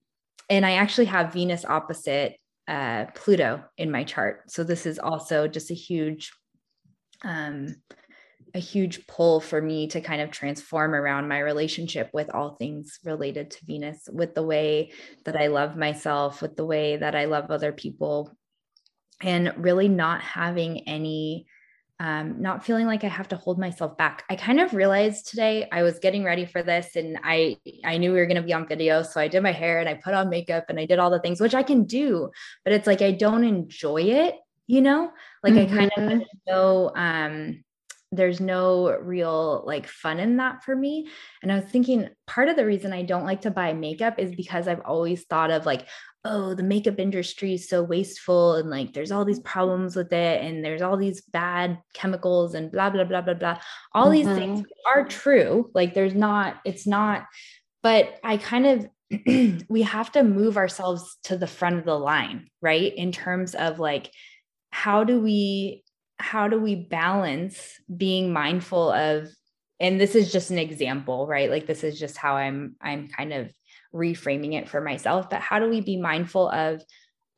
and 0.51 0.67
i 0.67 0.73
actually 0.73 1.07
have 1.07 1.33
venus 1.33 1.65
opposite 1.65 2.37
uh 2.69 3.07
pluto 3.15 3.63
in 3.77 3.91
my 3.91 4.05
chart. 4.05 4.51
So 4.51 4.65
this 4.65 4.87
is 4.87 4.99
also 4.99 5.49
just 5.49 5.71
a 5.71 5.75
huge 5.75 6.33
um 7.25 7.75
a 8.55 8.59
huge 8.59 9.07
pull 9.07 9.41
for 9.41 9.61
me 9.63 9.87
to 9.89 10.01
kind 10.01 10.21
of 10.21 10.31
transform 10.31 10.95
around 10.95 11.27
my 11.27 11.39
relationship 11.39 12.11
with 12.13 12.29
all 12.35 12.57
things 12.57 12.99
related 13.03 13.51
to 13.51 13.65
Venus, 13.65 14.07
with 14.13 14.35
the 14.35 14.43
way 14.43 14.93
that 15.25 15.37
I 15.37 15.47
love 15.47 15.75
myself, 15.75 16.43
with 16.43 16.57
the 16.57 16.67
way 16.67 16.99
that 16.99 17.15
I 17.15 17.25
love 17.25 17.51
other 17.51 17.73
people, 17.73 18.37
and 19.23 19.55
really 19.57 19.89
not 19.89 20.21
having 20.21 20.87
any 20.87 21.47
um, 22.03 22.43
not 22.43 22.65
feeling 22.65 22.87
like 22.87 23.05
I 23.05 23.09
have 23.09 23.29
to 23.29 23.37
hold 23.37 23.61
myself 23.61 23.97
back. 23.97 24.25
I 24.29 24.35
kind 24.35 24.59
of 24.59 24.75
realized 24.75 25.29
today 25.29 25.69
I 25.71 25.85
was 25.85 26.01
getting 26.01 26.25
ready 26.25 26.45
for 26.45 26.61
this 26.61 26.97
and 26.97 27.17
I 27.23 27.59
I 27.85 27.97
knew 27.97 28.13
we 28.13 28.19
were 28.19 28.27
going 28.27 28.43
to 28.43 28.43
be 28.43 28.53
on 28.53 28.67
video 28.67 29.05
so 29.05 29.21
I 29.21 29.29
did 29.29 29.41
my 29.41 29.53
hair 29.53 29.79
and 29.79 29.89
I 29.89 29.95
put 29.95 30.13
on 30.13 30.29
makeup 30.29 30.65
and 30.69 30.81
I 30.81 30.85
did 30.85 30.99
all 30.99 31.11
the 31.11 31.21
things 31.21 31.41
which 31.41 31.55
I 31.55 31.63
can 31.63 31.85
do 31.85 32.31
but 32.65 32.73
it's 32.73 32.89
like 32.89 33.03
I 33.03 33.13
don't 33.13 33.45
enjoy 33.45 34.03
it, 34.03 34.35
you 34.67 34.81
know? 34.81 35.13
Like 35.45 35.55
mm-hmm. 35.55 35.75
I 35.75 35.77
kind 35.77 35.93
of 35.97 36.03
mm-hmm. 36.03 36.51
know 36.51 36.91
um 36.97 37.63
there's 38.11 38.41
no 38.41 38.91
real 38.91 39.63
like 39.65 39.87
fun 39.87 40.19
in 40.19 40.39
that 40.39 40.65
for 40.65 40.75
me. 40.77 41.09
And 41.41 41.53
I 41.53 41.61
was 41.61 41.65
thinking 41.65 42.11
part 42.27 42.49
of 42.49 42.57
the 42.57 42.67
reason 42.67 42.93
I 42.93 43.03
don't 43.03 43.25
like 43.25 43.43
to 43.43 43.51
buy 43.51 43.73
makeup 43.73 44.19
is 44.19 44.35
because 44.35 44.69
I've 44.69 44.83
always 44.85 45.23
thought 45.23 45.51
of 45.51 45.65
like, 45.65 45.87
oh, 46.25 46.55
the 46.55 46.63
makeup 46.63 47.01
industry 47.01 47.55
is 47.55 47.69
so 47.69 47.83
wasteful 47.83 48.55
and 48.55 48.71
like 48.71 48.93
there's 48.93 49.11
all 49.11 49.25
these 49.25 49.41
problems 49.41 49.97
with 49.97 50.13
it 50.13 50.43
and 50.43 50.65
there's 50.65 50.83
all 50.83 50.97
these 50.97 51.21
bad 51.23 51.79
chemicals 51.95 52.55
and 52.55 52.71
blah, 52.71 52.91
blah, 52.91 53.05
blah, 53.05 53.21
blah, 53.21 53.35
blah. 53.35 53.59
All 53.93 54.05
mm-hmm. 54.07 54.13
these 54.13 54.39
things 54.39 54.61
mm-hmm. 54.61 55.01
are 55.01 55.05
true. 55.05 55.71
Like 55.75 55.95
there's 55.95 56.15
not, 56.15 56.61
it's 56.65 56.87
not, 56.87 57.27
but 57.83 58.19
I 58.23 58.37
kind 58.37 58.67
of, 58.67 58.89
we 59.69 59.83
have 59.83 60.13
to 60.13 60.23
move 60.23 60.57
ourselves 60.57 61.19
to 61.25 61.37
the 61.37 61.49
front 61.49 61.79
of 61.79 61.85
the 61.85 61.99
line, 61.99 62.49
right? 62.61 62.95
In 62.95 63.11
terms 63.11 63.55
of 63.55 63.81
like, 63.81 64.11
how 64.71 65.05
do 65.05 65.21
we 65.21 65.85
how 66.19 66.49
do 66.49 66.59
we 66.59 66.75
balance 66.75 67.81
being 67.95 68.33
mindful 68.33 68.91
of 68.91 69.29
and 69.81 70.01
this 70.01 70.15
is 70.15 70.33
just 70.33 70.51
an 70.51 70.59
example 70.59 71.27
right 71.27 71.51
like 71.51 71.67
this 71.67 71.85
is 71.85 71.99
just 71.99 72.17
how 72.17 72.37
i'm 72.37 72.75
i'm 72.81 73.09
kind 73.09 73.33
of 73.33 73.51
reframing 73.95 74.55
it 74.55 74.69
for 74.69 74.81
myself 74.81 75.29
but 75.29 75.41
how 75.41 75.59
do 75.59 75.69
we 75.69 75.81
be 75.81 75.97
mindful 75.97 76.49
of 76.49 76.83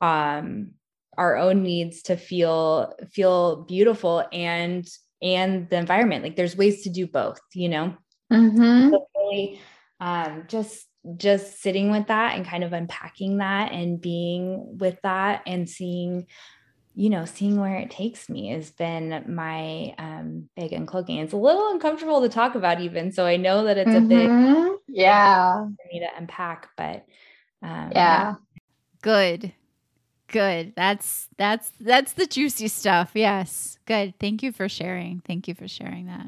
um 0.01 0.71
our 1.17 1.37
own 1.37 1.63
needs 1.63 2.03
to 2.03 2.17
feel 2.17 2.95
feel 3.13 3.65
beautiful 3.65 4.25
and 4.33 4.87
and 5.23 5.69
the 5.71 5.77
environment 5.77 6.23
like 6.23 6.37
there's 6.37 6.57
ways 6.57 6.83
to 6.83 6.91
do 6.91 7.07
both 7.07 7.41
you 7.55 7.69
know 7.69 7.95
mm-hmm. 8.33 8.91
so 8.91 9.07
really, 9.17 9.61
um 10.01 10.45
just 10.49 10.87
just 11.17 11.61
sitting 11.61 11.91
with 11.91 12.07
that 12.07 12.35
and 12.35 12.47
kind 12.47 12.65
of 12.65 12.73
unpacking 12.73 13.39
that 13.39 13.73
and 13.73 14.01
being 14.01 14.79
with 14.79 14.99
that 15.03 15.43
and 15.47 15.69
seeing 15.69 16.27
you 16.95 17.11
know, 17.11 17.25
seeing 17.25 17.59
where 17.61 17.77
it 17.77 17.91
takes 17.91 18.29
me 18.29 18.51
has 18.51 18.71
been 18.71 19.25
my 19.27 19.95
um, 19.99 20.49
big 20.57 20.71
uncloaking. 20.71 21.23
It's 21.23 21.33
a 21.33 21.37
little 21.37 21.73
uncomfortable 21.73 22.23
to 22.23 22.29
talk 22.29 22.55
about, 22.55 22.81
even. 22.81 23.11
So 23.11 23.27
I 23.27 23.37
know 23.37 23.65
that 23.65 23.79
it's 23.79 23.91
mm-hmm. 23.91 24.05
a 24.05 24.09
big, 24.09 24.29
mm-hmm. 24.29 24.75
yeah, 24.89 25.55
for 25.65 25.89
me 25.93 26.01
to 26.01 26.09
unpack. 26.17 26.69
But 26.77 27.05
um, 27.63 27.91
yeah, 27.93 28.35
good, 29.03 29.53
good. 30.29 30.73
That's 30.77 31.29
that's 31.37 31.73
that's 31.81 32.13
the 32.13 32.27
juicy 32.27 32.69
stuff. 32.69 33.11
Yes, 33.15 33.79
good. 33.87 34.15
Thank 34.21 34.45
you 34.45 34.53
for 34.53 34.69
sharing. 34.69 35.21
Thank 35.27 35.49
you 35.49 35.55
for 35.55 35.67
sharing 35.67 36.07
that. 36.07 36.27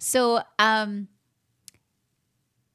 So, 0.00 0.40
um, 0.58 1.08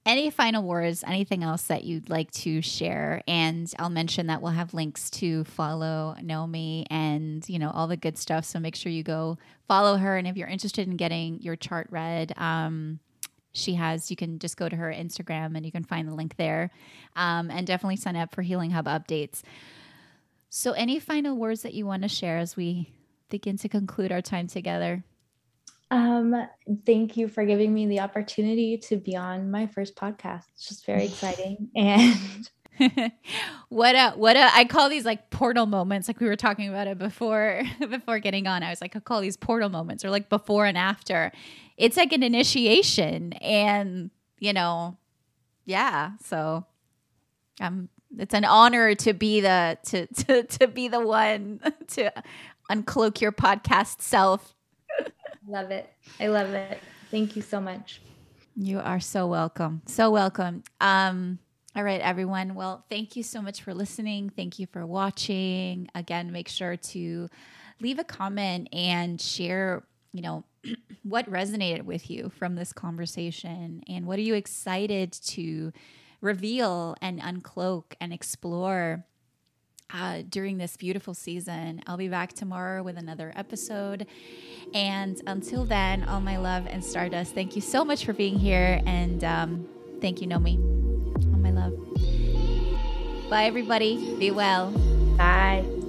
any 0.05 0.29
final 0.29 0.63
words, 0.63 1.03
anything 1.07 1.43
else 1.43 1.63
that 1.63 1.83
you'd 1.83 2.09
like 2.09 2.29
to 2.31 2.61
share? 2.61 3.21
And 3.27 3.71
I'll 3.79 3.89
mention 3.89 4.27
that 4.27 4.41
we'll 4.41 4.51
have 4.51 4.73
links 4.73 5.09
to 5.11 5.45
follow 5.45 6.15
Nomi 6.21 6.85
and, 6.89 7.47
you 7.47 7.57
know, 7.57 7.69
all 7.69 7.87
the 7.87 7.97
good 7.97 8.17
stuff. 8.17 8.43
So 8.43 8.59
make 8.59 8.75
sure 8.75 8.91
you 8.91 9.03
go 9.03 9.37
follow 9.67 9.97
her. 9.97 10.17
And 10.17 10.27
if 10.27 10.35
you're 10.35 10.47
interested 10.47 10.87
in 10.87 10.97
getting 10.97 11.41
your 11.41 11.55
chart 11.55 11.87
read, 11.89 12.33
um, 12.37 12.99
she 13.53 13.75
has, 13.75 14.09
you 14.09 14.17
can 14.17 14.39
just 14.39 14.57
go 14.57 14.67
to 14.67 14.75
her 14.75 14.91
Instagram 14.91 15.55
and 15.55 15.65
you 15.65 15.71
can 15.71 15.83
find 15.83 16.07
the 16.07 16.15
link 16.15 16.35
there. 16.35 16.71
Um, 17.15 17.49
and 17.49 17.65
definitely 17.65 17.97
sign 17.97 18.15
up 18.15 18.35
for 18.35 18.41
Healing 18.41 18.71
Hub 18.71 18.85
updates. 18.85 19.41
So, 20.49 20.73
any 20.73 20.99
final 20.99 21.35
words 21.35 21.61
that 21.61 21.73
you 21.73 21.85
want 21.85 22.03
to 22.03 22.07
share 22.09 22.37
as 22.37 22.55
we 22.55 22.91
begin 23.29 23.57
to 23.57 23.69
conclude 23.69 24.11
our 24.11 24.21
time 24.21 24.47
together? 24.47 25.03
Um, 25.93 26.35
thank 26.87 27.17
you 27.17 27.27
for 27.27 27.45
giving 27.45 27.71
me 27.71 27.85
the 27.85 27.99
opportunity 27.99 28.79
to 28.79 28.97
be 28.97 29.15
on 29.15 29.51
my 29.51 29.67
first 29.67 29.95
podcast. 29.95 30.45
It's 30.55 30.67
just 30.67 30.87
very 30.87 31.05
exciting. 31.05 31.69
And 31.75 32.49
what 33.69 33.93
a 33.93 34.13
what 34.15 34.35
a 34.35 34.49
I 34.55 34.65
call 34.65 34.89
these 34.89 35.05
like 35.05 35.29
portal 35.29 35.67
moments. 35.67 36.07
Like 36.07 36.19
we 36.19 36.25
were 36.25 36.35
talking 36.35 36.67
about 36.67 36.87
it 36.87 36.97
before 36.97 37.61
before 37.79 38.17
getting 38.17 38.47
on. 38.47 38.63
I 38.63 38.71
was 38.71 38.81
like, 38.81 38.95
I 38.95 38.99
call 39.01 39.21
these 39.21 39.37
portal 39.37 39.69
moments 39.69 40.03
or 40.03 40.09
like 40.09 40.29
before 40.29 40.65
and 40.65 40.79
after. 40.79 41.31
It's 41.77 41.95
like 41.95 42.11
an 42.11 42.23
initiation. 42.23 43.33
And, 43.33 44.09
you 44.39 44.51
know, 44.51 44.97
yeah. 45.65 46.13
So 46.23 46.65
um 47.61 47.89
it's 48.17 48.33
an 48.33 48.45
honor 48.45 48.95
to 48.95 49.13
be 49.13 49.41
the 49.41 49.77
to 49.85 50.07
to 50.07 50.41
to 50.41 50.67
be 50.67 50.87
the 50.87 51.05
one 51.05 51.59
to 51.89 52.11
uncloak 52.71 53.21
your 53.21 53.31
podcast 53.31 54.01
self 54.01 54.55
love 55.47 55.71
it. 55.71 55.89
I 56.19 56.27
love 56.27 56.49
it. 56.49 56.79
Thank 57.11 57.35
you 57.35 57.41
so 57.41 57.59
much. 57.59 58.01
You 58.55 58.79
are 58.79 58.99
so 58.99 59.27
welcome. 59.27 59.81
So 59.87 60.11
welcome. 60.11 60.63
Um, 60.79 61.39
all 61.75 61.83
right, 61.83 62.01
everyone. 62.01 62.53
Well, 62.53 62.85
thank 62.89 63.15
you 63.15 63.23
so 63.23 63.41
much 63.41 63.63
for 63.63 63.73
listening. 63.73 64.29
Thank 64.29 64.59
you 64.59 64.67
for 64.67 64.85
watching. 64.85 65.89
Again, 65.95 66.31
make 66.31 66.47
sure 66.47 66.77
to 66.77 67.29
leave 67.81 67.97
a 67.97 68.03
comment 68.03 68.69
and 68.71 69.19
share, 69.19 69.83
you 70.11 70.21
know, 70.21 70.43
what 71.03 71.29
resonated 71.29 71.83
with 71.83 72.11
you 72.11 72.31
from 72.37 72.55
this 72.55 72.73
conversation 72.73 73.83
and 73.87 74.05
what 74.05 74.19
are 74.19 74.23
you 74.23 74.35
excited 74.35 75.11
to 75.11 75.73
reveal 76.21 76.95
and 77.01 77.19
uncloak 77.19 77.95
and 77.99 78.13
explore 78.13 79.05
uh, 79.93 80.23
during 80.29 80.57
this 80.57 80.75
beautiful 80.75 81.13
season. 81.13 81.81
I'll 81.87 81.97
be 81.97 82.07
back 82.07 82.33
tomorrow 82.33 82.83
with 82.83 82.97
another 82.97 83.31
episode. 83.35 84.07
And 84.73 85.21
until 85.27 85.65
then, 85.65 86.03
all 86.03 86.19
my 86.19 86.37
love 86.37 86.65
and 86.67 86.83
stardust, 86.83 87.35
thank 87.35 87.55
you 87.55 87.61
so 87.61 87.85
much 87.85 88.05
for 88.05 88.13
being 88.13 88.37
here. 88.37 88.81
And 88.85 89.23
um, 89.23 89.67
thank 90.01 90.21
you, 90.21 90.27
Nomi. 90.27 90.57
All 91.31 91.39
my 91.39 91.51
love. 91.51 93.29
Bye, 93.29 93.45
everybody. 93.45 94.15
Be 94.17 94.31
well. 94.31 94.71
Bye. 95.17 95.82